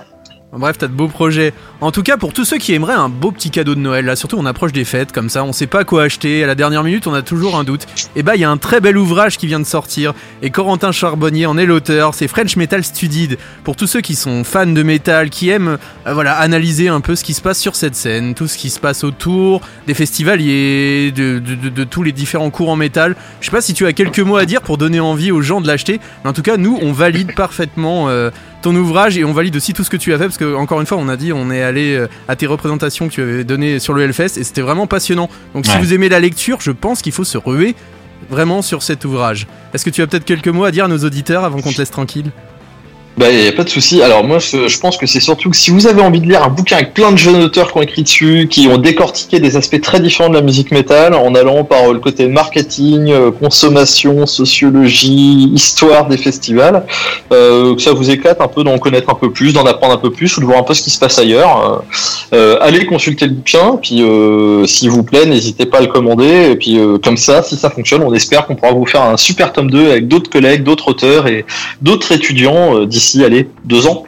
[0.57, 1.53] Bref, t'as de beaux projets.
[1.81, 4.15] En tout cas, pour tous ceux qui aimeraient un beau petit cadeau de Noël, là,
[4.15, 6.83] surtout on approche des fêtes comme ça, on sait pas quoi acheter, à la dernière
[6.83, 7.85] minute on a toujours un doute.
[8.15, 10.93] Et bah, il y a un très bel ouvrage qui vient de sortir, et Corentin
[10.93, 13.37] Charbonnier en est l'auteur, c'est French Metal Studied.
[13.65, 15.77] Pour tous ceux qui sont fans de métal, qui aiment
[16.07, 18.69] euh, voilà, analyser un peu ce qui se passe sur cette scène, tout ce qui
[18.69, 23.15] se passe autour des festivaliers, de- de tous les différents cours en métal.
[23.41, 25.59] Je sais pas si tu as quelques mots à dire pour donner envie aux gens
[25.59, 28.07] de l'acheter, mais en tout cas, nous, on valide parfaitement.
[28.09, 28.29] euh,
[28.66, 30.82] ton ouvrage et on valide aussi tout ce que tu as fait parce que encore
[30.82, 33.43] une fois on a dit on est allé euh, à tes représentations que tu avais
[33.43, 35.30] données sur le Hellfest et c'était vraiment passionnant.
[35.53, 37.76] Donc si vous aimez la lecture je pense qu'il faut se ruer
[38.32, 39.45] vraiment sur cet ouvrage.
[39.76, 41.78] Est-ce que tu as peut-être quelques mots à dire à nos auditeurs avant qu'on te
[41.78, 42.32] laisse tranquille?
[43.18, 44.01] Bah, y a pas de souci.
[44.01, 46.49] Alors moi, je, pense que c'est surtout que si vous avez envie de lire un
[46.49, 49.80] bouquin avec plein de jeunes auteurs qui ont écrit dessus, qui ont décortiqué des aspects
[49.80, 54.26] très différents de la musique métal, en allant par euh, le côté marketing, euh, consommation,
[54.26, 56.86] sociologie, histoire des festivals,
[57.32, 59.97] euh, que ça vous éclate un peu d'en connaître un peu plus, d'en apprendre un
[59.97, 61.84] peu plus, ou de voir un peu ce qui se passe ailleurs,
[62.61, 64.03] allez consulter le bouquin, puis
[64.68, 68.03] s'il vous plaît, n'hésitez pas à le commander, et puis comme ça, si ça fonctionne,
[68.03, 71.28] on espère qu'on pourra vous faire un super tome 2 avec d'autres collègues, d'autres auteurs
[71.28, 71.45] et
[71.82, 74.03] d'autres étudiants euh, d'ici, allez, deux ans.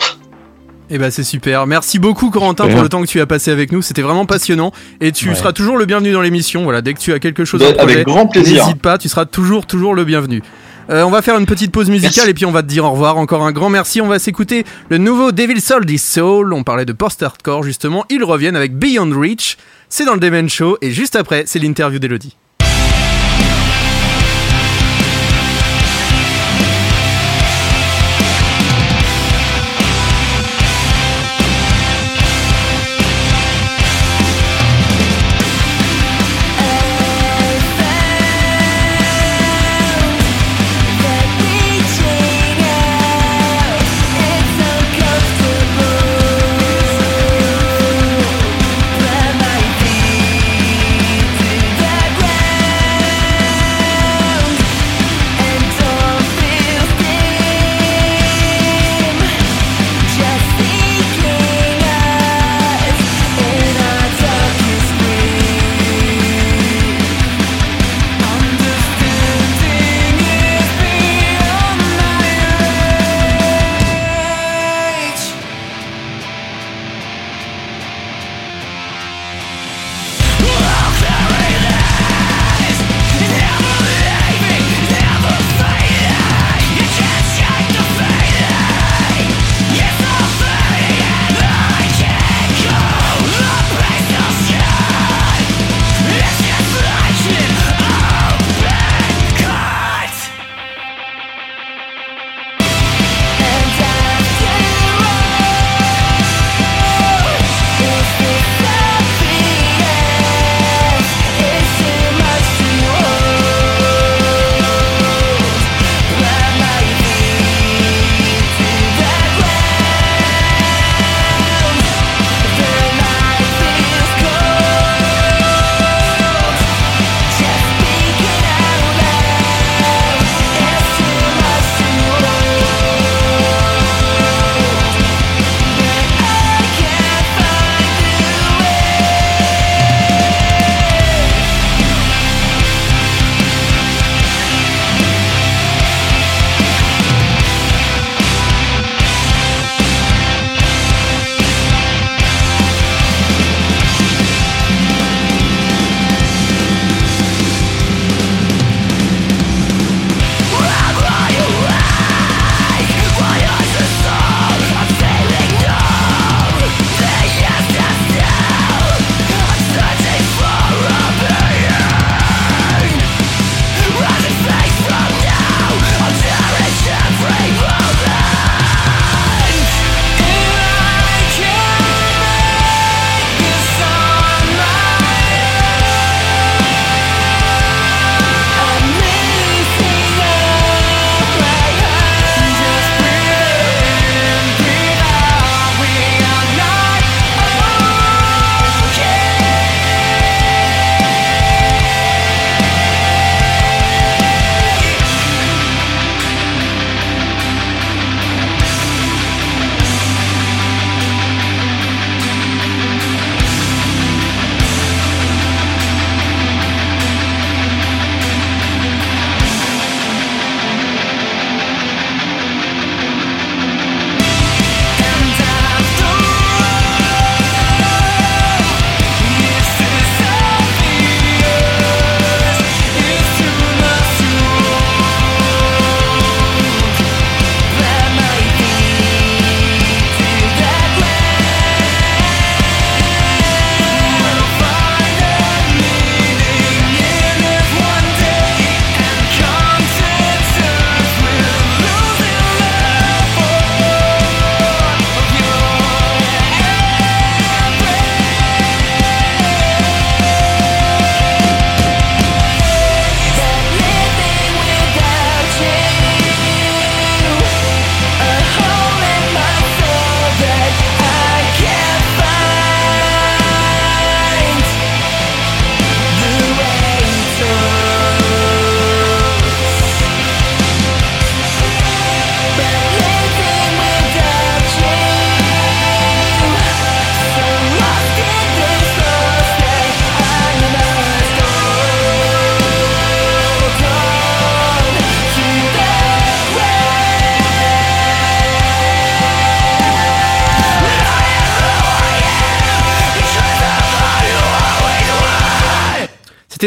[0.89, 1.67] Eh ben c'est super.
[1.67, 3.81] Merci beaucoup Corentin pour le temps que tu as passé avec nous.
[3.81, 4.71] C'était vraiment passionnant
[5.01, 5.35] et tu Ouais.
[5.35, 6.63] seras toujours le bienvenu dans l'émission.
[6.63, 8.63] Voilà, dès que tu as quelque chose Ben, à projet, avec grand plaisir.
[8.65, 10.41] n'hésite pas, tu seras toujours toujours le bienvenu.
[10.89, 12.29] Euh, on va faire une petite pause musicale Merci.
[12.29, 13.17] et puis on va te dire au revoir.
[13.17, 13.99] Encore un grand merci.
[13.99, 16.53] On va s'écouter le nouveau Devil Soul this Soul.
[16.53, 18.05] On parlait de post-hardcore justement.
[18.09, 19.57] Ils reviennent avec Beyond Reach.
[19.89, 22.37] C'est dans le Demen Show et juste après, c'est l'interview d'Elodie.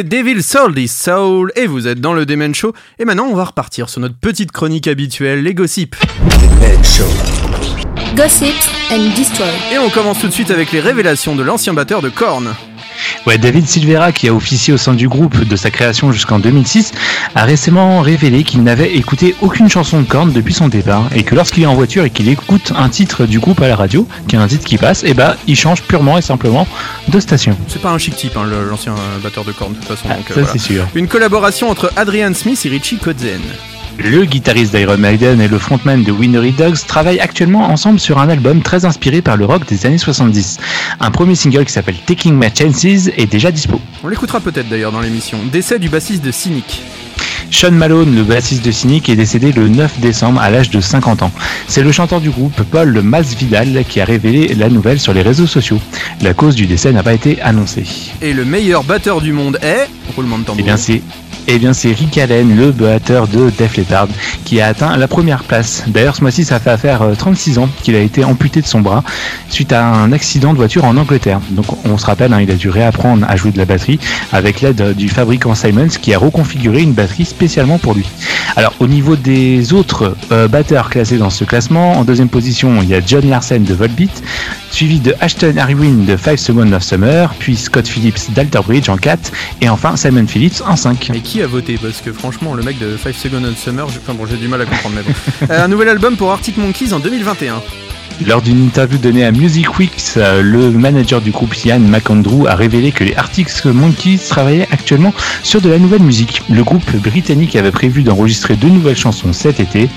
[0.01, 2.73] C'était Devil Soul This Soul et vous êtes dans le Demen Show.
[2.99, 5.95] Et maintenant, on va repartir sur notre petite chronique habituelle, les gossips.
[8.17, 8.55] Gossip
[8.91, 9.47] and Destroy.
[9.75, 12.55] Et on commence tout de suite avec les révélations de l'ancien batteur de Korn.
[13.27, 16.93] Ouais, David Silvera, qui a officié au sein du groupe de sa création jusqu'en 2006,
[17.35, 21.35] a récemment révélé qu'il n'avait écouté aucune chanson de Korn depuis son départ et que
[21.35, 24.37] lorsqu'il est en voiture et qu'il écoute un titre du groupe à la radio, qui
[24.37, 26.67] est un titre qui passe, et bah il change purement et simplement
[27.09, 27.57] de station.
[27.69, 30.09] C'est pas un chic type, hein, l'ancien batteur de Korn, de toute façon.
[30.11, 30.53] Ah, donc, euh, ça voilà.
[30.53, 30.87] c'est sûr.
[30.95, 33.41] Une collaboration entre Adrian Smith et Richie Kotzen.
[33.99, 38.31] Le guitariste d'Iron Maiden et le frontman de Winery Dogs travaillent actuellement ensemble sur un
[38.31, 40.59] album très inspiré par le rock des années 70.
[41.01, 43.79] Un premier single qui s'appelle Taking My Chances est déjà dispo.
[44.03, 45.39] On l'écoutera peut-être d'ailleurs dans l'émission.
[45.53, 46.83] Décès du bassiste de Cynic.
[47.51, 51.23] Sean Malone, le bassiste de Cynic, est décédé le 9 décembre à l'âge de 50
[51.23, 51.33] ans.
[51.67, 55.47] C'est le chanteur du groupe, Paul Masvidal, qui a révélé la nouvelle sur les réseaux
[55.47, 55.81] sociaux.
[56.23, 57.85] La cause du décès n'a pas été annoncée.
[58.23, 59.89] Et le meilleur batteur du monde est.
[60.17, 60.61] Roulement de tambour.
[60.61, 61.03] Eh bien, c'est
[61.47, 64.09] eh bien, c'est Rick Allen, le batteur de Def Leppard,
[64.45, 65.85] qui a atteint la première place.
[65.87, 68.81] D'ailleurs, ce mois-ci, ça fait affaire euh, 36 ans qu'il a été amputé de son
[68.81, 69.03] bras
[69.49, 71.41] suite à un accident de voiture en Angleterre.
[71.51, 73.99] Donc, on se rappelle, hein, il a dû réapprendre à jouer de la batterie
[74.33, 78.07] avec l'aide du fabricant Simons qui a reconfiguré une batterie spécialement pour lui.
[78.57, 82.89] Alors, au niveau des autres euh, batteurs classés dans ce classement, en deuxième position, il
[82.89, 84.23] y a John Larsen de Volbeat,
[84.71, 88.97] suivi de Ashton Harwin de 5 Seconds of Summer, puis Scott Phillips d'Alter Bridge en
[88.97, 91.11] 4, et enfin Simon Phillips en 5.
[91.15, 91.79] Et qui a voté?
[91.81, 94.63] Parce que franchement, le mec de 5 Seconds on Summer, j'ai enfin, bon, du mal
[94.63, 95.13] à comprendre, mais bon.
[95.51, 97.61] Euh, un nouvel album pour Arctic Monkeys en 2021.
[98.27, 102.55] Lors d'une interview donnée à Music Week, euh, le manager du groupe Ian McAndrew a
[102.55, 106.43] révélé que les Arctic Monkeys travaillaient actuellement sur de la nouvelle musique.
[106.51, 109.89] Le groupe britannique avait prévu d'enregistrer deux nouvelles chansons cet été,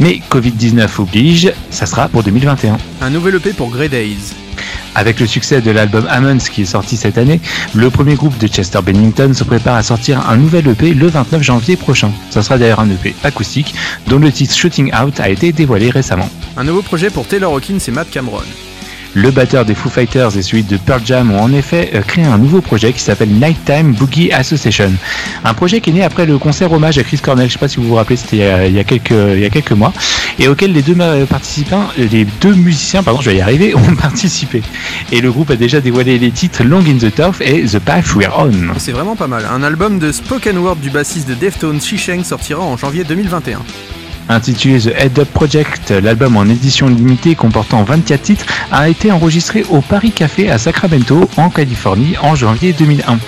[0.00, 2.78] mais Covid-19 oblige, ça sera pour 2021.
[3.00, 4.45] Un nouvel EP pour Grey Days.
[4.94, 7.40] Avec le succès de l'album Ammons qui est sorti cette année,
[7.74, 11.42] le premier groupe de Chester Bennington se prépare à sortir un nouvel EP le 29
[11.42, 12.10] janvier prochain.
[12.30, 13.74] Ça sera d'ailleurs un EP acoustique
[14.06, 16.28] dont le titre Shooting Out a été dévoilé récemment.
[16.56, 18.42] Un nouveau projet pour Taylor Hawkins et Matt Cameron.
[19.18, 22.24] Le batteur des Foo Fighters et celui de Pearl Jam ont en effet euh, créé
[22.26, 24.92] un nouveau projet qui s'appelle Nighttime Boogie Association.
[25.42, 27.66] Un projet qui est né après le concert hommage à Chris Cornell, je sais pas
[27.68, 28.36] si vous vous rappelez, c'était
[28.68, 29.94] il, y a- quelques, mois,
[30.38, 33.74] et auquel les deux ma- participants, euh, les deux musiciens, pardon, je vais y arriver,
[33.74, 34.60] ont participé.
[35.10, 38.14] Et le groupe a déjà dévoilé les titres Long in the Tooth et The Path
[38.14, 38.50] We're On.
[38.76, 39.46] C'est vraiment pas mal.
[39.50, 43.60] Un album de spoken word du bassiste de Deftones, Shisheng, sortira en janvier 2021.
[44.28, 49.64] Intitulé The Head Up Project, l'album en édition limitée comportant 24 titres a été enregistré
[49.70, 53.18] au Paris Café à Sacramento, en Californie, en janvier 2001.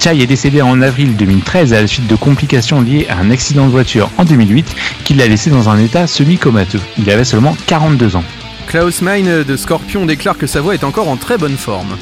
[0.00, 3.66] Chai est décédé en avril 2013 à la suite de complications liées à un accident
[3.66, 6.80] de voiture en 2008 qui l'a laissé dans un état semi-comateux.
[6.98, 8.24] Il avait seulement 42 ans.
[8.68, 11.96] Klaus Meine de Scorpion déclare que sa voix est encore en très bonne forme.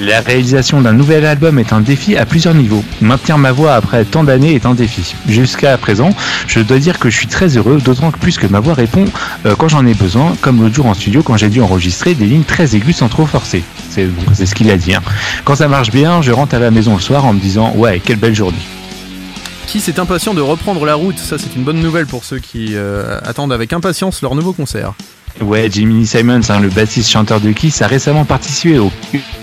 [0.00, 2.84] La réalisation d'un nouvel album est un défi à plusieurs niveaux.
[3.00, 5.14] Maintenir ma voix après tant d'années est un défi.
[5.28, 6.10] Jusqu'à présent,
[6.46, 9.04] je dois dire que je suis très heureux, d'autant que plus que ma voix répond
[9.44, 12.26] euh, quand j'en ai besoin, comme l'autre jour en studio quand j'ai dû enregistrer des
[12.26, 13.64] lignes très aiguës sans trop forcer.
[13.90, 14.94] C'est ce qu'il a dit.
[14.94, 15.02] hein.
[15.44, 18.00] Quand ça marche bien, je rentre à la maison le soir en me disant ouais,
[18.04, 18.58] quelle belle journée.
[19.66, 21.18] Qui est impatient de reprendre la route?
[21.18, 24.94] Ça, c'est une bonne nouvelle pour ceux qui euh, attendent avec impatience leur nouveau concert.
[25.40, 28.90] Ouais, Jimmy Simons, hein, le bassiste chanteur de Kiss, a récemment participé au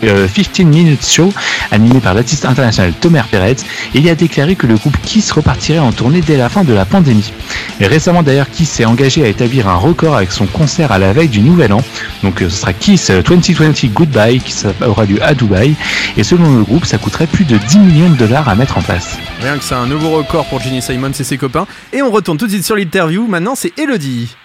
[0.04, 1.32] euh, 15 Minutes Show
[1.72, 3.56] animé par l'artiste international Tomer Perez
[3.94, 6.74] et il a déclaré que le groupe Kiss repartirait en tournée dès la fin de
[6.74, 7.32] la pandémie.
[7.80, 11.14] Et récemment d'ailleurs, Kiss s'est engagé à établir un record avec son concert à la
[11.14, 11.82] veille du Nouvel An.
[12.24, 14.54] Donc euh, ce sera Kiss euh, 2020 Goodbye qui
[14.86, 15.76] aura lieu à Dubaï
[16.18, 18.82] et selon le groupe, ça coûterait plus de 10 millions de dollars à mettre en
[18.82, 19.18] place.
[19.42, 21.68] Rien que c'est un nouveau record pour Ginny Simons et ses copains.
[21.94, 23.28] Et on retourne tout de suite sur l'interview.
[23.28, 24.36] Maintenant, c'est Elodie.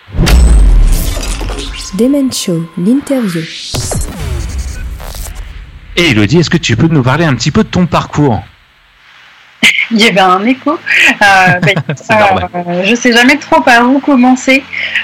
[1.95, 3.43] Demen Show, l'interview.
[5.97, 8.43] Et Elodie, est-ce que tu peux nous parler un petit peu de ton parcours
[9.91, 10.71] Il y avait un écho.
[10.71, 11.75] Euh, ben,
[12.55, 14.63] euh, je sais jamais trop par où commencer.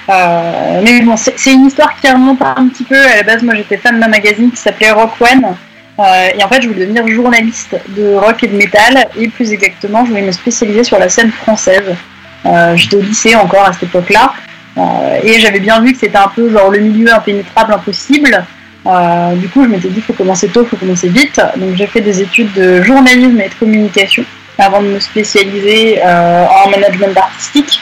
[0.08, 2.96] Euh, mais bon, c'est c'est une histoire qui remonte un petit peu.
[2.96, 5.56] À la base, moi, j'étais fan d'un magazine qui s'appelait Rock One.
[5.98, 9.08] Euh, et en fait, je voulais devenir journaliste de rock et de métal.
[9.16, 11.96] Et plus exactement, je voulais me spécialiser sur la scène française.
[12.44, 14.34] Euh, j'étais au lycée encore à cette époque-là.
[14.78, 18.44] Euh, et j'avais bien vu que c'était un peu genre le milieu impénétrable, impossible.
[18.86, 21.40] Euh, du coup, je m'étais dit, faut commencer tôt, faut commencer vite.
[21.56, 24.24] Donc, j'ai fait des études de journalisme et de communication
[24.58, 27.80] avant de me spécialiser euh, en management artistique.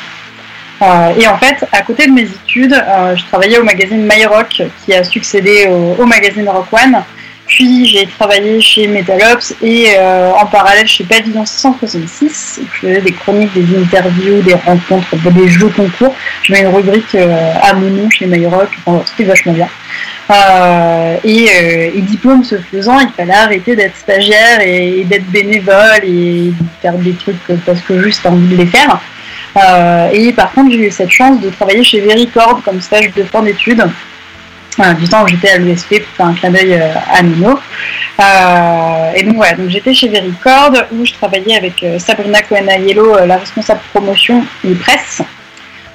[1.18, 2.74] Et en fait, à côté de mes études,
[3.14, 7.02] je travaillais au magazine My Rock qui a succédé au magazine Rock One.
[7.54, 12.58] Puis j'ai travaillé chez Metalops et euh, en parallèle chez Pavillon 166.
[12.60, 16.12] où Je faisais des chroniques, des interviews, des rencontres, des jeux concours.
[16.42, 19.68] Je mets une rubrique euh, à mon nom chez My Rock, enfin, c'était vachement bien.
[20.30, 26.52] Euh, et, diplôme se faisant, il fallait arrêter d'être stagiaire et, d'être bénévole et
[26.82, 29.00] faire des trucs parce que juste envie de les faire.
[30.12, 33.42] Et par contre, j'ai eu cette chance de travailler chez Vericord comme stage de fin
[33.42, 33.84] d'études.
[34.98, 37.60] Du temps où j'étais à l'USP pour faire un clin d'œil euh, à Nino.
[38.20, 43.16] Euh, et donc voilà, donc j'étais chez Vericord où je travaillais avec euh, Sabrina Cohen-Aiello,
[43.16, 45.22] euh, la responsable promotion et presse.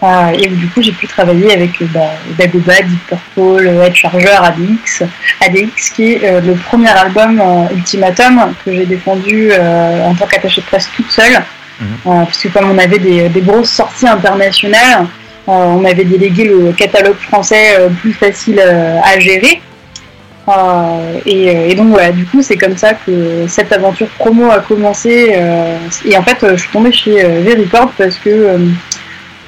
[0.02, 4.38] Euh, et où du coup j'ai pu travailler avec bah, Dagoba, Deep Purple, Head Charger,
[4.42, 5.04] ADX,
[5.42, 10.62] ADX qui est euh, le premier album euh, Ultimatum que j'ai défendu en tant qu'attaché
[10.62, 11.44] de presse toute seule.
[11.82, 15.08] Euh, puisque comme on avait des, des grosses sorties internationales,
[15.50, 19.62] on avait délégué le catalogue français euh, plus facile euh, à gérer.
[20.48, 25.36] Euh, et, donc voilà, du coup c'est comme ça que cette aventure promo a commencé.
[26.06, 28.58] et en fait, je suis tombée chez Vericord parce que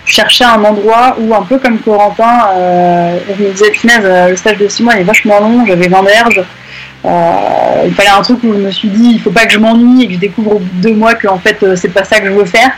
[0.05, 4.57] je cherchais un endroit où, un peu comme Corentin, je me disais, punaise, le stage
[4.57, 6.43] de 6 mois est vachement long, j'avais 20 berges.
[7.03, 9.57] Euh, il fallait un truc où je me suis dit, il faut pas que je
[9.57, 12.03] m'ennuie et que je découvre au bout de deux mois que en fait c'est pas
[12.03, 12.73] ça que je veux faire.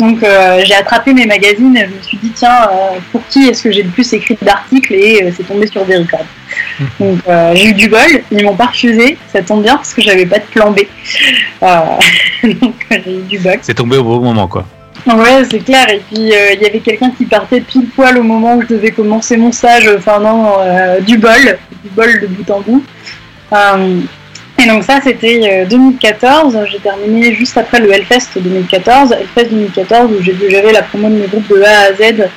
[0.00, 3.48] Donc euh, j'ai attrapé mes magazines et je me suis dit, tiens, euh, pour qui
[3.48, 6.24] est-ce que j'ai le plus écrit d'articles et euh, c'est tombé sur Vericord.
[6.98, 8.00] Donc euh, j'ai eu du bol,
[8.32, 10.80] ils m'ont pas refusé, ça tombe bien parce que j'avais pas de plan B.
[12.60, 13.58] Donc j'ai eu du bol.
[13.60, 14.64] C'est tombé au bon moment, quoi.
[15.06, 15.88] Ouais, c'est clair.
[15.90, 18.68] Et puis euh, il y avait quelqu'un qui partait pile poil au moment où je
[18.68, 19.88] devais commencer mon stage.
[19.96, 22.84] Enfin non, euh, du bol, du bol de bout en bout.
[23.52, 24.00] Euh,
[24.62, 26.58] et donc ça, c'était euh, 2014.
[26.70, 29.12] J'ai terminé juste après le Hellfest 2014.
[29.12, 32.28] Hellfest 2014 où j'ai dû gérer la promo de mes groupes de A à Z.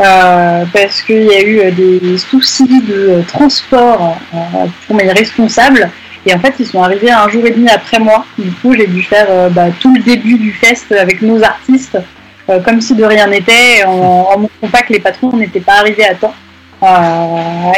[0.00, 4.38] euh, parce qu'il y a eu euh, des soucis de euh, transport euh,
[4.86, 5.90] pour mes responsables.
[6.26, 8.24] Et en fait, ils sont arrivés un jour et demi après moi.
[8.38, 11.98] Du coup, j'ai dû faire euh, bah, tout le début du fest avec nos artistes,
[12.48, 13.90] euh, comme si de rien n'était, en,
[14.34, 16.34] en montrant pas que les patrons n'étaient pas arrivés à temps.
[16.82, 16.86] Euh,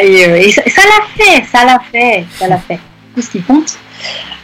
[0.00, 2.78] et euh, et ça l'a fait, ça l'a fait, ça l'a fait.
[3.16, 3.76] Tout ce qui compte.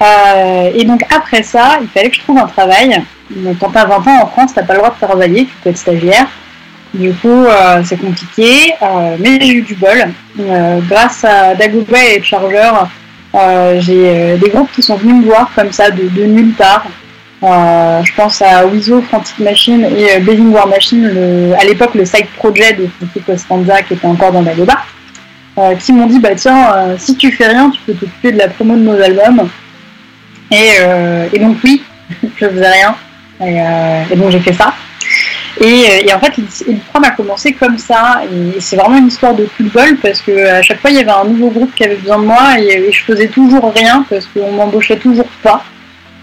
[0.00, 3.02] Euh, et donc après ça, il fallait que je trouve un travail.
[3.30, 5.70] Donc, quand t'as 20 ans en France, t'as pas le droit de travailler, tu peux
[5.70, 6.26] être stagiaire.
[6.94, 10.08] Du coup, euh, c'est compliqué, euh, mais j'ai eu du bol.
[10.88, 12.70] Grâce à Dagoba et Charger,
[13.80, 16.86] j'ai des groupes qui sont venus me voir comme ça de, nulle part.
[17.42, 22.80] Je pense à Wizo, Frantic Machine et Baving War Machine, à l'époque le side project
[22.80, 24.78] de Frankie Costanza qui était encore dans Dagoba,
[25.58, 28.38] euh, qui m'ont dit bah tiens, euh, si tu fais rien, tu peux t'occuper de
[28.38, 29.48] la promo de nos albums.
[30.52, 31.82] Et, euh, et donc oui,
[32.36, 32.94] je faisais rien.
[33.40, 34.72] Et, donc j'ai fait ça.
[35.60, 38.20] Et, en fait, l'IPROM a commencé comme ça.
[38.32, 41.00] Et c'est vraiment une histoire de coup de parce que à chaque fois, il y
[41.00, 44.26] avait un nouveau groupe qui avait besoin de moi et, je faisais toujours rien parce
[44.26, 45.64] qu'on m'embauchait toujours pas.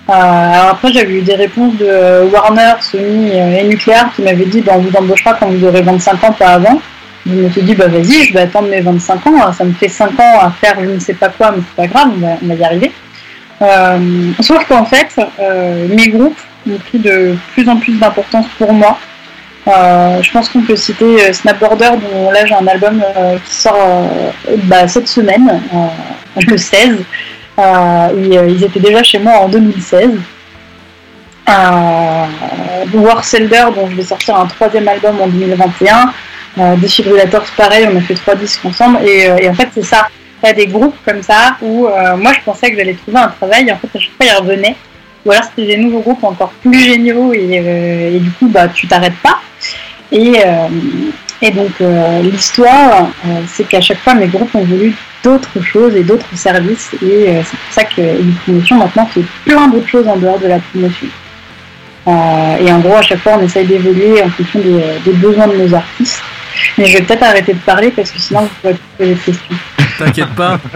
[0.08, 4.74] Alors après, j'avais eu des réponses de Warner, Sony et Nuclear qui m'avaient dit bah,
[4.76, 6.80] on vous embauchera quand vous aurez 25 ans, pas avant.
[7.26, 9.52] Je me suis dit bah vas-y, je vais attendre mes 25 ans.
[9.54, 11.88] Ça me fait 5 ans à faire je ne sais pas quoi, mais c'est pas
[11.88, 12.12] grave,
[12.42, 12.92] on va, y arriver.
[13.62, 16.40] Euh, sauf qu'en fait, euh, mes groupes
[16.70, 18.98] ont pris de plus en plus d'importance pour moi.
[19.68, 23.04] Euh, je pense qu'on peut citer euh, Snapboarder, dont là j'ai un album
[23.46, 24.10] qui sort
[24.66, 25.62] bah, cette semaine,
[26.48, 26.98] le 16.
[27.58, 30.12] Euh, et, euh, ils étaient déjà chez moi en 2016.
[31.48, 32.26] Euh,
[32.94, 36.14] War Selder, dont je vais sortir un troisième album en 2021.
[36.58, 39.00] Euh, Défibrillators, pareil, on a fait trois disques ensemble.
[39.06, 40.08] Et, euh, et en fait, c'est ça.
[40.42, 43.68] T'as des groupes comme ça où euh, moi je pensais que j'allais trouver un travail.
[43.68, 44.76] Et en fait, à chaque fois, ils revenaient.
[45.26, 47.34] Ou alors, c'était des nouveaux groupes encore plus géniaux.
[47.34, 49.40] Et, euh, et du coup, bah, tu t'arrêtes pas.
[50.12, 51.72] Et, donc,
[52.24, 53.10] l'histoire,
[53.48, 56.92] c'est qu'à chaque fois, mes groupes ont voulu d'autres choses et d'autres services.
[57.04, 60.48] Et c'est pour ça que une promotion maintenant fait plein d'autres choses en dehors de
[60.48, 61.08] la promotion.
[62.08, 65.74] Et en gros, à chaque fois, on essaye d'évoluer en fonction des besoins de nos
[65.74, 66.24] artistes.
[66.78, 69.56] Mais je vais peut-être arrêter de parler parce que sinon, vous pourrez poser des questions.
[70.00, 70.60] T'inquiète pas.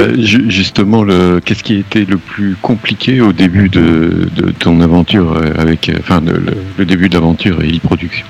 [0.00, 4.50] Euh, ju- justement, le, qu'est-ce qui a été le plus compliqué au début de, de
[4.50, 8.26] ton aventure euh, avec, euh, enfin, le, le- le début de l'aventure et e-production?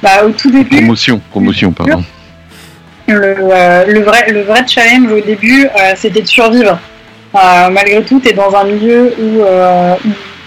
[0.00, 2.04] Bah, au tout début, Promotion, promotion, pardon.
[3.08, 6.78] le, euh, le, vrai, le vrai challenge au début, euh, c'était de survivre.
[7.34, 9.94] Euh, malgré tout, tu es dans un milieu où, euh,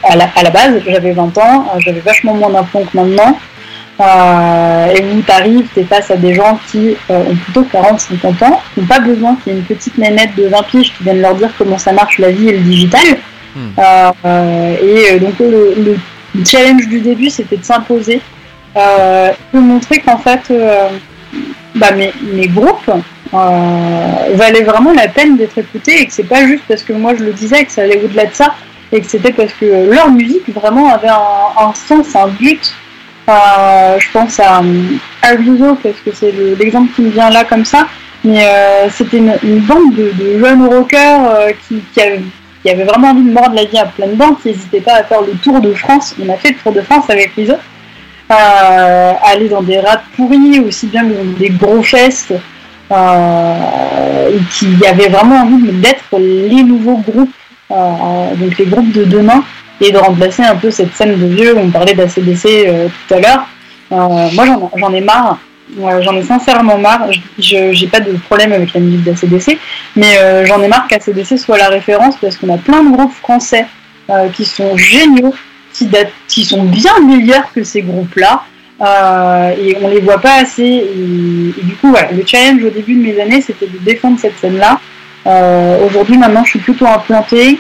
[0.04, 3.38] à, la, à la base, j'avais 20 ans, j'avais vachement moins d'infos que maintenant.
[4.00, 7.64] Euh, et où tu arrives, tu es face à des gens qui euh, ont plutôt
[7.64, 10.94] 40-50 ans, qui n'ont pas besoin qu'il y ait une petite nénette de 20 piges
[10.96, 13.18] qui vienne leur dire comment ça marche la vie et le digital.
[13.56, 13.70] Hmm.
[13.80, 18.22] Euh, et euh, donc le, le challenge du début, c'était de s'imposer,
[18.76, 20.54] euh, de montrer qu'en fait,
[21.74, 22.92] bah, mes, mes groupes
[23.34, 27.14] euh, valaient vraiment la peine d'être écoutés et que c'est pas juste parce que moi
[27.18, 28.56] je le disais que ça allait au-delà de ça
[28.92, 31.18] et que c'était parce que leur musique vraiment avait un,
[31.60, 32.74] un sens, un but.
[33.30, 34.62] Euh, je pense à,
[35.22, 37.88] à Rizzo parce que c'est le- l'exemple qui me vient là comme ça,
[38.24, 43.54] mais euh, c'était une, bande de, jeunes rockers euh, qui, avaient, vraiment envie de mordre
[43.56, 46.16] la vie à plein dents, qui n'hésitaient pas à faire le tour de France.
[46.26, 50.88] On a fait le tour de France avec euh, aller dans des rats pourris, aussi
[50.88, 52.34] bien que dans des gros fests,
[52.92, 57.34] euh, et qui avaient vraiment envie d'être les nouveaux groupes,
[57.70, 59.44] donc les groupes de demain,
[59.82, 63.20] et de remplacer un peu cette scène de vieux, on parlait d'ACDC euh, tout à
[63.20, 63.48] l'heure.
[63.92, 65.38] Euh, moi j'en ai marre,
[66.02, 67.08] j'en ai sincèrement marre.
[67.40, 69.58] Je- j'ai pas de problème avec la musique d'ACDC,
[69.96, 73.14] mais euh, j'en ai marre qu'ACDC soit la référence parce qu'on a plein de groupes
[73.14, 73.66] français
[74.34, 75.34] qui sont géniaux,
[75.74, 78.44] qui, sont bien meilleurs que ces groupes-là.
[79.60, 80.64] et on les voit pas assez.
[80.64, 84.80] Et, du coup, le challenge au début de mes années, c'était de défendre cette scène-là.
[85.86, 87.60] Aujourd'hui, maintenant, je suis plutôt implantée,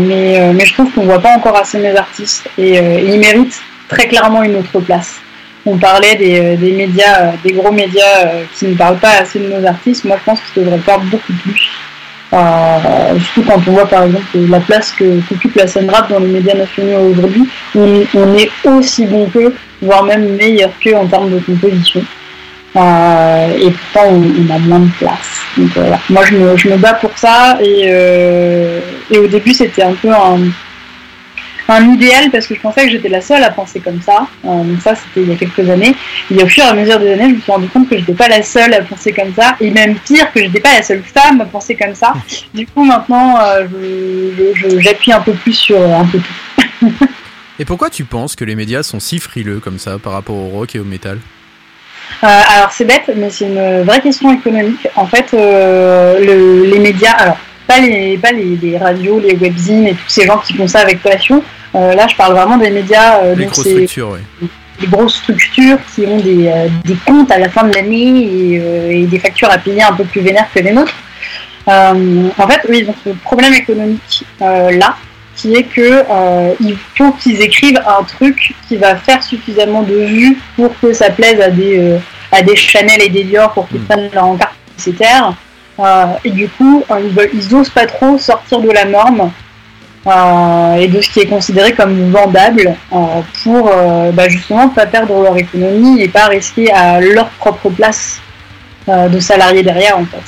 [0.00, 3.18] mais, euh, mais je trouve qu'on voit pas encore assez mes artistes et euh, ils
[3.18, 5.16] méritent très clairement une autre place
[5.66, 9.66] on parlait des, euh, médias, des gros médias qui ne parlent pas assez de nos
[9.66, 10.06] artistes.
[10.06, 11.68] Moi, je pense qu'ils devraient faire beaucoup plus.
[12.30, 16.28] Surtout quand on voit par exemple la place que qu'occupe la scène rap dans les
[16.28, 21.30] médias nationaux aujourd'hui, on, on est aussi bon qu'eux, voire même meilleur qu'eux en termes
[21.30, 22.02] de composition.
[22.76, 25.40] Euh, et pourtant, on, on a moins de place.
[25.56, 26.00] Donc euh, voilà.
[26.10, 27.58] Moi, je me, je me bats pour ça.
[27.62, 28.80] Et, euh,
[29.10, 30.38] et au début, c'était un peu un,
[31.68, 34.26] un idéal parce que je pensais que j'étais la seule à penser comme ça.
[34.44, 35.94] Euh, donc ça, c'était il y a quelques années.
[36.30, 38.14] Et au fur et à mesure des années, je me suis rendu compte que j'étais
[38.14, 39.56] pas la seule à penser comme ça.
[39.60, 42.14] Et même pire, que j'étais pas la seule femme à penser comme ça.
[42.54, 43.66] Du coup, maintenant, euh,
[44.78, 46.88] j'appuie un peu plus sur euh, un peu tout.
[47.60, 50.48] Et pourquoi tu penses que les médias sont si frileux comme ça par rapport au
[50.48, 51.18] rock et au métal?
[52.22, 54.86] Alors c'est bête, mais c'est une vraie question économique.
[54.96, 57.36] En fait, euh, le- les médias, alors
[57.66, 60.80] pas les, pas les, les radios, les webzines et tous ces gens qui font ça
[60.80, 61.42] avec passion.
[61.74, 64.48] Euh, là, je parle vraiment des médias, euh, Les donc grosses c'est structures, oui.
[64.80, 68.22] des grosses structures qui ont des, euh, des comptes à la fin de l'année
[68.54, 70.94] et, euh, et des factures à payer un peu plus vénères que les nôtres.
[71.68, 74.96] Euh, en fait, ils ont ce problème économique euh, là,
[75.38, 79.94] qui est que euh, il faut qu'ils écrivent un truc qui va faire suffisamment de
[79.94, 81.98] vues pour que ça plaise à des, euh,
[82.32, 83.84] à des Chanel et des Dior pour qu'ils Mm.
[83.86, 85.32] prennent leur encart publicitaire.
[85.78, 89.30] Euh, et du coup, euh, ils, veulent- ils osent pas trop sortir de la norme
[90.08, 92.74] euh, et de ce qui est considéré comme vendable
[93.44, 93.70] pour
[94.12, 98.20] bah, justement pas perdre leur économie et pas risquer à leur propre place
[98.88, 100.24] de salariés derrière en fait.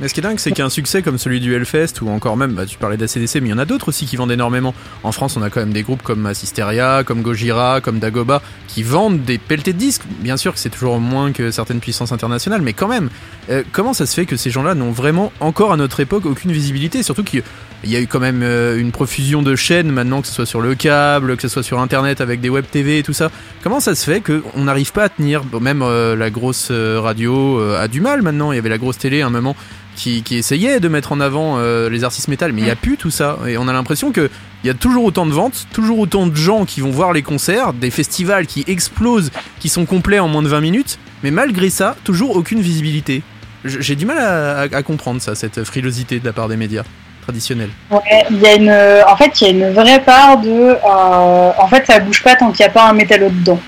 [0.00, 2.52] Mais ce qui est dingue, c'est qu'un succès comme celui du Hellfest, ou encore même,
[2.52, 4.74] bah, tu parlais d'ACDC, mais il y en a d'autres aussi qui vendent énormément.
[5.02, 8.82] En France, on a quand même des groupes comme Assisteria, comme Gojira, comme Dagoba, qui
[8.82, 10.02] vendent des pelletés de disques.
[10.20, 13.08] Bien sûr que c'est toujours moins que certaines puissances internationales, mais quand même,
[13.50, 16.52] euh, comment ça se fait que ces gens-là n'ont vraiment, encore à notre époque, aucune
[16.52, 17.02] visibilité?
[17.02, 17.42] Surtout qu'il
[17.84, 20.60] y a eu quand même euh, une profusion de chaînes maintenant, que ce soit sur
[20.60, 23.30] le câble, que ce soit sur Internet avec des web TV et tout ça.
[23.62, 25.42] Comment ça se fait qu'on n'arrive pas à tenir?
[25.42, 28.52] Bon, Même euh, la grosse euh, radio euh, a du mal maintenant.
[28.52, 29.56] Il y avait la grosse télé à un moment
[29.96, 32.76] qui, qui essayait de mettre en avant euh, les artistes métal, mais il n'y a
[32.76, 33.38] plus tout ça.
[33.48, 34.30] Et on a l'impression que
[34.62, 37.22] il y a toujours autant de ventes, toujours autant de gens qui vont voir les
[37.22, 41.70] concerts, des festivals qui explosent, qui sont complets en moins de 20 minutes, mais malgré
[41.70, 43.22] ça, toujours aucune visibilité.
[43.64, 46.82] J'ai du mal à, à- à comprendre ça, cette frilosité de la part des médias
[47.22, 47.70] traditionnels.
[47.90, 48.00] Ouais,
[48.30, 48.70] il y a une,
[49.08, 52.34] en fait, il y a une vraie part de, euh, en fait, ça bouge pas
[52.36, 53.58] tant qu'il n'y a pas un métallo dedans.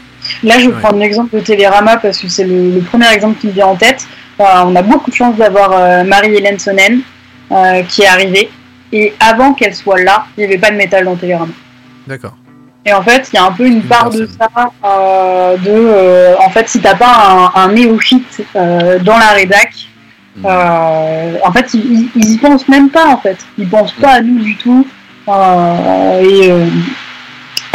[0.45, 0.81] Là, je vais Ouais.
[0.81, 3.77] prendre l'exemple de Télérama parce que c'est le, le premier exemple qui me vient en
[3.77, 4.07] tête.
[4.39, 7.01] On a beaucoup de chance d'avoir euh, Marie-Hélène Sonnen
[7.51, 8.51] euh, qui est arrivée.
[8.93, 11.53] Et avant qu'elle soit là, il n'y avait pas de métal dans Télérama.
[12.07, 12.35] D'accord.
[12.87, 14.49] Et en fait, il y a un peu une part de ça,
[14.85, 19.89] euh, de, en fait, si t'as pas un, un néophyte dans la rédac,
[20.39, 20.47] Mm.
[20.47, 23.39] euh, en fait, ils, ils y pensent même pas, en fait.
[23.59, 24.87] Ils pensent pas à nous du tout.
[25.29, 26.53] Et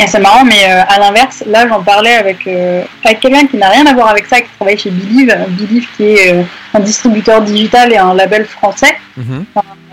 [0.01, 3.57] et c'est marrant, mais euh, à l'inverse, là, j'en parlais avec, euh, avec quelqu'un qui
[3.57, 5.35] n'a rien à voir avec ça, qui travaille chez Believe.
[5.49, 6.43] Believe qui est euh,
[6.73, 8.95] un distributeur digital et un label français.
[9.15, 9.45] Mhm.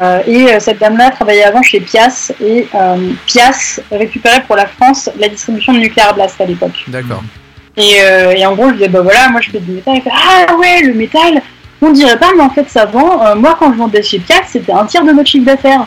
[0.03, 2.97] Euh, et euh, cette dame-là travaillait avant chez Pias et euh,
[3.27, 6.85] Pias récupérait pour la France la distribution de Nuclear Blast à l'époque.
[6.89, 7.23] D'accord.
[7.77, 9.97] Et, euh, et en gros, je disais, bah voilà, moi je fais du métal.
[9.97, 11.43] Elle fait, ah ouais, le métal,
[11.83, 13.25] on dirait pas, mais en fait ça vend.
[13.25, 15.87] Euh, moi quand je vendais chez Pias, c'était un tiers de notre chiffre d'affaires.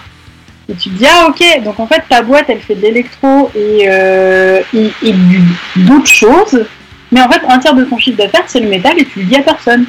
[0.69, 3.52] Et tu te dis, ah ok, donc en fait ta boîte elle fait de l'électro
[3.53, 5.14] et, euh, et,
[5.76, 6.65] d'autres choses.
[7.11, 9.26] Mais en fait, un tiers de ton chiffre d'affaires, c'est le métal et tu le
[9.26, 9.85] dis à personne.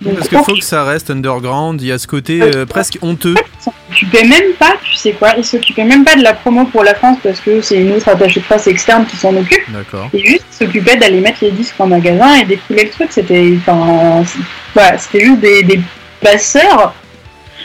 [0.00, 2.98] Donc, Parce qu'il faut que ça reste underground, il y a ce côté euh, presque
[3.00, 3.34] honteux.
[3.36, 6.84] ils s'occupaient même pas, tu sais quoi, ils s'occupaient même pas de la promo pour
[6.84, 9.62] la France parce que c'est une autre attachée de presse externe qui s'en occupe.
[9.72, 10.10] D'accord.
[10.12, 13.12] Et juste s'occupaient d'aller mettre les disques en magasin et d'écouler le truc.
[13.12, 14.24] C'était, enfin,
[14.74, 15.80] voilà, c'était juste des, des
[16.20, 16.92] passeurs.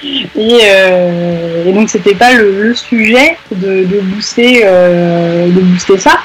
[0.04, 5.98] Et, euh, et donc c'était pas le, le sujet de, de booster, euh, de booster
[5.98, 6.20] ça.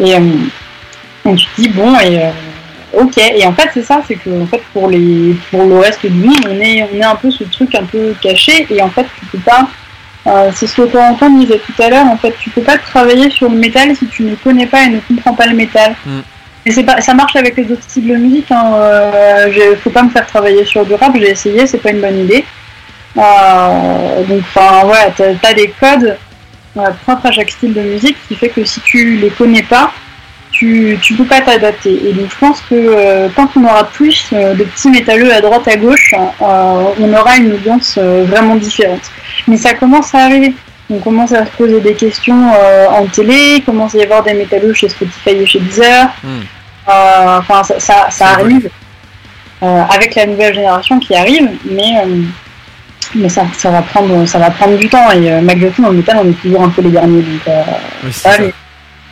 [0.00, 0.20] Et euh,
[1.36, 2.20] tu te dis bon et,
[2.94, 3.18] ok.
[3.18, 6.24] Et en fait, c'est ça, c'est que en fait, pour, les, pour le reste du
[6.24, 8.66] monde, on est, on est un peu ce truc un peu caché.
[8.70, 9.68] Et en fait, tu peux pas.
[10.26, 12.06] euh, c'est ce que Corentin disait tout à l'heure.
[12.06, 14.88] En fait, tu peux pas travailler sur le métal si tu ne connais pas et
[14.88, 15.94] ne comprends pas le métal.
[16.06, 16.20] Mm.
[16.66, 18.50] Et c'est pas, ça marche avec les autres styles de musique.
[18.50, 18.72] Hein.
[18.74, 21.12] Euh, faut pas me faire travailler sur du rap.
[21.16, 22.44] J'ai essayé, c'est pas une bonne idée.
[23.16, 26.16] Euh, donc, enfin, ouais, t'as as des codes
[26.78, 29.90] euh, propres à chaque style de musique qui fait que si tu les connais pas,
[30.52, 32.08] tu, tu peux pas t'adapter.
[32.08, 35.40] Et donc je pense que euh, quand on aura plus euh, de petits métalleux à
[35.40, 39.10] droite à gauche, on aura une audience vraiment différente.
[39.46, 40.54] Mais ça commence à arriver.
[40.90, 42.50] On commence à se poser des questions
[42.90, 46.08] en télé, il commence à y avoir des métalleux chez Spotify et chez Deezer.
[46.22, 46.40] Hmm.
[46.86, 48.70] Enfin, ça, ça, ça arrive
[49.60, 51.92] avec la nouvelle génération qui arrive, mais,
[53.14, 55.10] mais ça, ça, va prendre, ça va prendre du temps.
[55.12, 57.22] Et euh, malgré tout, le métal, on est toujours un peu les derniers.
[57.22, 57.62] Donc, euh,
[58.04, 58.30] Oui, ça.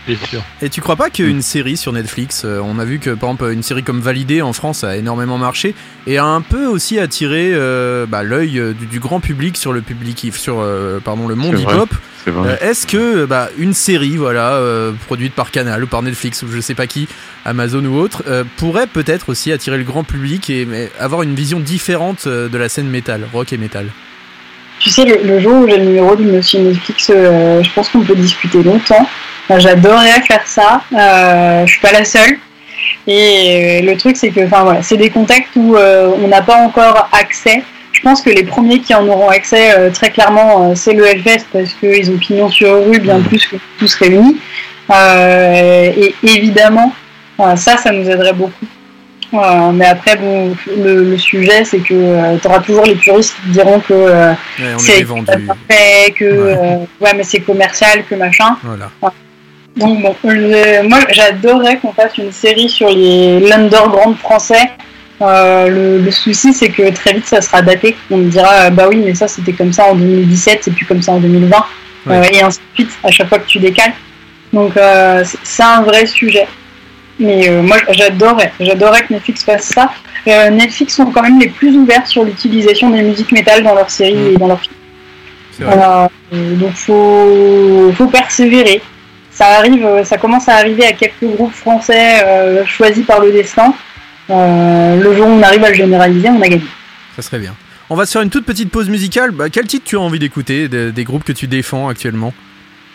[0.07, 0.43] Bien sûr.
[0.63, 3.53] Et tu crois pas qu'une série sur Netflix, euh, on a vu que par exemple
[3.53, 5.75] une série comme Validé en France a énormément marché
[6.07, 9.73] et a un peu aussi attiré euh, bah, l'œil euh, du, du grand public sur
[9.73, 11.91] le public sur euh, pardon le monde hip-hop.
[12.29, 16.49] Euh, Est-ce que bah, une série voilà euh, produite par Canal ou par Netflix ou
[16.51, 17.09] je sais pas qui,
[17.45, 21.35] Amazon ou autre, euh, pourrait peut-être aussi attirer le grand public et mais, avoir une
[21.35, 23.87] vision différente de la scène métal, rock et métal?
[24.79, 27.89] Tu sais, le, le jour où j'ai le numéro du monsieur Netflix, euh, je pense
[27.89, 29.09] qu'on peut discuter longtemps.
[29.49, 30.81] Enfin, J'adorerais faire ça.
[30.93, 32.39] Euh, je suis pas la seule.
[33.07, 36.43] Et euh, le truc, c'est que, enfin voilà, c'est des contacts où euh, on n'a
[36.43, 37.63] pas encore accès.
[37.93, 41.07] Je pense que les premiers qui en auront accès, euh, très clairement, euh, c'est le
[41.07, 44.37] Hellfest parce qu'ils ont pignon sur rue bien plus que tous réunis.
[44.91, 46.93] Euh, et évidemment,
[47.41, 48.67] euh, ça, ça nous aiderait beaucoup.
[49.35, 53.49] Euh, mais après, bon, le, le sujet, c'est que tu auras toujours les puristes qui
[53.49, 56.57] te diront que euh, Ouais, c'est parfait, que Ouais.
[56.57, 58.57] euh, ouais, mais c'est commercial, que machin.
[58.63, 58.91] Voilà.
[59.77, 64.71] Donc bon, le- moi j'adorerais qu'on fasse une série sur les l'underground français.
[65.23, 67.97] Euh, le, le souci c'est que très vite ça sera daté.
[68.11, 70.87] On me dira euh, bah oui mais ça c'était comme ça en 2017 c'est plus
[70.87, 71.57] comme ça en 2020
[72.07, 72.19] Ouais.
[72.19, 73.93] Euh, et ainsi de suite à chaque fois que tu décales.
[74.53, 76.47] Donc euh, c'est- un vrai sujet.
[77.19, 79.91] Mais euh, moi j'adorerais, j'adorerais que Netflix fasse ça.
[80.29, 83.91] Euh, Netflix sont quand même les plus ouverts sur l'utilisation des musiques métal dans leurs
[83.91, 84.35] séries Mm.
[84.35, 84.75] et dans leurs films.
[85.63, 86.07] Euh,
[86.57, 88.81] donc faut, faut persévérer.
[89.37, 93.33] Ça arrive, euh, ça commence à arriver à quelques groupes français euh, choisis par le
[93.33, 93.75] destin.
[94.31, 96.65] Euh, le jour où on arrive à le généraliser, on a gagné.
[97.17, 97.55] Ça serait bien.
[97.91, 99.33] On va se faire une toute petite pause musicale.
[99.33, 102.33] Bah, quel titre tu as envie d'écouter de- des groupes que tu défends actuellement?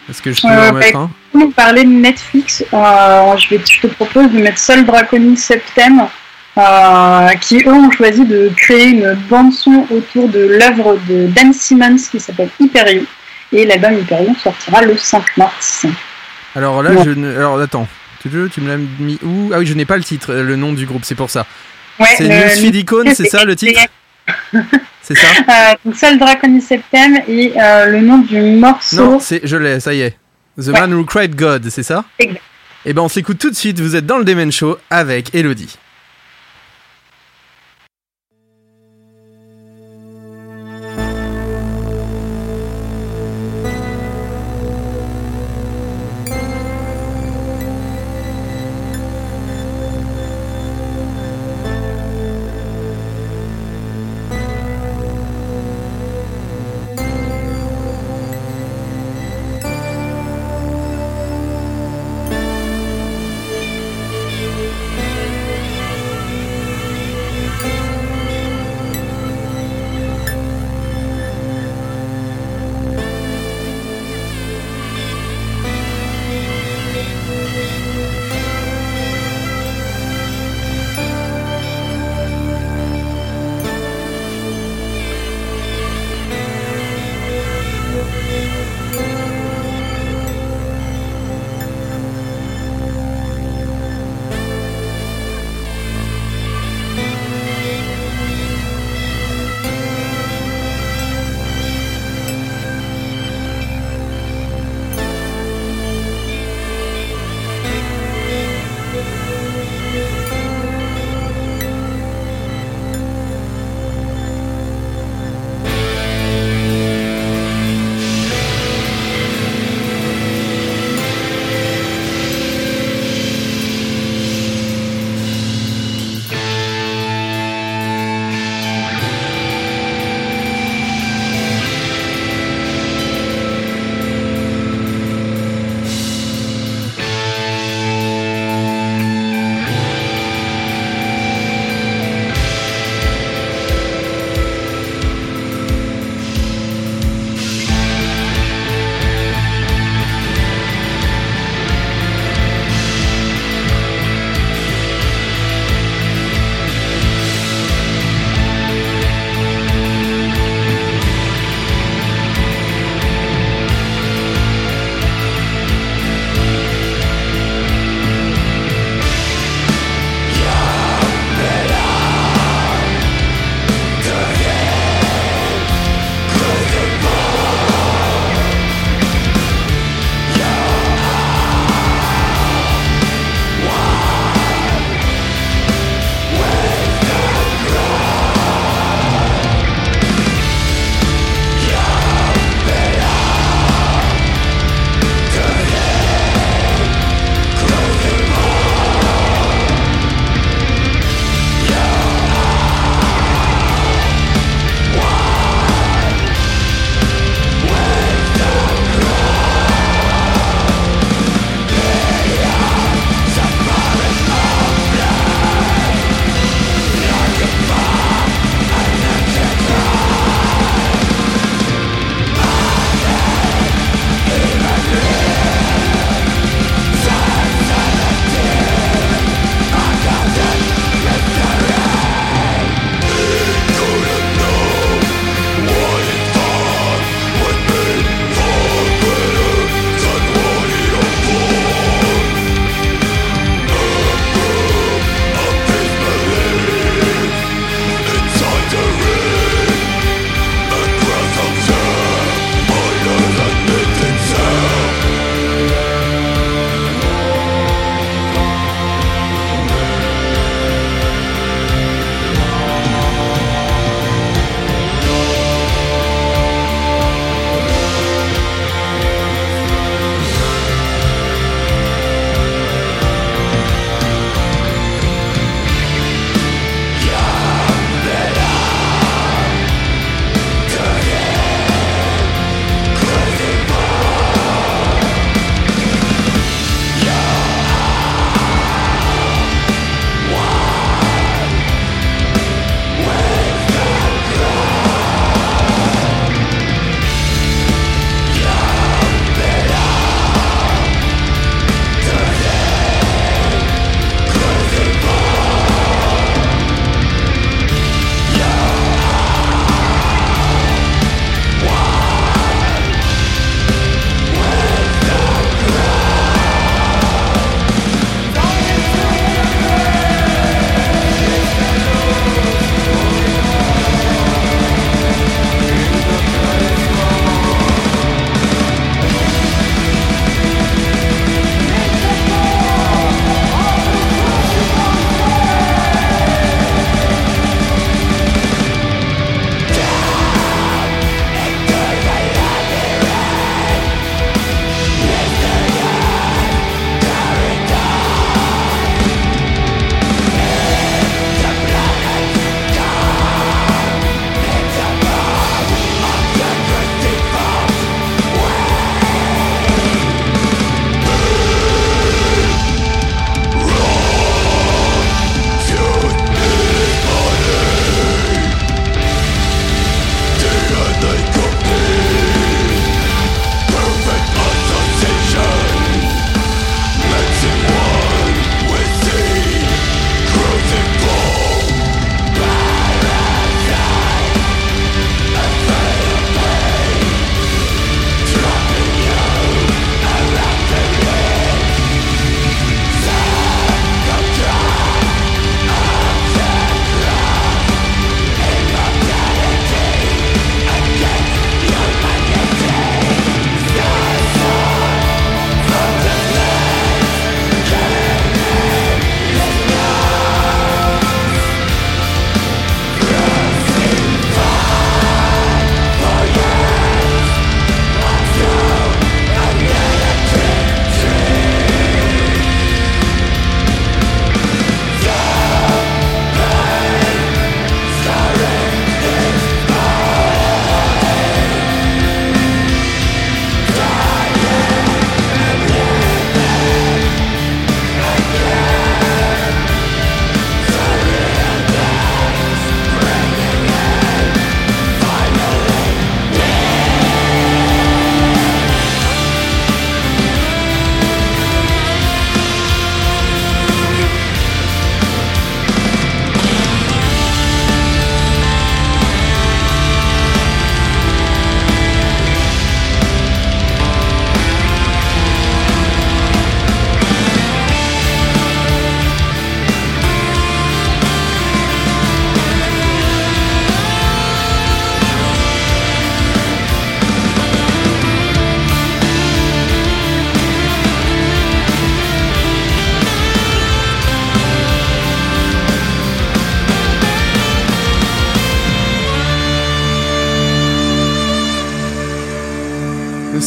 [0.10, 1.12] Est-ce que je peux Euh, en mettre un?
[1.32, 6.02] Pour nous parler de Netflix, je, vais, je te propose de mettre Sol Draconis Septem,
[7.40, 11.96] qui eux ont choisi de créer une bande son autour de l'œuvre de Dan Simmons
[12.12, 13.06] qui s'appelle Hyperion.
[13.54, 15.86] Et l'album Hyperion sortira le 5 mars.
[16.56, 17.04] Alors là, Non.
[17.04, 17.36] je ne...
[17.36, 17.88] Alors attends.
[18.22, 19.52] Tu, tu me l'as mis où?
[19.54, 21.46] Ah oui, je n'ai pas le titre, euh, le nom du groupe, c'est pour ça.
[22.00, 23.80] Ouais, C'est le- Newsfeed Icon, c'est ça le titre?
[25.04, 25.28] C'est ça?
[25.50, 28.96] Euh, donc Sol Draconis Septem et euh, le nom du morceau.
[29.14, 30.12] Non, c'est, je l'ai, ça y est.
[30.62, 30.80] The Ouais.
[30.80, 32.06] Man Who Cried God, c'est ça?
[32.20, 32.40] Exact.
[32.86, 35.76] Et ben on s'écoute tout de suite, vous êtes dans le Demen Show avec Elodie.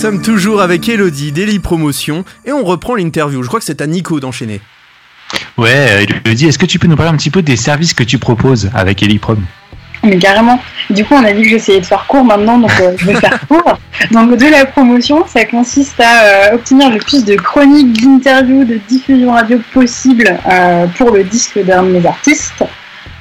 [0.05, 3.43] Sommes toujours avec Elodie, Daily Promotion, et on reprend l'interview.
[3.43, 4.61] Je crois que c'est à Nico d'enchaîner.
[5.57, 8.19] Ouais, Elodie, est-ce que tu peux nous parler un petit peu des services que tu
[8.19, 9.43] proposes avec Eliprom
[10.03, 10.61] mais carrément.
[10.91, 13.15] Du coup, on a dit que j'essayais de faire court maintenant, donc euh, je vais
[13.15, 13.79] faire court.
[14.11, 18.79] Donc, de la promotion, ça consiste à euh, obtenir le plus de chroniques, d'interviews, de
[18.87, 22.63] diffusion radio possible euh, pour le disque d'un de mes artistes.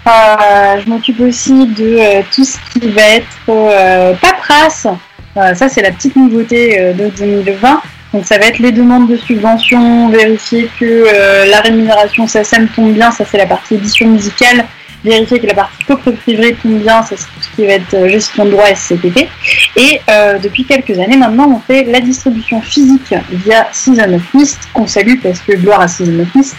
[0.06, 4.88] je m'occupe aussi de tout ce qui va être paperasse.
[5.36, 7.82] Ça, c'est la petite nouveauté de 2020.
[8.14, 11.06] Donc, ça va être les demandes de subventions, vérifier que
[11.50, 13.12] la rémunération SACEM tombe bien.
[13.12, 14.66] Ça, c'est la partie édition musicale
[15.04, 18.46] vérifier que la partie copropriété tombe bien, c'est tout ce qui va être euh, gestion
[18.46, 19.28] de droit SCPP.
[19.76, 24.60] Et euh, depuis quelques années maintenant, on fait la distribution physique via Season of Mist,
[24.74, 26.56] qu'on salue parce que gloire à Season of Mist,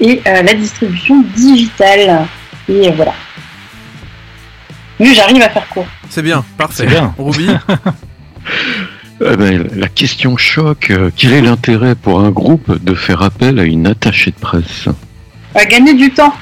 [0.00, 2.26] et euh, la distribution digitale.
[2.68, 3.12] Et voilà.
[4.98, 5.86] Mais j'arrive à faire court.
[6.08, 6.86] C'est bien, parfait.
[6.86, 7.14] bien.
[7.18, 7.48] Ruby
[9.20, 13.64] eh ben, la question choc, quel est l'intérêt pour un groupe de faire appel à
[13.64, 14.88] une attachée de presse
[15.68, 16.34] Gagner du temps.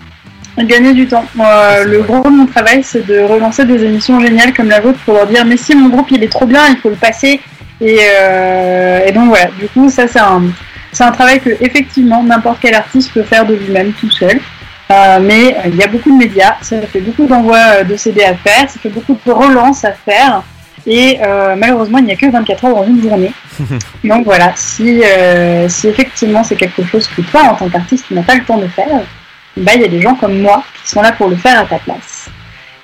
[0.59, 1.25] Gagner du temps.
[1.37, 5.15] le gros de mon travail, c'est de relancer des émissions géniales comme la vôtre pour
[5.15, 7.41] leur dire mais si mon groupe il est trop bien, il faut le passer.
[7.81, 10.43] Et, euh, donc voilà, du coup ça c'est un,
[10.93, 14.41] c'est un travail que effectivement n'importe quel artiste peut faire de lui-même tout seul.
[14.91, 18.35] Euh, mais il y a beaucoup de médias, ça fait beaucoup d'envois de CD à
[18.35, 20.43] faire, ça fait beaucoup de relances à faire.
[20.87, 23.33] Et euh, malheureusement, il n'y a que 24 heures dans une journée.
[24.05, 25.03] donc voilà, si,
[25.69, 28.59] si effectivement c'est quelque chose que toi, en tant qu'artiste, tu n'as pas le temps
[28.59, 29.01] de faire,
[29.57, 31.65] bah, il y a des gens comme moi qui sont là pour le faire à
[31.65, 32.29] ta place.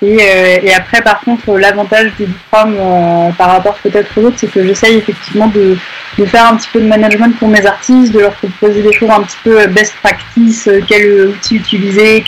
[0.03, 4.37] Et, euh, et après, par contre, l'avantage des diplômes euh, par rapport peut-être aux autres,
[4.39, 5.77] c'est que j'essaye effectivement de,
[6.25, 9.21] faire un petit peu de management pour mes artistes, de leur proposer des choses un
[9.21, 12.23] petit peu best practice, euh, quel outil utiliser,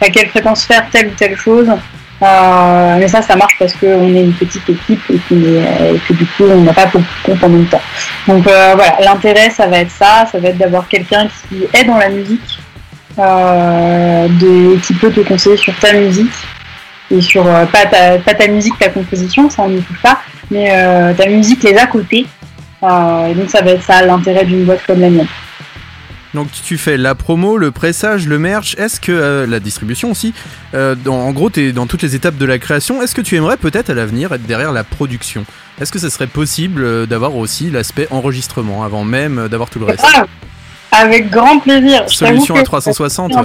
[0.00, 1.70] à quelle fréquence faire telle ou telle chose.
[2.22, 6.44] Euh, mais ça, ça marche parce qu'on est une petite équipe et, que du coup,
[6.44, 7.80] on n'a pas beaucoup de compte en même temps.
[8.28, 11.96] Donc voilà, l'intérêt, ça va être ça, ça va être d'avoir quelqu'un qui est dans
[11.96, 12.60] la musique,
[13.18, 14.28] euh,
[14.82, 16.32] qui peut te conseiller sur ta musique
[17.10, 20.20] et sur euh, pas, ta, pas, ta, musique, ta composition, ça on n'y touche pas,
[20.50, 22.26] mais euh, ta musique, les à côté.
[22.82, 25.26] et donc ça va être ça l'intérêt d'une boîte comme la mienne.
[26.32, 30.32] Donc tu fais la promo, le pressage, le merch, est-ce que la distribution aussi,
[30.72, 33.56] en gros tu es dans toutes les étapes de la création, est-ce que tu aimerais
[33.56, 35.44] peut-être à l'avenir être derrière la production?
[35.80, 40.04] Est-ce que ce serait possible d'avoir aussi l'aspect enregistrement avant même d'avoir tout le reste?
[40.14, 40.26] Ah,
[40.92, 42.04] avec grand plaisir.
[42.08, 43.40] Solution à 360, ouais.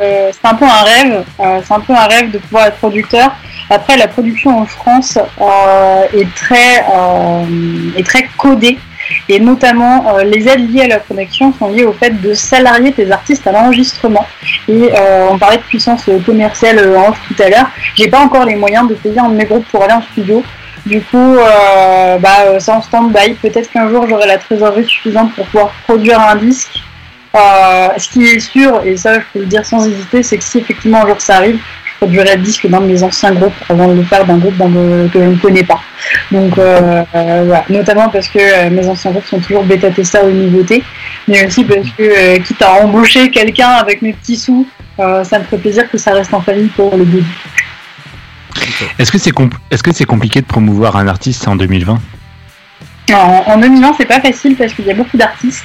[0.00, 1.24] Euh, c'est un peu un rêve.
[1.40, 3.34] Euh, c'est un peu un rêve de pouvoir être producteur.
[3.68, 6.84] Après, la production en France euh, est très
[7.96, 8.78] est très codée.
[9.28, 13.10] Et notamment, les aides liées à la production sont liées au fait de salarier tes
[13.10, 14.24] artistes à l'enregistrement.
[14.68, 14.90] Et
[15.30, 17.70] on parlait de puissance commerciale en tout à l'heure.
[17.96, 20.44] J'ai pas encore les moyens de payer un de mes groupes pour aller en studio.
[20.86, 21.36] Du coup,
[22.20, 23.34] bah, c'est en stand-by.
[23.34, 26.80] Peut-être qu'un jour j'aurai la trésorerie suffisante pour pouvoir produire un disque
[27.36, 30.42] euh, ce qui est sûr, et ça je peux le dire sans hésiter, c'est que
[30.42, 33.54] si effectivement un jour ça arrive, je produirai le disque d'un de mes anciens groupes
[33.68, 35.80] avant de le faire d'un groupe que je ne connais pas.
[36.32, 40.32] Donc euh, euh, voilà, notamment parce que mes anciens groupes sont toujours bêta testeurs de
[40.32, 40.82] nouveautés,
[41.28, 44.66] mais aussi parce que quitte à embaucher quelqu'un avec mes petits sous,
[44.98, 47.24] ça me ferait plaisir que ça reste en famille pour le début.
[48.98, 49.32] Est-ce que c'est
[49.70, 51.98] est-ce que c'est compliqué de promouvoir un artiste en 2020
[53.12, 55.64] en, en 2020, c'est pas facile parce qu'il y a beaucoup d'artistes.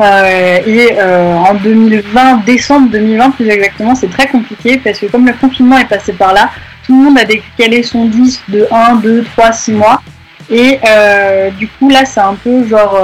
[0.00, 5.26] Euh, et euh, en 2020, décembre 2020 plus exactement, c'est très compliqué parce que comme
[5.26, 6.50] le confinement est passé par là,
[6.86, 10.02] tout le monde a décalé son disque de 1, 2, 3, 6 mois.
[10.50, 12.96] Et euh, du coup là c'est un peu genre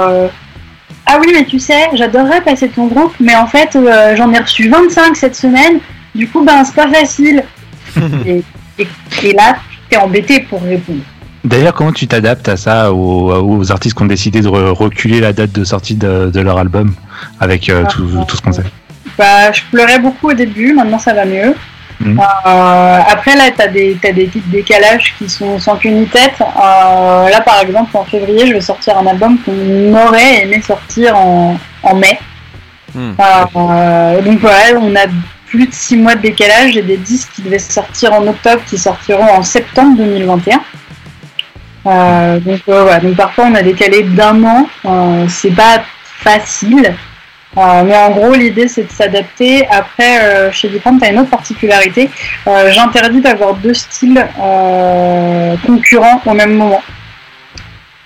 [1.05, 3.77] Ah oui mais tu sais, j'adorerais passer ton groupe, mais en fait
[4.15, 5.79] j'en ai reçu 25 cette semaine,
[6.15, 7.43] du coup ben c'est pas facile.
[8.25, 8.41] et,
[8.79, 8.87] et,
[9.23, 9.57] et là,
[9.89, 11.01] t'es embêté pour répondre.
[11.45, 15.51] D'ailleurs, comment tu t'adaptes à ça, aux, artistes qui ont décidé de reculer la date
[15.51, 16.95] de sortie de, leur album
[17.39, 18.63] avec euh, tout, ce qu'on sait?
[19.17, 21.53] Bah, Je pleurais beaucoup au début, maintenant ça va mieux.
[21.99, 22.19] Mmh.
[22.19, 26.07] Euh, après, là, tu as des, as des petits décalages qui sont sans queue ni
[26.07, 26.33] tête.
[26.41, 31.15] Euh, là, par exemple, en février, je vais sortir un album qu'on aurait aimé sortir
[31.15, 31.57] en,
[31.95, 32.19] mai.
[32.95, 33.11] Mmh.
[34.25, 35.05] donc voilà, on a
[35.47, 38.77] plus de 6 mois de décalage et des disques qui devaient sortir en octobre qui
[38.77, 40.61] sortiront en septembre 2021.
[41.87, 42.99] Euh, donc, voilà.
[42.99, 46.95] donc parfois on a décalé d'un an, euh, c'est pas facile.
[47.57, 49.65] Euh, mais en gros, l'idée c'est de s'adapter.
[49.69, 52.09] Après, chez Different, tu as une autre particularité.
[52.45, 54.25] J'interdis d'avoir deux styles
[55.65, 56.81] concurrents au même moment.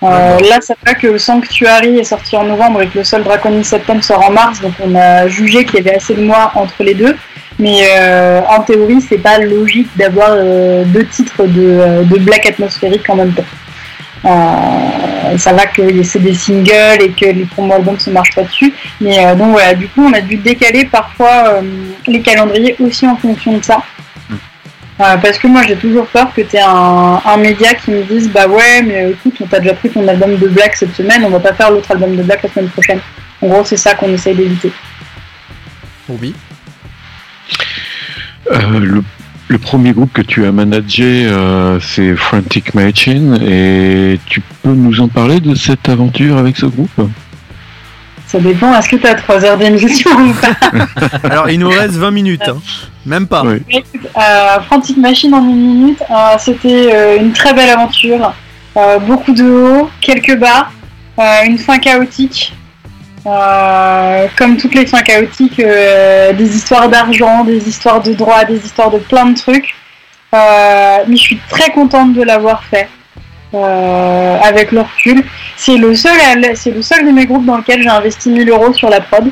[0.02, 4.04] là, c'est vrai que Sanctuary est sorti en novembre et que le Sol Draconic Septembre
[4.04, 6.94] sort en mars, donc on a jugé qu'il y avait assez de mois entre les
[6.94, 7.16] deux.
[7.60, 7.86] Mais
[8.48, 10.34] en théorie, c'est pas logique d'avoir
[10.86, 13.44] deux titres de, de black atmosphérique en même temps.
[14.24, 18.42] Euh, ça va que c'est des singles et que les promos albums ne marchent pas
[18.42, 18.72] dessus.
[19.00, 21.62] Mais euh, donc voilà, du coup, on a dû décaler parfois euh,
[22.06, 23.82] les calendriers aussi en fonction de ça.
[25.00, 28.02] Euh, parce que moi j'ai toujours peur que tu aies un, un média qui me
[28.02, 31.24] dise bah ouais mais écoute on t'a déjà pris ton album de Black cette semaine
[31.24, 33.00] on va pas faire l'autre album de Black la semaine prochaine.
[33.40, 34.70] En gros c'est ça qu'on essaye d'éviter.
[36.10, 36.32] Euh,
[38.50, 39.02] le,
[39.48, 45.00] le premier groupe que tu as managé, euh, c'est Frantic Machine, et tu peux nous
[45.00, 47.08] en parler de cette aventure avec ce groupe?
[48.26, 50.78] Ça dépend, est-ce que tu as 3 heures d'émission ou pas?
[51.24, 52.48] Alors, il nous reste 20 minutes.
[52.48, 52.58] hein.
[53.04, 53.42] Même pas.
[53.42, 53.60] Oui.
[54.16, 58.32] Euh, Frantic Machine en une minute, euh, c'était euh, une très belle aventure.
[58.76, 60.70] Euh, beaucoup de hauts, quelques bas,
[61.18, 62.52] euh, une fin chaotique.
[63.26, 68.56] Euh, comme toutes les fins chaotiques, euh, des histoires d'argent, des histoires de droit, des
[68.64, 69.74] histoires de plein de trucs.
[70.34, 72.88] Euh, mais je suis très contente de l'avoir fait.
[73.52, 75.24] avec le recul.
[75.56, 76.16] C'est le seul,
[76.54, 79.28] c'est le seul de mes groupes dans lequel j'ai investi 1000 euros sur la prod.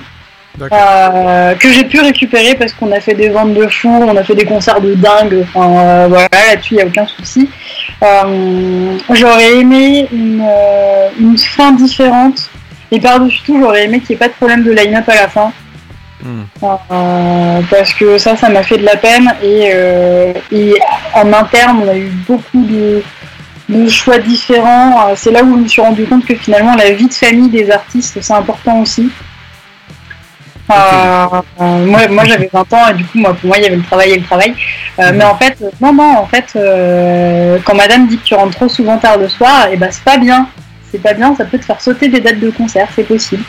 [0.59, 4.35] Que j'ai pu récupérer parce qu'on a fait des ventes de fou, on a fait
[4.35, 7.49] des concerts de dingue, enfin voilà, là-dessus il n'y a aucun souci.
[9.11, 10.45] J'aurais aimé une,
[11.21, 12.51] une fin différente
[12.91, 15.29] et par-dessus tout j'aurais aimé qu'il n'y ait pas de problème de line-up à la
[15.29, 15.53] fin.
[16.23, 16.43] Hmm.
[16.65, 20.75] Euh, parce que ça, ça m'a fait de la peine et, euh, et
[21.15, 23.03] en interne on a eu beaucoup de,
[23.69, 25.09] de choix différents.
[25.09, 27.51] Euh, C'est là où je me suis rendu compte que finalement la vie de famille
[27.51, 29.11] des artistes c'est important aussi.
[30.71, 31.27] Euh,
[31.61, 33.77] euh, moi, moi j'avais 20 ans et du coup moi, pour moi il y avait
[33.77, 34.55] le travail et le travail.
[34.99, 36.47] Euh, Mais en fait, non, non, en fait,
[37.65, 40.19] quand madame dit que tu rentres trop souvent tard le soir, et ben c'est pas
[40.19, 40.49] bien.
[40.91, 43.43] C'est pas bien, ça peut te faire sauter des dates de concert, c'est possible.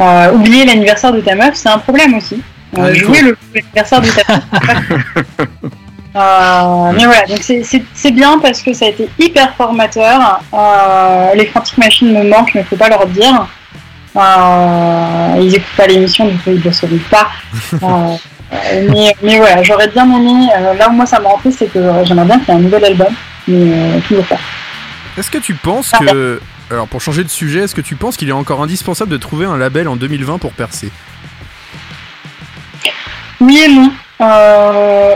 [0.00, 2.40] Euh, oublier l'anniversaire de ta meuf, c'est un problème aussi.
[2.78, 5.48] Euh, du jouer le l'anniversaire de ta meuf.
[6.14, 10.42] Euh, mais voilà, donc c'est- bien parce que ça a été hyper formateur.
[10.52, 13.46] Euh, les Frantic Machines me manquent, mais faut pas leur dire.
[15.40, 17.30] Ils écoutent pas l'émission, du coup ils le sauront pas.
[18.90, 20.48] Mais, mais voilà, j'aurais bien aimé.
[20.78, 22.84] là où moi ça m'a rempli, c'est que j'aimerais bien qu'il y ait un nouvel
[22.84, 23.14] album,
[23.48, 24.36] mais toujours pas.
[25.16, 26.38] Est-ce que tu penses que.
[26.72, 29.44] Alors, pour changer de sujet, est-ce que tu penses qu'il est encore indispensable de trouver
[29.44, 30.90] un label en 2020 pour percer?
[33.40, 33.92] Oui et non.
[34.22, 35.14] Euh,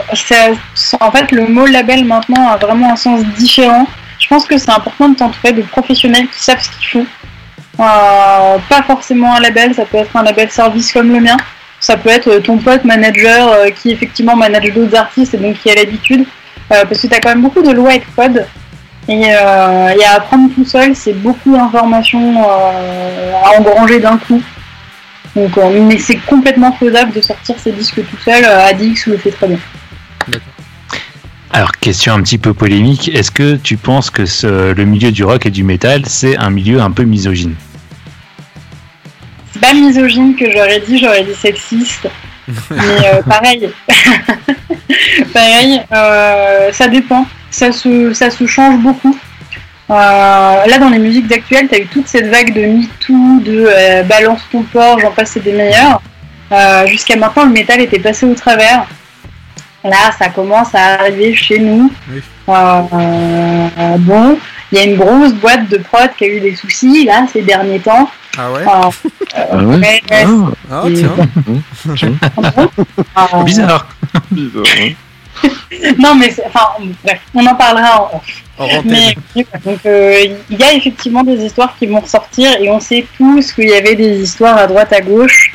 [1.00, 3.86] en fait, le mot label maintenant a vraiment un sens différent.
[4.18, 7.06] Je pense que c'est important de t'entourer de professionnels qui savent ce qu'ils font.
[7.80, 11.38] Euh, pas forcément un label, ça peut être un label service comme le mien.
[11.80, 15.70] Ça peut être euh, ton pote manager qui effectivement manage d'autres artistes et donc qui
[15.70, 16.26] a l'habitude.
[16.68, 18.46] Parce que tu as quand même beaucoup de lois et de codes.
[19.08, 24.42] Et, euh, et à apprendre tout seul, c'est beaucoup d'informations euh, à engranger d'un coup.
[25.36, 28.44] Donc, euh, mais c'est complètement faisable de sortir ses disques tout seul.
[28.44, 29.58] Euh, Adix le fait très bien.
[31.52, 33.08] Alors, question un petit peu polémique.
[33.14, 36.50] Est-ce que tu penses que ce- le milieu du rock et du métal, c'est un
[36.50, 37.54] milieu un peu misogyne?
[39.52, 42.08] C'est pas misogyne que j'aurais dit, j'aurais dit sexiste.
[42.70, 42.76] Mais
[43.14, 43.70] euh, pareil,
[45.32, 47.26] pareil, euh, ça dépend.
[47.51, 49.16] Ça se, ça se change beaucoup.
[49.89, 53.66] Euh, là, dans les musiques actuelles, tu as eu toute cette vague de MeToo, de
[53.68, 56.02] euh, balance ton porc, j'en passe, c'est des meilleurs.
[56.52, 58.85] Euh, Jusqu'à maintenant, le métal était passé au travers.
[59.85, 61.93] Là, ça commence à arriver chez nous.
[62.10, 62.20] Oui.
[62.48, 63.68] Euh,
[63.98, 64.39] bon,
[64.73, 67.43] il y a une grosse boîte de prod qui a eu des soucis, là, ces
[67.43, 68.10] derniers temps.
[68.39, 68.90] Ah ouais Euh,
[69.48, 70.27] Ah ouais Ah,
[70.73, 71.16] Ah, tiens.
[73.44, 73.86] Bizarre.
[74.31, 74.90] bizarre, hein.
[75.98, 76.66] Non, mais enfin,
[77.05, 78.43] bref, on en parlera en off.
[78.59, 78.82] Antenne.
[78.86, 79.14] Mais
[79.64, 80.18] donc, euh,
[80.51, 83.74] il y a effectivement des histoires qui vont ressortir et on sait tous qu'il y
[83.74, 85.52] avait des histoires à droite à gauche.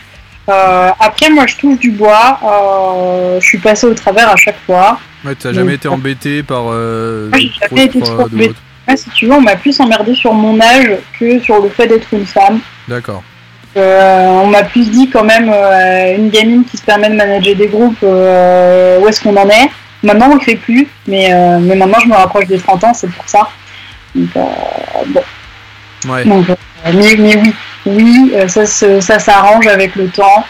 [0.49, 2.39] Euh, après, moi, je touche du bois.
[2.43, 4.99] euh, je suis passée au travers à chaque fois.
[5.25, 6.65] Ouais, t'as jamais été embêté par.
[6.69, 8.53] Euh, Moi, j'ai jamais été trop embêté.
[8.87, 11.87] Ouais, si tu veux, on m'a plus emmerdé sur mon âge que sur le fait
[11.87, 12.59] d'être une femme.
[12.87, 13.23] D'accord.
[13.75, 15.49] On m'a plus dit quand même
[16.17, 19.69] une gamine qui se permet de manager des groupes, où est-ce qu'on en est.
[20.03, 22.93] Maintenant on le fait plus, mais, euh, mais maintenant je me rapproche des 30 ans,
[22.93, 23.49] c'est pour ça.
[24.15, 24.41] Donc, euh,
[25.07, 25.21] bon.
[26.09, 26.25] Ouais.
[26.25, 26.55] Donc, euh,
[26.93, 27.53] mais, mais oui,
[27.85, 30.45] oui, euh, ça, se- ça s'arrange avec le temps.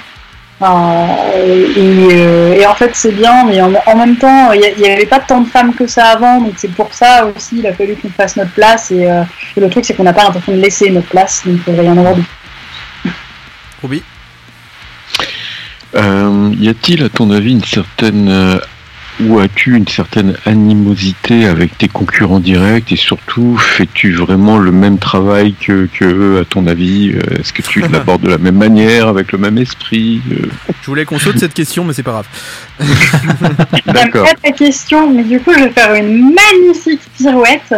[0.64, 4.88] Euh, et, euh, et en fait c'est bien, mais en, en même temps il n'y
[4.90, 7.73] avait pas tant de femmes que ça avant, donc c'est pour ça aussi il a
[7.73, 8.91] fallu qu'on fasse notre place.
[8.91, 9.23] Et, euh,
[9.57, 11.82] et le truc c'est qu'on n'a pas l'intention de laisser notre place, donc il va
[11.82, 12.22] y en avoir de
[13.82, 14.03] Ruby?
[15.95, 18.60] Euh, y a-t-il, à ton avis, une certaine euh,
[19.27, 24.98] ou as-tu une certaine animosité avec tes concurrents directs et surtout fais-tu vraiment le même
[24.98, 27.11] travail que, que eux, à ton avis?
[27.14, 30.22] Euh, Est-ce que tu l'abordes de la même manière, avec le même esprit?
[30.31, 30.48] Euh,
[30.81, 32.27] Je voulais qu'on saute cette question, mais c'est pas grave.
[33.85, 34.26] D'accord.
[34.26, 37.73] J'aime pas ta question, mais du coup, je vais faire une magnifique pirouette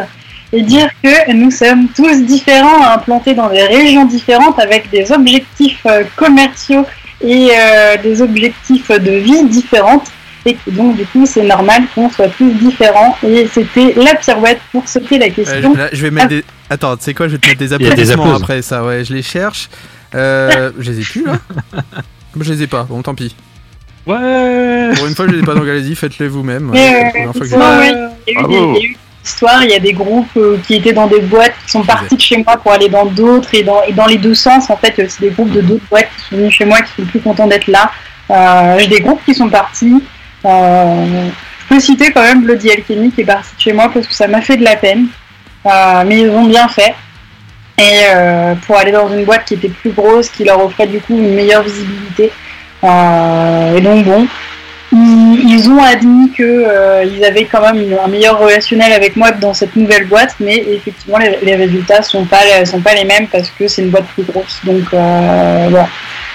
[0.53, 5.81] et dire que nous sommes tous différents, implantés dans des régions différentes, avec des objectifs
[5.87, 6.85] euh, commerciaux
[7.21, 10.11] et euh, des objectifs de vie différentes.
[10.45, 13.17] Et donc, du coup, c'est normal qu'on soit tous différents.
[13.25, 15.73] Et c'était la pirouette pour sauter la Euh, question.
[15.73, 16.43] là, je vais mettre des.
[16.69, 19.21] Attends, tu sais quoi, je vais te mettre des applaudissements après ça, ouais, je les
[19.21, 19.69] cherche.
[20.15, 21.33] Euh, je les ai plus là
[22.39, 23.35] Je les ai pas, bon tant pis.
[24.05, 26.71] Ouais Pour une fois, je les ai pas, donc allez-y, faites-les vous-même.
[26.71, 27.23] Euh, il y a eu des-
[28.27, 28.41] il y a
[28.79, 31.83] des histoires, il y a des groupes euh, qui étaient dans des boîtes qui sont
[31.83, 34.69] partis de chez moi pour aller dans d'autres et dans, et dans les deux sens.
[34.69, 37.07] En fait, aussi des groupes de d'autres boîtes qui sont venus chez moi qui sont
[37.07, 37.91] plus contents d'être là.
[38.31, 40.03] Euh, J'ai des groupes qui sont partis.
[40.45, 41.29] Euh,
[41.59, 44.13] je peux citer quand même Bloody Alchemy qui est parti de chez moi parce que
[44.13, 45.07] ça m'a fait de la peine.
[45.65, 46.93] Euh, mais ils ont bien fait.
[47.77, 50.99] Et euh, pour aller dans une boîte qui était plus grosse, qui leur offrait du
[50.99, 52.31] coup une meilleure visibilité.
[52.83, 54.27] Euh, et donc bon,
[54.91, 59.75] ils, ont admis que euh, avaient quand même un meilleur relationnel avec moi dans cette
[59.75, 63.81] nouvelle boîte, mais effectivement les, résultats sont pas sont pas les mêmes parce que c'est
[63.81, 64.59] une boîte plus grosse.
[64.63, 65.87] Donc euh, voilà,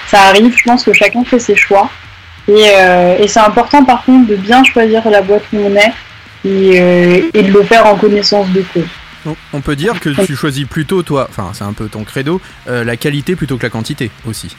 [0.07, 0.53] ça arrive.
[0.57, 1.89] Je pense que chacun fait ses choix
[2.47, 5.93] et, euh, et c'est important par contre de bien choisir la boîte où on est
[6.45, 8.87] et, euh, et de le faire en connaissance de cause.
[9.25, 12.41] Donc, on peut dire que tu choisis plutôt, toi, enfin, c'est un peu ton credo,
[12.67, 14.55] euh, la qualité plutôt que la quantité aussi.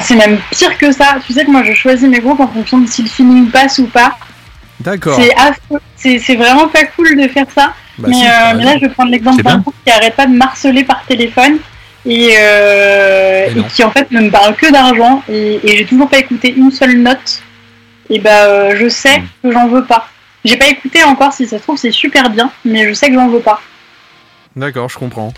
[0.00, 1.16] C'est même pire que ça.
[1.26, 3.78] Tu sais que moi je choisis mes groupes en fonction de si le feeling passe
[3.78, 4.16] ou pas.
[4.80, 5.20] D'accord.
[5.20, 5.80] C'est affreux.
[5.96, 7.74] C'est c'est vraiment pas cool de faire ça.
[7.98, 10.26] Bah, mais, si, euh, mais là, je vais prendre l'exemple d'un groupe qui arrête pas
[10.26, 11.58] de marceler par téléphone
[12.06, 13.64] et, euh, Et et non.
[13.64, 16.70] qui en fait ne me parle que d'argent et, et j'ai toujours pas écouté une
[16.70, 17.42] seule note.
[18.08, 19.24] Et bah, euh, je sais Hmm.
[19.42, 20.08] que j'en veux pas.
[20.44, 23.14] J'ai pas écouté encore, si ça se trouve, c'est super bien, mais je sais que
[23.14, 23.60] j'en veux pas.
[24.54, 25.34] D'accord, je comprends.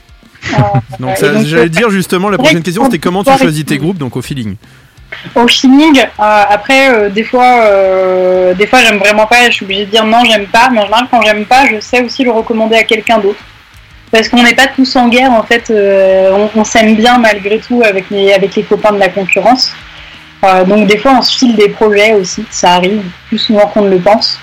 [1.01, 4.17] Donc, j'allais euh, dire justement, la prochaine question c'était comment tu choisis tes groupes, donc
[4.17, 4.57] au feeling?
[5.35, 6.05] au feeling.
[6.19, 7.65] après, des fois,
[8.55, 9.47] des fois, j'aime vraiment pas.
[9.49, 10.69] Je suis obligée de dire non, j'aime pas.
[10.71, 13.41] Mais en général, quand j'aime pas, je sais aussi le recommander à quelqu'un d'autre.
[14.11, 15.71] Parce qu'on n'est pas tous en guerre, en fait.
[15.71, 18.35] euh, on s'aime bien malgré tout avec les,
[18.69, 19.73] copains de la concurrence.
[20.45, 22.45] Euh, donc des fois, on se file des projets aussi.
[22.51, 24.39] Ça arrive plus souvent qu'on ne le pense.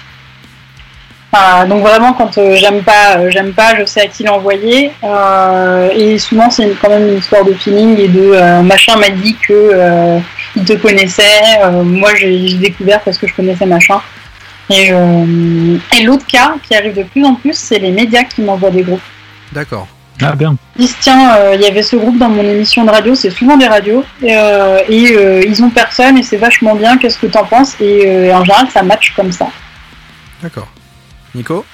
[1.36, 4.92] Euh, donc vraiment, quand j'aime pas, j'aime pas, je sais à qui l'envoyer.
[5.96, 10.20] Et souvent, c'est quand même une histoire de feeling et de machin m'a dit que
[10.56, 11.60] il te connaissait.
[11.84, 14.00] moi, j'ai découvert parce que je connaissais machin.
[14.70, 14.92] Et
[16.04, 19.02] l'autre cas qui arrive de plus en plus, c'est les médias qui m'envoient des groupes.
[19.56, 19.88] D'accord.
[20.22, 20.56] Ah bien.
[20.78, 23.30] Ils disent tiens, euh, il y avait ce groupe dans mon émission de radio, c'est
[23.32, 26.98] souvent des radios, et, euh, et, euh, ils ont personne et c'est vachement bien.
[26.98, 29.48] Qu'est-ce que t'en penses Et euh, en général, ça match comme ça.
[30.44, 30.68] D'accord.
[31.34, 31.66] Nico?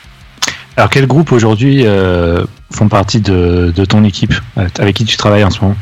[0.77, 5.43] Alors quels groupes aujourd'hui euh, font partie de, de ton équipe avec qui tu travailles
[5.43, 5.75] en ce moment?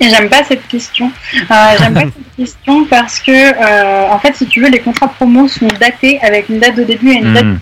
[0.00, 1.12] Et j'aime pas cette question.
[1.34, 2.00] Euh, j'aime pas
[2.36, 6.18] cette question parce que, euh, en fait, si tu veux, les contrats promo sont datés
[6.22, 7.44] avec une date de début et une date.
[7.44, 7.58] Hmm.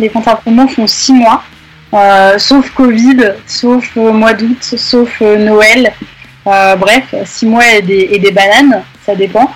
[0.00, 1.44] Les contrats promo font six mois,
[1.94, 5.92] euh, sauf Covid, sauf euh, mois d'août, sauf euh, Noël.
[6.46, 9.50] Euh, bref, six mois et des, et des bananes, ça dépend.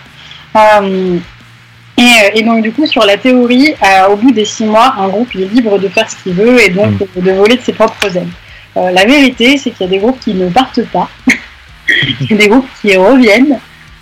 [0.57, 1.19] Euh,
[1.97, 3.75] et, et donc, du coup, sur la théorie,
[4.11, 6.71] au bout des six mois, un groupe est libre de faire ce qu'il veut et
[6.71, 8.29] donc euh, de voler de ses propres ailes.
[8.77, 11.09] Euh, la vérité, c'est qu'il y a des groupes qui ne partent pas.
[12.21, 13.59] Il y a des groupes qui reviennent.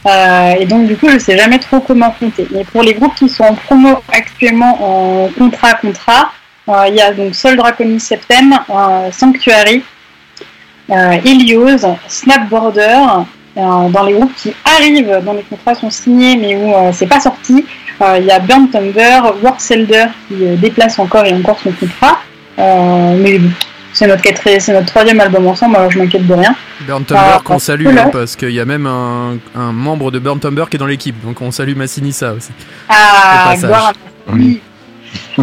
[0.06, 2.46] Euh, et donc, du coup, je sais jamais trop comment compter.
[2.52, 6.32] Mais pour les groupes qui sont en promo actuellement en contrat-contrat,
[6.68, 9.82] il y a donc Sol Draconis Septem, euh, Sanctuary,
[10.90, 12.98] euh, Helios, Snapboarder.
[13.56, 17.08] Euh, dans les groupes qui arrivent, dont les contrats sont signés mais où euh, c'est
[17.08, 17.66] pas sorti,
[18.00, 22.20] euh, il y a Burn Thunder, Warselder qui euh, déplace encore et encore son contrat.
[22.60, 23.50] Euh, mais bon,
[23.92, 26.54] c'est notre, quatrième- c'est notre troisième album ensemble, alors je m'inquiète de rien.
[26.82, 30.20] Burn Tumber Ah, qu'on salue hein, parce qu'il y a même un, un membre de
[30.20, 32.52] Burn Tumber qui est dans l'équipe, donc on salue Massinissa aussi.
[32.88, 34.60] Ah, gloire à oui.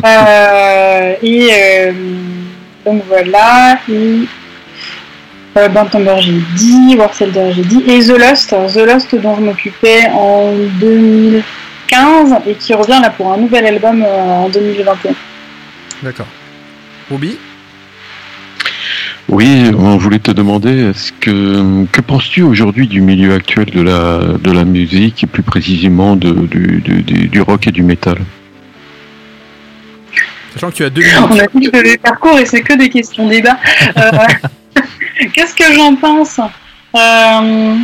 [0.04, 1.92] Euh, et euh,
[2.86, 3.80] donc voilà.
[3.90, 4.20] Et
[5.58, 10.08] euh, Bantamber, j'ai dit, Warselder, j'ai dit, et The Lost, The Lost dont je m'occupais
[10.14, 15.12] en 2015 et qui revient là pour un nouvel album euh, en 2021.
[16.04, 16.28] D'accord.
[17.10, 17.38] Ruby?
[19.30, 24.20] Oui, on voulait te demander, est-ce que que penses-tu aujourd'hui du milieu actuel de la
[24.42, 28.20] de la musique et plus précisément de, du, du, du- du rock et du métal?
[30.58, 32.90] Sachant que tu as deux On a dit que le parcours et c'est que des
[32.90, 33.58] questions débat.
[33.96, 34.12] Euh,
[35.34, 36.40] Qu'est-ce que j'en pense
[36.96, 37.76] Euh,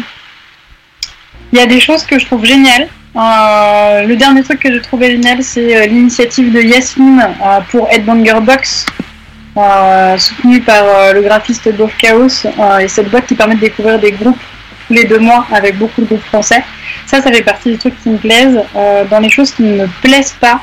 [1.52, 2.88] Il y a des choses que je trouve géniales.
[3.16, 7.88] Euh, le dernier truc que j'ai trouvé génial, c'est euh, l'initiative de Yasmine euh, pour
[7.92, 8.88] Headbanger Box,
[9.56, 13.60] euh, soutenue par euh, le graphiste Bob Chaos, euh, et cette boîte qui permet de
[13.60, 14.40] découvrir des groupes
[14.88, 16.64] tous les deux mois avec beaucoup de groupes français.
[17.06, 18.60] Ça, ça fait partie des trucs qui me plaisent.
[18.76, 20.60] Euh, dans les choses qui ne me plaisent pas,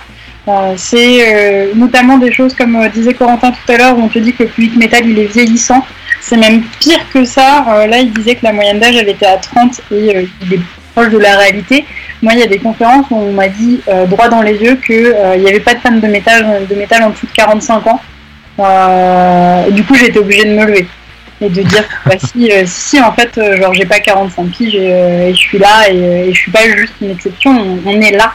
[0.76, 4.18] C'est euh, notamment des choses comme euh, disait Corentin tout à l'heure, où on te
[4.18, 5.84] dit que le public métal il est vieillissant.
[6.20, 7.64] C'est même pire que ça.
[7.68, 10.60] Euh, là, il disait que la moyenne d'âge elle était à 30 et il est
[10.94, 11.84] proche de la réalité.
[12.22, 15.14] Moi, il y a des conférences où on m'a dit droit dans les yeux qu'il
[15.38, 18.00] n'y avait pas de fans de métal, de métal en dessous de 45 ans.
[19.70, 20.86] Du coup, j'ai été obligée de me lever
[21.40, 25.38] et de dire bah, si, si, en fait, genre j'ai pas 45 piges et, je
[25.38, 28.34] suis là et, je suis pas juste une exception, on, on est là.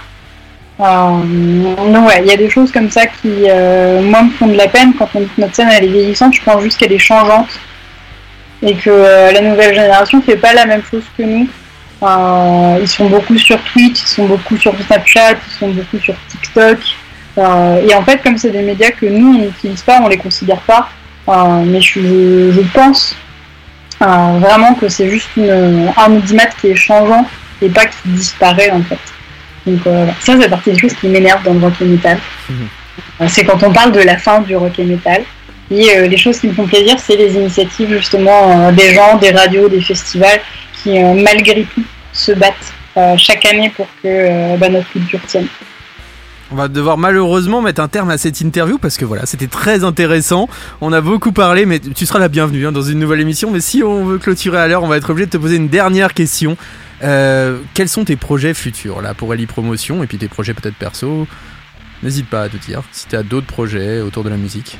[0.79, 4.57] Euh, ouais, il y a des choses comme ça qui, euh, moi, me font de
[4.57, 6.33] la peine quand on dit que notre scène elle est vieillissante.
[6.33, 7.47] Je pense juste qu'elle est changeante
[8.61, 11.47] et que euh, la nouvelle génération fait pas la même chose que nous.
[12.81, 16.77] Ils sont beaucoup sur Twitch, ils sont beaucoup sur Snapchat, ils sont beaucoup sur TikTok.
[17.37, 20.59] Et en fait, comme c'est des médias que nous on n'utilise pas, on les considère
[20.59, 20.89] pas.
[21.65, 23.15] Mais je, je pense
[23.99, 27.25] vraiment que c'est juste une, un audimat qui est changeant
[27.61, 28.99] et pas qui disparaît en fait.
[29.65, 30.13] Donc euh, voilà.
[30.19, 32.17] ça, c'est partie des choses qui m'énervent dans le rock et metal.
[33.21, 35.23] Euh, C'est quand on parle de la fin du rock et metal.
[35.71, 39.17] Et euh, les choses qui me font plaisir, c'est les initiatives justement euh, des gens,
[39.17, 40.39] des radios, des festivals
[40.83, 41.83] qui, malgré tout,
[42.13, 42.73] se battent
[43.17, 45.47] chaque année pour que bah, notre culture tienne.
[46.55, 49.83] On va devoir malheureusement mettre un terme à cette interview parce que voilà, c'était très
[49.83, 50.47] intéressant.
[50.79, 53.51] On a beaucoup parlé, mais tu seras la bienvenue hein, dans une nouvelle émission.
[53.51, 55.67] Mais si on veut clôturer à l'heure, on va être obligé de te poser une
[55.67, 56.55] dernière question.
[57.03, 60.77] Euh, quels sont tes projets futurs là pour Ellie Promotion et puis tes projets peut-être
[60.77, 61.27] perso?
[62.03, 64.79] N'hésite pas à te dire si tu as d'autres projets autour de la musique.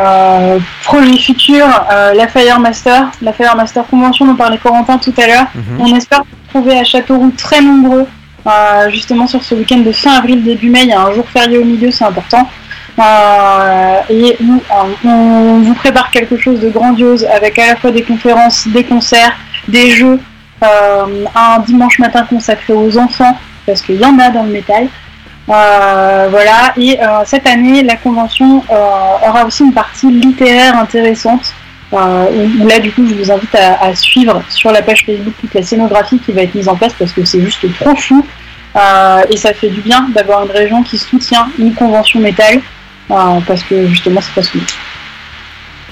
[0.00, 5.46] Euh, projet futur, euh, la Firemaster, la Firemaster Convention dont parlait Corentin tout à l'heure.
[5.54, 5.80] Mhm.
[5.80, 8.06] On espère vous trouver à Châteauroux très nombreux.
[8.46, 11.28] Euh, justement sur ce week-end de fin avril, début mai, il y a un jour
[11.28, 12.48] férié au milieu, c'est important.
[12.98, 14.36] Euh, et
[15.04, 19.36] on vous prépare quelque chose de grandiose avec à la fois des conférences, des concerts,
[19.68, 20.18] des jeux,
[20.62, 24.88] euh, un dimanche matin consacré aux enfants, parce qu'il y en a dans le métal.
[25.48, 31.52] Euh, voilà, et cette année, la convention aura aussi une partie littéraire intéressante.
[31.92, 35.62] Où, là, du coup, je vous invite à, suivre sur la page Facebook toute la
[35.62, 38.24] scénographie qui va être mise en place parce que c'est juste trop fou.
[38.76, 42.60] Euh, et ça fait du bien d'avoir une région qui soutient une convention métal
[43.10, 44.64] euh, parce que justement, c'est pas souvent.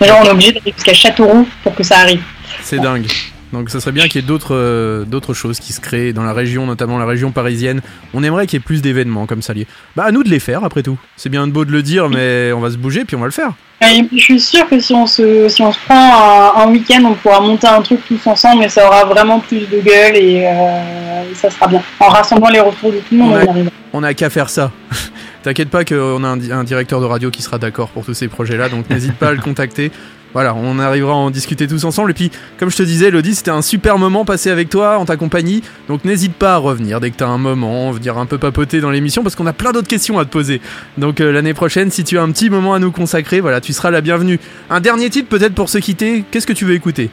[0.01, 2.23] Là, on est obligé d'aller jusqu'à Châteauroux pour que ça arrive.
[2.62, 3.07] C'est dingue.
[3.53, 6.23] Donc ça serait bien qu'il y ait d'autres euh, d'autres choses qui se créent dans
[6.23, 7.81] la région, notamment la région parisienne.
[8.15, 9.66] On aimerait qu'il y ait plus d'événements comme ça liés.
[9.97, 10.99] Bah à nous de les faire après tout.
[11.16, 13.33] C'est bien beau de le dire, mais on va se bouger puis on va le
[13.33, 13.53] faire.
[13.81, 17.01] Et je suis sûre que si on se, si on se prend un, un week-end,
[17.05, 20.45] on pourra monter un truc tous ensemble, mais ça aura vraiment plus de gueule et,
[20.47, 21.81] euh, et ça sera bien.
[22.01, 23.70] En rassemblant les retours de tout le monde, on y arrive.
[23.93, 24.73] On a qu'à faire ça.
[25.45, 28.69] T'inquiète pas qu'on a un directeur de radio qui sera d'accord pour tous ces projets-là,
[28.69, 29.93] donc n'hésite pas à le contacter.
[30.34, 32.10] Voilà, on arrivera à en discuter tous ensemble.
[32.10, 35.05] Et puis, comme je te disais, Elodie, c'était un super moment passé avec toi, en
[35.05, 35.62] ta compagnie.
[35.88, 38.90] Donc n'hésite pas à revenir dès que t'as un moment, venir un peu papoter dans
[38.90, 40.60] l'émission, parce qu'on a plein d'autres questions à te poser.
[40.98, 43.72] Donc euh, l'année prochaine, si tu as un petit moment à nous consacrer, voilà, tu
[43.72, 44.38] seras la bienvenue.
[44.70, 46.24] Un dernier titre peut-être pour se quitter.
[46.30, 47.10] Qu'est-ce que tu veux écouter?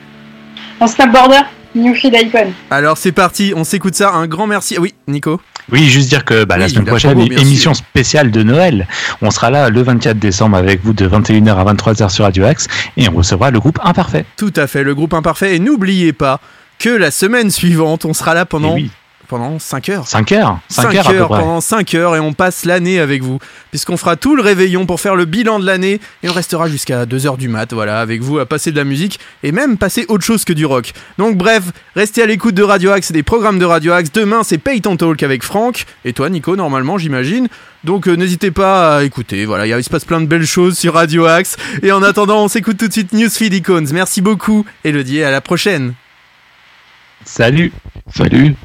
[0.82, 1.42] On snap border,
[1.74, 2.52] New Feed Icon.
[2.70, 4.12] Alors c'est parti, on s'écoute ça.
[4.12, 4.76] Un grand merci.
[4.78, 5.40] Ah oui, Nico.
[5.72, 8.88] Oui, juste dire que bah, la semaine prochaine, émission spéciale de Noël.
[9.22, 12.68] On sera là le 24 décembre avec vous de 21h à 23h sur Radio Axe
[12.98, 14.26] et on recevra le groupe Imparfait.
[14.38, 15.56] Tout à fait, le groupe imparfait.
[15.56, 16.40] Et n'oubliez pas
[16.78, 18.92] que la semaine suivante, on sera là pendant, oui,
[19.28, 20.08] pendant 5 heures.
[20.08, 20.60] 5 heures.
[20.70, 21.40] 5, 5 heures, à peu près.
[21.40, 23.40] pendant 5 heures et on passe l'année avec vous
[23.72, 27.06] puisqu'on fera tout le réveillon pour faire le bilan de l'année et on restera jusqu'à
[27.06, 30.06] 2 heures du mat voilà avec vous à passer de la musique et même passer
[30.08, 30.94] autre chose que du rock.
[31.18, 31.64] Donc bref,
[31.96, 34.12] restez à l'écoute de Radio Axe et des programmes de Radio Axe.
[34.12, 37.48] Demain, c'est Pay Ton Talk avec Franck et toi Nico normalement, j'imagine.
[37.84, 39.46] Donc euh, n'hésitez pas à écouter.
[39.46, 42.48] Voilà, il se passe plein de belles choses sur Radio Axe et en attendant, on
[42.48, 43.86] s'écoute tout de suite Newsfeed Icons.
[43.92, 45.94] Merci beaucoup Elodie, et à la prochaine.
[47.24, 47.72] Salut.
[48.14, 48.56] Salut.